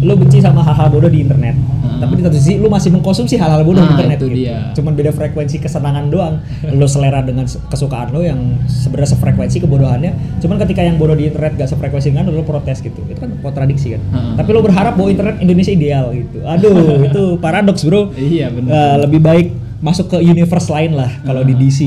lo 0.00 0.14
benci 0.14 0.38
sama 0.38 0.62
hal-hal 0.62 0.88
bodoh 0.88 1.06
di 1.06 1.20
internet, 1.20 1.52
Heeh. 1.52 1.98
tapi 1.98 2.12
di 2.14 2.22
satu 2.22 2.32
sisi 2.32 2.56
lo 2.56 2.66
masih 2.66 2.88
mengkonsumsi 2.88 3.34
hal-hal 3.34 3.60
bodoh 3.60 3.78
di 3.78 3.84
Nah, 3.84 3.94
internet. 3.94 4.16
itu 4.16 4.26
gitu. 4.26 4.38
dia. 4.40 4.56
Cuman 4.72 4.92
beda 4.94 5.10
frekuensi 5.10 5.56
kesenangan 5.58 6.06
doang. 6.08 6.34
lo 6.70 6.86
selera 6.86 7.20
dengan 7.20 7.44
kesukaan 7.44 8.08
lo 8.08 8.22
yang 8.22 8.38
sebenarnya 8.64 9.10
sefrekuensi 9.10 9.56
kebodohannya. 9.58 10.12
Cuman 10.38 10.56
ketika 10.60 10.80
yang 10.80 10.96
bodoh 10.96 11.12
di 11.12 11.26
internet 11.26 11.58
gak 11.58 11.68
sefrekuensi 11.68 12.08
dengan 12.08 12.30
lo, 12.30 12.40
lo 12.40 12.44
protes 12.44 12.78
gitu. 12.78 13.02
Itu 13.04 13.18
kan 13.18 13.34
kontradiksi 13.40 13.92
kan. 13.92 14.00
Heeh. 14.08 14.32
Tapi 14.38 14.48
lo 14.48 14.62
berharap 14.62 14.94
bahwa 14.94 15.10
internet 15.10 15.36
Indonesia 15.38 15.70
ideal 15.70 16.14
gitu. 16.14 16.40
Aduh, 16.42 16.78
itu 17.10 17.22
paradoks 17.36 17.82
bro. 17.82 18.14
Iya 18.14 18.48
benar. 18.48 18.70
Eh, 18.70 18.96
lebih 19.02 19.20
baik 19.20 19.46
masuk 19.80 20.12
ke 20.12 20.18
universe 20.20 20.68
lain 20.68 20.92
lah 20.92 21.08
kalau 21.24 21.40
di 21.40 21.56
DC 21.56 21.80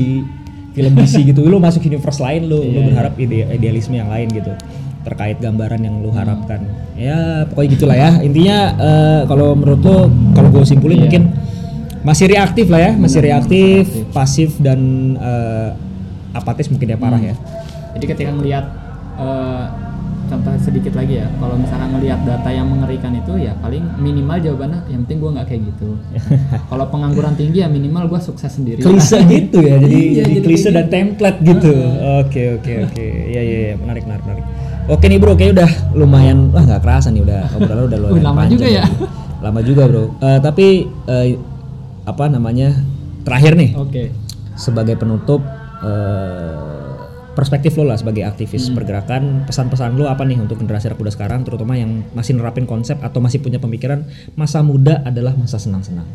film 0.74 0.92
DC 0.94 1.22
gitu 1.30 1.46
lu 1.46 1.62
masuk 1.62 1.86
universe 1.86 2.18
lain 2.18 2.50
lu 2.50 2.58
lu 2.58 2.74
Iya, 2.74 2.82
berharap 2.90 3.14
ide 3.16 3.38
idealisme 3.54 3.94
yang 3.94 4.10
lain 4.10 4.26
gitu 4.30 4.50
terkait 5.04 5.36
gambaran 5.36 5.84
yang 5.84 6.00
lu 6.00 6.08
harapkan. 6.10 6.64
Ya 6.96 7.44
pokoknya 7.44 7.68
gitulah 7.76 7.92
ya. 7.92 8.10
Intinya 8.24 8.56
eh, 8.72 9.20
kalau 9.28 9.52
menurut 9.52 9.80
lu 9.84 9.96
kalau 10.32 10.48
gue 10.48 10.64
simpulin 10.64 10.96
Iya. 10.96 11.02
mungkin 11.06 11.22
masih 12.04 12.26
reaktif 12.28 12.66
lah 12.68 12.80
ya 12.80 12.92
masih 12.96 13.20
reaktif 13.20 13.84
pasif 14.12 14.56
dan 14.64 14.80
eh, 15.20 15.70
apatis 16.32 16.72
mungkin 16.72 16.88
ya 16.88 16.98
parah 16.98 17.20
ya. 17.20 17.36
Jadi 17.94 18.04
ketika 18.10 18.30
ngelihat 18.32 18.64
eh, 19.20 19.64
contoh 20.24 20.52
sedikit 20.58 20.92
lagi 20.92 21.20
ya, 21.20 21.26
kalau 21.36 21.54
misalkan 21.54 21.88
ngelihat 21.92 22.20
data 22.22 22.48
yang 22.48 22.66
mengerikan 22.66 23.12
itu 23.12 23.32
ya 23.36 23.52
paling 23.58 23.84
minimal 23.96 24.36
jawabannya 24.38 24.80
yang 24.88 25.00
penting 25.04 25.18
gua 25.20 25.30
nggak 25.36 25.46
kayak 25.48 25.62
gitu. 25.70 25.88
kalau 26.70 26.84
pengangguran 26.88 27.34
tinggi 27.34 27.58
ya 27.60 27.68
minimal 27.68 28.08
gua 28.08 28.20
sukses 28.20 28.50
sendiri. 28.50 28.80
klise 28.80 29.18
gitu 29.34 29.58
ya 29.60 29.76
jadi 29.78 29.98
Iya, 30.14 30.22
jadi 30.26 30.34
klise 30.40 30.68
dan 30.70 30.86
template 30.88 31.38
gitu. 31.42 31.72
Oke 32.22 32.42
oke 32.56 32.72
oke. 32.88 33.06
Ya 33.30 33.40
ya 33.40 33.58
ya 33.70 33.74
menarik 33.76 34.02
menarik 34.04 34.24
menarik. 34.24 34.44
Oke 34.84 35.04
nih 35.08 35.18
bro. 35.18 35.32
Kayak 35.34 35.52
udah 35.60 35.70
lumayan 35.96 36.38
wah 36.52 36.62
nggak 36.62 36.82
kerasa 36.82 37.08
nih 37.08 37.22
udah 37.24 37.40
obrolan 37.56 37.84
udah 37.88 37.98
lumayan 38.04 38.24
lama 38.24 38.40
panjang 38.44 38.52
juga 38.52 38.66
ya. 38.68 38.84
lama 39.40 39.60
juga 39.60 39.82
bro. 39.88 40.04
Eh, 40.20 40.38
tapi 40.40 40.66
eh, 41.06 41.26
apa 42.04 42.24
namanya 42.28 42.68
terakhir 43.24 43.56
nih. 43.56 43.72
Oke. 43.76 44.04
sebagai 44.54 44.94
penutup 44.94 45.42
eh, 45.82 46.73
perspektif 47.34 47.74
lo 47.76 47.84
lah 47.84 47.98
sebagai 47.98 48.22
aktivis 48.24 48.70
Hmm. 48.70 48.78
pergerakan. 48.78 49.22
Pesan-pesan 49.44 49.98
lo 49.98 50.06
apa 50.06 50.22
nih 50.22 50.38
untuk 50.38 50.58
generasi 50.62 50.88
anak 50.88 50.98
muda 51.02 51.12
sekarang 51.12 51.42
terutama 51.42 51.74
yang 51.74 52.06
masih 52.14 52.38
nerapin 52.38 52.64
konsep 52.64 52.96
atau 53.02 53.18
masih 53.18 53.42
punya 53.42 53.58
pemikiran 53.58 54.06
masa 54.34 54.62
muda 54.62 55.02
adalah 55.04 55.34
masa 55.34 55.58
senang-senang? 55.58 56.06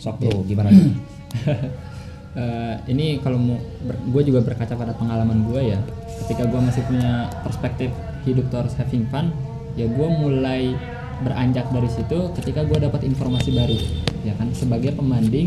Sok 0.00 0.18
bro 0.18 0.42
gimana 0.48 0.72
nih? 0.72 0.92
Eh, 2.32 2.76
ini 2.88 3.20
kalau 3.20 3.36
mau 3.36 3.60
gue 3.84 4.22
juga 4.24 4.40
berkaca 4.40 4.72
pada 4.72 4.96
pengalaman 4.96 5.44
gue 5.52 5.76
ya. 5.76 5.76
Ketika 6.24 6.48
gue 6.48 6.60
masih 6.64 6.80
punya 6.88 7.28
perspektif 7.44 7.92
hidup 8.24 8.48
tuh 8.48 8.64
harus 8.64 8.72
having 8.80 9.04
fun 9.12 9.28
ya 9.76 9.84
gue 9.84 10.08
mulai 10.08 10.72
beranjak 11.20 11.68
dari 11.68 11.92
situ 11.92 12.32
ketika 12.40 12.64
gue 12.64 12.80
dapat 12.80 13.04
informasi 13.04 13.52
baru 13.52 13.76
ya 14.24 14.32
kan? 14.40 14.48
Sebagai 14.56 14.96
pembanding 14.96 15.44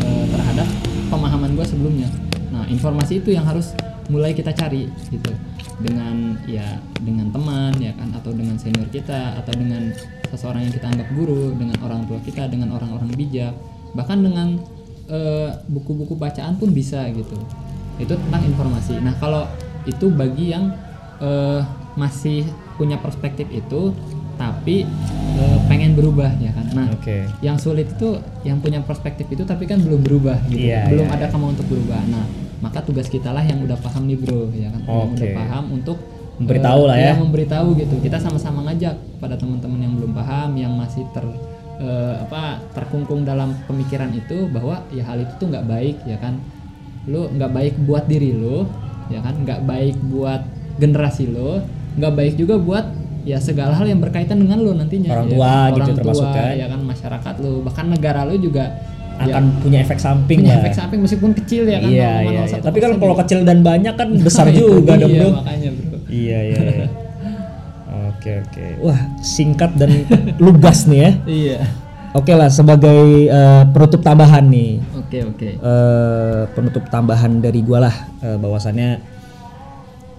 eh, 0.00 0.26
terhadap 0.32 0.64
pemahaman 1.12 1.52
gue 1.52 1.66
sebelumnya. 1.68 2.08
Nah 2.48 2.64
informasi 2.64 3.20
itu 3.20 3.36
yang 3.36 3.44
harus 3.44 3.76
mulai 4.08 4.32
kita 4.32 4.54
cari 4.54 4.86
gitu. 5.10 5.32
Dengan 5.76 6.40
ya 6.48 6.80
dengan 7.04 7.28
teman 7.28 7.76
ya 7.76 7.92
kan 7.92 8.08
atau 8.16 8.32
dengan 8.32 8.56
senior 8.56 8.88
kita 8.88 9.36
atau 9.42 9.52
dengan 9.52 9.92
seseorang 10.32 10.66
yang 10.66 10.74
kita 10.74 10.86
anggap 10.88 11.08
guru 11.14 11.52
dengan 11.54 11.76
orang 11.84 12.08
tua 12.08 12.18
kita 12.24 12.48
dengan 12.48 12.74
orang-orang 12.74 13.12
bijak. 13.14 13.52
Bahkan 13.92 14.18
dengan 14.24 14.56
eh, 15.10 15.50
buku-buku 15.68 16.16
bacaan 16.16 16.56
pun 16.56 16.72
bisa 16.72 17.06
gitu. 17.12 17.36
Itu 18.00 18.16
tentang 18.16 18.42
informasi. 18.44 19.00
Nah 19.00 19.14
kalau 19.20 19.44
itu 19.84 20.10
bagi 20.10 20.54
yang 20.54 20.72
eh, 21.20 21.62
masih 21.96 22.44
punya 22.76 23.00
perspektif 23.00 23.48
itu 23.48 23.96
tapi 24.36 24.84
eh, 25.36 25.58
pengen 25.68 25.96
berubah 25.96 26.28
ya 26.40 26.52
kan. 26.52 26.66
Nah 26.76 26.86
Oke. 26.92 27.24
yang 27.40 27.56
sulit 27.56 27.88
itu 27.92 28.20
yang 28.44 28.60
punya 28.60 28.84
perspektif 28.84 29.28
itu 29.32 29.44
tapi 29.44 29.64
kan 29.64 29.80
belum 29.80 30.04
berubah 30.04 30.36
gitu. 30.52 30.68
Iya, 30.72 30.92
belum 30.92 31.08
iya, 31.08 31.14
ada 31.16 31.26
iya. 31.28 31.32
kamu 31.32 31.46
untuk 31.56 31.66
berubah. 31.68 32.00
Nah 32.08 32.45
maka 32.64 32.80
tugas 32.80 33.06
kita 33.06 33.30
lah 33.32 33.44
yang 33.44 33.60
udah 33.62 33.76
paham 33.80 34.08
nih 34.08 34.16
bro 34.16 34.48
ya 34.52 34.68
kan 34.72 34.80
yang 34.84 35.10
Oke. 35.12 35.14
udah 35.20 35.28
paham 35.36 35.64
untuk 35.72 35.98
Memberitahu 36.36 36.80
eh, 36.84 36.88
lah 36.92 36.96
ya. 37.00 37.12
memberitahu 37.16 37.68
gitu 37.80 37.96
kita 38.04 38.20
sama-sama 38.20 38.60
ngajak 38.68 38.96
pada 39.16 39.40
teman-teman 39.40 39.80
yang 39.80 39.92
belum 39.96 40.12
paham 40.12 40.50
yang 40.60 40.72
masih 40.76 41.08
ter 41.16 41.24
eh, 41.80 42.14
apa 42.20 42.60
terkungkung 42.76 43.24
dalam 43.24 43.56
pemikiran 43.64 44.12
itu 44.12 44.44
bahwa 44.52 44.84
ya 44.92 45.04
hal 45.08 45.24
itu 45.24 45.32
tuh 45.40 45.48
nggak 45.48 45.64
baik 45.64 45.96
ya 46.04 46.20
kan 46.20 46.36
lu 47.08 47.32
nggak 47.32 47.52
baik 47.56 47.74
buat 47.88 48.04
diri 48.04 48.36
lu 48.36 48.68
ya 49.08 49.24
kan 49.24 49.38
nggak 49.48 49.64
baik 49.64 49.96
buat 50.12 50.44
generasi 50.76 51.30
lo 51.32 51.64
nggak 51.96 52.12
baik 52.12 52.34
juga 52.36 52.60
buat 52.60 52.84
ya 53.26 53.40
segala 53.40 53.74
hal 53.74 53.88
yang 53.88 53.98
berkaitan 53.98 54.38
dengan 54.38 54.60
lo 54.60 54.70
nantinya 54.76 55.10
Orang 55.16 55.26
ya 55.26 55.32
tua 55.34 55.46
kan? 55.48 55.70
gitu 55.72 55.80
orang 55.82 55.96
termasuk 55.98 56.26
tua, 56.28 56.36
kan. 56.36 56.52
ya 56.54 56.66
kan 56.68 56.80
masyarakat 56.84 57.34
lo 57.42 57.52
bahkan 57.64 57.86
negara 57.90 58.20
lo 58.28 58.34
juga 58.36 58.64
ya, 59.18 59.24
Akan 59.30 59.44
punya 59.58 59.78
efek 59.80 59.96
samping 59.96 60.38
punya 60.40 60.52
lah. 60.52 60.60
efek 60.60 60.74
samping 60.74 60.98
meskipun 61.00 61.30
kecil 61.34 61.62
ya 61.64 61.78
kan 61.78 61.88
Iya, 61.88 62.12
iya, 62.22 62.42
0,01% 62.42 62.50
iya. 62.50 62.62
Tapi 62.62 62.78
kan 62.78 62.90
kalau 62.94 63.14
gitu. 63.14 63.22
kecil 63.22 63.38
dan 63.42 63.58
banyak 63.60 63.94
kan 63.94 64.08
besar 64.26 64.46
juga 64.48 64.92
dong, 64.94 65.10
Bro. 65.10 65.28
makanya 65.36 65.70
bro 65.72 65.98
Iya, 66.06 66.38
iya, 66.44 66.58
iya. 66.62 66.88
Oke, 68.08 68.32
oke. 68.40 68.66
Wah, 68.80 69.00
singkat 69.18 69.70
dan 69.74 69.90
lugas 70.38 70.84
nih 70.84 71.00
ya. 71.00 71.10
iya 71.26 71.58
Oke 72.12 72.32
lah, 72.32 72.48
sebagai 72.48 72.96
eh, 73.24 73.62
penutup 73.68 74.00
tambahan 74.00 74.40
nih. 74.42 74.80
oke 74.96 75.18
oke 75.28 75.48
eh 75.52 76.40
penutup 76.50 76.84
tambahan 76.86 77.38
dari 77.38 77.60
gua 77.60 77.78
lah 77.82 77.94
eh, 78.18 78.34
bahwasannya 78.34 78.88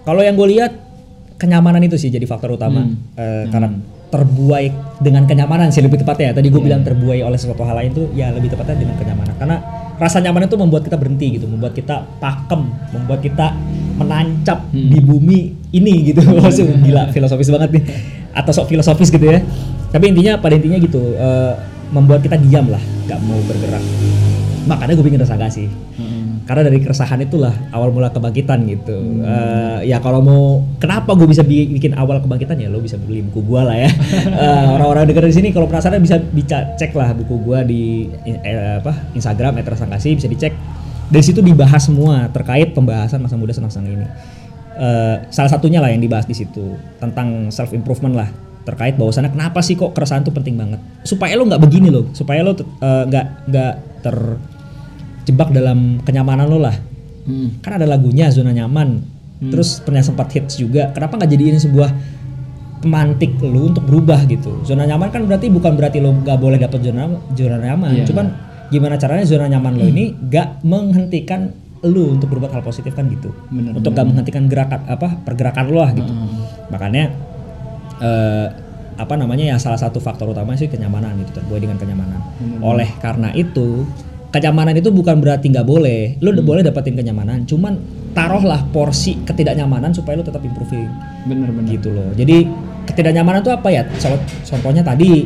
kalau 0.00 0.22
yang 0.22 0.32
gue 0.32 0.48
lihat 0.48 0.72
kenyamanan 1.36 1.82
itu 1.82 1.94
sih 1.96 2.08
jadi 2.08 2.24
faktor 2.24 2.50
utama 2.52 2.80
Hmm. 2.80 2.94
Eh, 3.14 3.44
karena 3.48 3.68
terbuai 4.08 4.72
dengan 5.04 5.28
kenyamanan 5.28 5.68
sih 5.68 5.84
lebih 5.84 6.00
tepatnya. 6.00 6.32
Ya. 6.32 6.40
tadi 6.40 6.48
gue 6.48 6.62
bilang 6.64 6.80
terbuai 6.82 7.20
oleh 7.20 7.36
sesuatu 7.36 7.62
hal 7.64 7.76
lain 7.76 7.90
tuh 7.92 8.06
ya 8.16 8.32
lebih 8.32 8.52
tepatnya 8.52 8.80
dengan 8.88 8.96
kenyamanan. 8.96 9.34
Karena 9.36 9.56
rasa 9.98 10.18
nyaman 10.24 10.48
itu 10.48 10.56
membuat 10.56 10.82
kita 10.86 10.96
berhenti 10.96 11.26
gitu 11.36 11.46
membuat 11.50 11.74
kita 11.74 12.06
pakem 12.22 12.70
membuat 12.94 13.20
kita 13.20 13.52
menancap 13.98 14.58
Hmm. 14.70 14.88
di 14.88 14.98
bumi 15.02 15.38
ini 15.74 15.94
gitu. 16.12 16.24
Maksud 16.24 16.82
gila 16.82 17.12
filosofis 17.12 17.48
banget 17.52 17.70
nih. 17.78 17.82
Atau 18.32 18.52
sok 18.56 18.72
filosofis 18.72 19.12
gitu 19.12 19.26
ya. 19.28 19.44
Tapi 19.88 20.04
intinya 20.12 20.40
pada 20.40 20.56
intinya 20.56 20.78
gitu 20.80 21.16
eh, 21.16 21.52
membuat 21.92 22.20
kita 22.24 22.36
diam 22.40 22.68
lah 22.68 22.80
nggak 23.08 23.20
mau 23.24 23.40
bergerak. 23.44 23.84
Makanya 24.68 24.92
gue 24.96 25.04
bikin 25.04 25.20
rasa 25.20 25.36
sih. 25.48 25.68
Mm-mm. 25.96 26.17
Karena 26.48 26.64
dari 26.64 26.80
keresahan 26.80 27.20
itulah 27.20 27.52
awal 27.76 27.92
mula 27.92 28.08
kebangkitan 28.08 28.64
gitu. 28.64 28.96
Hmm. 28.96 29.20
Eh, 29.20 29.92
ya 29.92 30.00
kalau 30.00 30.24
mau 30.24 30.64
kenapa 30.80 31.12
gue 31.12 31.28
bisa 31.28 31.44
bi- 31.44 31.68
bikin 31.68 31.92
awal 31.92 32.24
kebangkitan 32.24 32.56
ya 32.56 32.72
lo 32.72 32.80
bisa 32.80 32.96
beli 32.96 33.20
buku 33.20 33.44
gue 33.44 33.60
lah 33.60 33.76
ya. 33.76 33.90
Eh, 34.48 34.64
orang-orang 34.72 35.12
denger 35.12 35.28
di 35.28 35.34
sini 35.36 35.48
kalau 35.52 35.68
penasaran 35.68 36.00
bisa 36.00 36.16
bisa 36.16 36.72
cek 36.80 36.96
lah 36.96 37.12
buku 37.12 37.36
gue 37.44 37.58
di 37.68 37.82
eh, 38.24 38.80
apa 38.80 39.12
Instagram 39.12 39.60
@rasangkasi 39.60 40.16
bisa 40.16 40.24
dicek. 40.24 40.56
Dari 41.12 41.24
situ 41.24 41.44
dibahas 41.44 41.84
semua 41.84 42.32
terkait 42.32 42.72
pembahasan 42.72 43.20
masa 43.20 43.36
muda 43.36 43.52
senang-senang 43.52 43.92
ini. 43.92 44.06
Eh, 44.80 45.16
salah 45.28 45.52
satunya 45.52 45.84
lah 45.84 45.92
yang 45.92 46.00
dibahas 46.00 46.24
di 46.24 46.32
situ 46.32 46.80
tentang 46.96 47.52
self 47.52 47.76
improvement 47.76 48.24
lah 48.24 48.28
terkait 48.64 48.96
bahwasannya 48.96 49.32
kenapa 49.32 49.60
sih 49.60 49.76
kok 49.76 49.92
keresahan 49.96 50.24
tuh 50.24 50.32
penting 50.32 50.56
banget 50.56 50.80
supaya 51.00 51.36
lo 51.40 51.48
nggak 51.48 51.60
begini 51.60 51.88
loh 51.88 52.08
supaya 52.12 52.44
lo 52.44 52.52
tet- 52.52 52.68
eh, 52.68 53.04
nggak 53.08 53.26
nggak 53.48 53.72
terjebak 55.28 55.52
dalam 55.52 56.00
kenyamanan 56.08 56.48
lo 56.48 56.56
lah. 56.56 56.72
Mm. 57.28 57.60
kan 57.60 57.76
ada 57.76 57.84
lagunya 57.84 58.32
zona 58.32 58.56
nyaman. 58.56 59.04
Terus 59.38 59.84
pernah 59.84 60.00
sempat 60.00 60.32
hits 60.32 60.56
juga. 60.56 60.88
Kenapa 60.96 61.20
nggak 61.20 61.28
jadiin 61.28 61.60
sebuah 61.60 61.92
pemantik 62.80 63.36
lu 63.44 63.68
untuk 63.68 63.84
berubah 63.84 64.24
gitu? 64.24 64.64
Zona 64.64 64.88
nyaman 64.88 65.12
kan 65.12 65.28
berarti 65.28 65.52
bukan 65.52 65.76
berarti 65.76 66.00
lo 66.00 66.16
nggak 66.24 66.38
boleh 66.40 66.56
dapet 66.56 66.80
zona 66.80 67.12
zona 67.36 67.60
nyaman. 67.60 67.92
Iya. 68.00 68.08
cuman 68.08 68.26
gimana 68.72 68.96
caranya 68.96 69.28
zona 69.28 69.52
nyaman 69.52 69.72
lo 69.76 69.84
ini 69.84 70.16
nggak 70.16 70.64
menghentikan 70.64 71.52
lu 71.84 72.16
untuk 72.16 72.32
berbuat 72.32 72.56
hal 72.56 72.64
positif 72.64 72.96
kan 72.96 73.04
gitu? 73.12 73.28
Bener, 73.52 73.76
untuk 73.76 73.92
nggak 73.92 74.06
menghentikan 74.08 74.48
gerakan 74.48 74.88
apa 74.88 75.20
pergerakan 75.28 75.64
lo 75.68 75.84
lah 75.84 75.92
gitu. 75.92 76.08
Mm. 76.08 76.40
makanya 76.72 77.04
eh, 78.00 78.48
apa 78.98 79.14
namanya 79.14 79.54
ya 79.54 79.56
salah 79.60 79.78
satu 79.78 80.00
faktor 80.00 80.32
utama 80.32 80.56
sih 80.56 80.72
kenyamanan 80.72 81.20
itu 81.20 81.30
terbuai 81.36 81.60
dengan 81.60 81.76
kenyamanan. 81.76 82.24
Oleh 82.64 82.88
karena 82.98 83.30
itu 83.36 83.84
kenyamanan 84.28 84.76
itu 84.76 84.92
bukan 84.92 85.20
berarti 85.20 85.48
nggak 85.48 85.66
boleh. 85.66 86.20
Lu 86.20 86.32
udah 86.32 86.44
boleh 86.44 86.62
dapetin 86.64 86.94
kenyamanan 86.94 87.48
cuman 87.48 87.80
taruhlah 88.12 88.66
porsi 88.74 89.20
ketidaknyamanan 89.24 89.94
supaya 89.94 90.20
lu 90.20 90.24
tetap 90.24 90.42
improving. 90.44 90.88
Bener-bener 91.24 91.78
gitu 91.78 91.92
loh. 91.92 92.12
Jadi 92.12 92.44
ketidaknyamanan 92.88 93.40
itu 93.44 93.52
apa 93.52 93.68
ya? 93.72 93.82
Contoh- 93.98 94.24
contohnya 94.44 94.82
tadi 94.84 95.24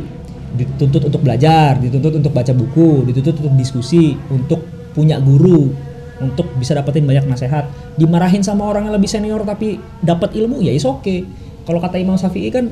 dituntut 0.53 1.09
untuk 1.09 1.25
belajar 1.25 1.81
dituntut 1.81 2.21
untuk 2.21 2.29
baca 2.29 2.53
buku 2.53 3.09
dituntut 3.09 3.41
untuk 3.41 3.57
diskusi 3.57 4.13
untuk 4.29 4.61
punya 4.93 5.17
guru 5.17 5.73
untuk 6.21 6.45
bisa 6.61 6.77
dapetin 6.77 7.09
banyak 7.09 7.25
nasihat. 7.25 7.65
Dimarahin 7.97 8.45
sama 8.45 8.69
orang 8.69 8.85
yang 8.85 8.95
lebih 8.95 9.09
senior 9.09 9.41
tapi 9.41 9.81
dapat 10.05 10.37
ilmu 10.37 10.61
ya 10.61 10.69
is 10.69 10.85
oke 10.85 11.25
kalau 11.65 11.81
kata 11.81 11.97
Imam 11.97 12.15
Syafi'i 12.15 12.53
kan 12.53 12.69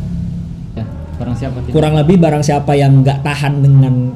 ya 0.78 0.86
barang 1.18 1.36
siapa 1.36 1.58
tidak. 1.66 1.74
kurang 1.74 1.94
lebih 1.98 2.16
barang 2.22 2.44
siapa 2.46 2.72
yang 2.78 3.02
nggak 3.02 3.26
tahan 3.26 3.54
dengan 3.66 4.14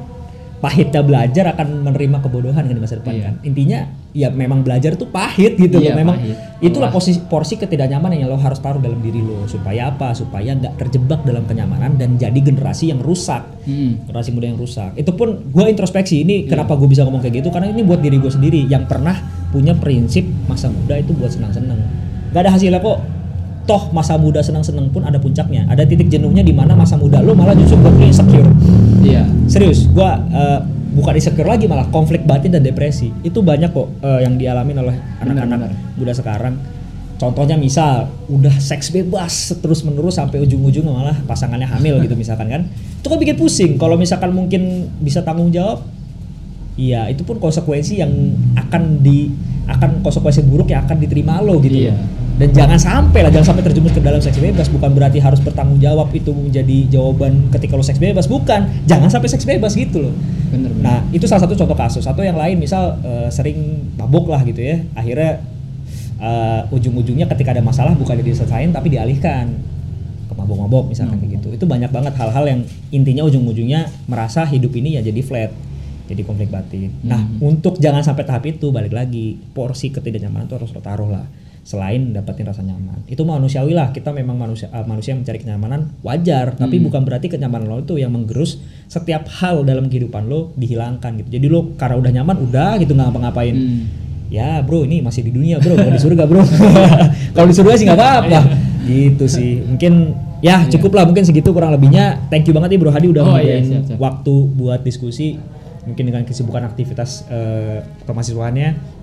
pahitnya 0.66 0.98
belajar 0.98 1.54
akan 1.54 1.86
menerima 1.86 2.18
kebodohan 2.26 2.66
kan 2.66 2.74
di 2.74 2.82
masa 2.82 2.98
depan 2.98 3.14
Iya. 3.14 3.22
kan. 3.30 3.34
Intinya 3.46 3.78
ya 4.10 4.28
memang 4.34 4.66
belajar 4.66 4.98
tuh 4.98 5.06
pahit 5.06 5.54
gitu 5.54 5.78
Iya, 5.78 5.94
loh 5.94 6.02
memang 6.02 6.16
pahit. 6.18 6.34
itulah 6.58 6.90
posisi 6.90 7.22
porsi 7.22 7.54
ketidaknyamanan 7.54 8.18
yang 8.18 8.26
lo 8.26 8.34
harus 8.34 8.58
taruh 8.58 8.82
dalam 8.82 8.98
diri 8.98 9.22
lo. 9.22 9.46
Supaya 9.46 9.94
apa? 9.94 10.10
Supaya 10.10 10.58
nggak 10.58 10.74
terjebak 10.74 11.22
dalam 11.22 11.46
kenyamanan 11.46 11.94
dan 11.94 12.18
jadi 12.18 12.34
generasi 12.34 12.90
yang 12.90 12.98
rusak. 12.98 13.46
Mm. 13.62 14.10
generasi 14.10 14.30
muda 14.34 14.46
yang 14.50 14.58
rusak. 14.58 14.90
Itu 14.98 15.14
pun 15.14 15.38
gue 15.46 15.64
introspeksi 15.70 16.18
Iya. 16.18 16.24
ini 16.26 16.34
kenapa 16.50 16.74
gue 16.74 16.90
bisa 16.90 17.06
ngomong 17.06 17.22
kayak 17.22 17.46
gitu. 17.46 17.54
Karena 17.54 17.70
ini 17.70 17.86
buat 17.86 18.02
diri 18.02 18.18
gue 18.18 18.32
sendiri. 18.32 18.66
Yang 18.66 18.90
pernah 18.90 19.14
punya 19.54 19.70
prinsip 19.78 20.26
masa 20.50 20.66
muda 20.66 20.98
itu 20.98 21.14
buat 21.14 21.30
senang-senang. 21.30 21.78
Gak 22.34 22.42
ada 22.42 22.50
hasilnya 22.50 22.82
kok. 22.82 22.98
Toh 23.66 23.90
masa 23.90 24.14
muda 24.14 24.42
senang-senang 24.42 24.90
pun 24.90 25.02
ada 25.02 25.18
puncaknya. 25.18 25.66
Ada 25.66 25.86
titik 25.86 26.06
jenuhnya 26.06 26.42
di 26.42 26.50
mana 26.50 26.74
masa 26.74 26.94
muda 26.94 27.22
lo 27.22 27.34
malah 27.34 27.54
justru 27.54 27.78
buat 27.78 27.94
insecure 27.98 28.46
iya. 29.06 29.22
Serius 29.46 29.86
gue 29.86 30.10
bukan 30.96 31.12
insecure 31.12 31.46
lagi 31.46 31.68
malah 31.68 31.86
konflik 31.92 32.24
batin 32.24 32.50
dan 32.56 32.64
depresi. 32.64 33.12
Itu 33.20 33.44
banyak 33.44 33.70
kok 33.70 33.88
eh, 34.00 34.20
yang 34.24 34.40
dialami 34.40 34.72
oleh 34.74 34.96
anak-anak 35.20 35.70
muda 36.00 36.12
sekarang. 36.16 36.56
Contohnya 37.16 37.56
misal 37.56 38.12
udah 38.28 38.52
seks 38.60 38.92
bebas 38.92 39.56
terus 39.64 39.80
menerus 39.80 40.20
sampai 40.20 40.36
ujung-ujung 40.44 40.84
malah 40.84 41.16
pasangannya 41.24 41.68
hamil 41.68 42.00
gitu 42.04 42.16
misalkan 42.16 42.48
kan. 42.48 42.62
Itu 43.00 43.08
kan 43.12 43.18
bikin 43.20 43.36
pusing. 43.36 43.72
Kalau 43.76 43.96
misalkan 44.00 44.32
mungkin 44.32 44.92
bisa 45.00 45.20
tanggung 45.24 45.52
jawab 45.52 45.84
iya 46.76 47.08
itu 47.08 47.24
pun 47.24 47.40
konsekuensi 47.40 48.04
yang 48.04 48.12
akan 48.54 49.00
di 49.00 49.32
akan 49.66 50.04
konsekuensi 50.04 50.44
buruk 50.44 50.70
yang 50.70 50.84
akan 50.84 51.00
diterima 51.00 51.40
lo 51.40 51.58
gitu 51.58 51.88
Iya. 51.88 51.96
Dan 52.36 52.48
jangan 52.52 52.78
sampai 52.80 53.20
lah 53.24 53.30
jangan 53.32 53.52
sampai 53.52 53.64
terjerumus 53.64 53.92
ke 53.96 54.00
dalam 54.00 54.20
seks 54.20 54.36
bebas 54.36 54.68
bukan 54.68 54.92
berarti 54.92 55.18
harus 55.20 55.40
bertanggung 55.40 55.80
jawab 55.80 56.12
itu 56.12 56.32
menjadi 56.32 56.88
jawaban 56.92 57.48
ketika 57.48 57.76
lo 57.76 57.84
seks 57.84 57.96
bebas 57.96 58.28
bukan 58.28 58.68
jangan 58.84 59.08
sampai 59.08 59.28
seks 59.32 59.48
bebas 59.48 59.72
gitu 59.72 60.08
loh 60.08 60.14
bener-bener 60.52 60.76
Nah, 60.86 61.02
itu 61.10 61.26
salah 61.26 61.42
satu 61.42 61.58
contoh 61.58 61.74
kasus. 61.74 62.06
Atau 62.06 62.22
yang 62.22 62.38
lain 62.38 62.62
misal 62.62 62.94
eh, 63.02 63.28
sering 63.34 63.90
mabuk 63.98 64.30
lah 64.30 64.46
gitu 64.46 64.62
ya. 64.62 64.78
Akhirnya 64.94 65.42
eh, 66.22 66.62
ujung-ujungnya 66.70 67.26
ketika 67.34 67.50
ada 67.50 67.62
masalah 67.64 67.98
bukan 67.98 68.22
diselesain 68.22 68.70
tapi 68.70 68.94
dialihkan 68.94 69.50
ke 70.30 70.34
mabuk-mabuk 70.38 70.94
misalkan 70.94 71.18
kayak 71.18 71.42
gitu. 71.42 71.58
Itu 71.58 71.66
banyak 71.66 71.90
banget 71.90 72.14
hal-hal 72.14 72.44
yang 72.46 72.60
intinya 72.94 73.26
ujung-ujungnya 73.26 73.90
merasa 74.06 74.46
hidup 74.46 74.70
ini 74.78 74.94
ya 74.94 75.02
jadi 75.02 75.20
flat. 75.26 75.50
Jadi 76.06 76.22
konflik 76.22 76.54
batin. 76.54 76.94
Nah, 77.02 77.18
untuk 77.42 77.82
jangan 77.82 77.98
sampai 77.98 78.22
tahap 78.22 78.46
itu 78.46 78.70
balik 78.70 78.94
lagi 78.94 79.34
porsi 79.50 79.90
ketidaknyamanan 79.90 80.46
itu 80.46 80.54
harus 80.54 80.70
lo 80.70 80.78
taruh 80.78 81.10
lah. 81.10 81.26
Selain 81.66 82.14
dapetin 82.14 82.46
rasa 82.46 82.62
nyaman, 82.62 83.02
itu 83.10 83.26
manusiawi 83.26 83.74
lah. 83.74 83.90
Kita 83.90 84.14
memang 84.14 84.38
manusia 84.38 84.70
eh, 84.70 84.86
manusia 84.86 85.18
yang 85.18 85.26
mencari 85.26 85.38
kenyamanan 85.42 85.98
wajar, 86.06 86.54
tapi 86.54 86.78
bukan 86.78 87.02
berarti 87.02 87.26
kenyamanan 87.26 87.66
lo 87.66 87.82
itu 87.82 87.98
yang 87.98 88.14
menggerus 88.14 88.62
setiap 88.86 89.26
hal 89.42 89.66
dalam 89.66 89.90
kehidupan 89.90 90.30
lo 90.30 90.54
dihilangkan 90.54 91.18
gitu. 91.26 91.28
Jadi 91.34 91.46
lo 91.50 91.74
karena 91.74 91.98
udah 91.98 92.12
nyaman 92.22 92.36
udah 92.46 92.78
gitu 92.78 92.94
nggak 92.94 93.10
ngapa-ngapain. 93.10 93.50
Hmm. 93.58 93.82
Ya 94.30 94.62
bro 94.62 94.86
ini 94.86 95.02
masih 95.02 95.26
di 95.26 95.34
dunia 95.34 95.58
bro, 95.58 95.74
kalau 95.74 95.90
di 95.90 95.98
surga 95.98 96.22
bro. 96.30 96.42
kalau 97.34 97.46
di 97.50 97.54
surga 97.58 97.74
sih 97.74 97.84
nggak 97.90 97.98
apa-apa. 97.98 98.40
gitu 98.86 99.26
sih. 99.26 99.58
Mungkin 99.66 100.14
ya 100.46 100.70
cukup 100.70 100.94
lah 100.94 101.02
mungkin 101.02 101.26
segitu 101.26 101.50
kurang 101.50 101.74
lebihnya. 101.74 102.30
Thank 102.30 102.46
you 102.46 102.54
banget 102.54 102.74
nih 102.74 102.78
bro 102.78 102.94
Hadi 102.94 103.10
udah 103.10 103.22
Oh, 103.26 103.42
iya, 103.42 103.58
siap, 103.66 103.90
siap. 103.90 103.98
waktu 103.98 104.34
buat 104.54 104.86
diskusi. 104.86 105.34
Mungkin 105.86 106.02
dengan 106.06 106.22
kesibukan 106.22 106.62
aktivitas 106.62 107.26
eh, 107.26 107.82
kemahasiswaannya. 108.06 108.95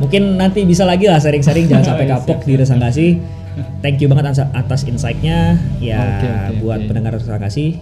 Mungkin 0.00 0.40
nanti 0.40 0.64
bisa 0.64 0.88
lagi 0.88 1.04
lah 1.04 1.20
sharing-sharing 1.20 1.68
jangan 1.68 1.84
sampai 1.84 2.04
Iya, 2.08 2.16
kapok 2.16 2.40
di 2.42 2.52
Resang 2.56 2.80
Kasih. 2.80 3.20
Thank 3.84 4.00
you 4.00 4.08
banget 4.08 4.32
atas- 4.32 4.88
insight-nya. 4.88 5.60
Ya 5.78 6.00
Oke, 6.00 6.26
oke, 6.26 6.52
buat 6.64 6.80
oke. 6.80 6.86
pendengar 6.88 7.12
Resang 7.14 7.36
Kasih. 7.36 7.76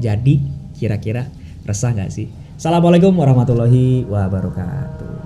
Jadi 0.00 0.40
kira-kira 0.72 1.28
resah 1.66 1.92
nggak 1.92 2.08
sih? 2.08 2.30
Assalamualaikum 2.56 3.12
warahmatullahi 3.12 4.08
wabarakatuh. 4.08 5.17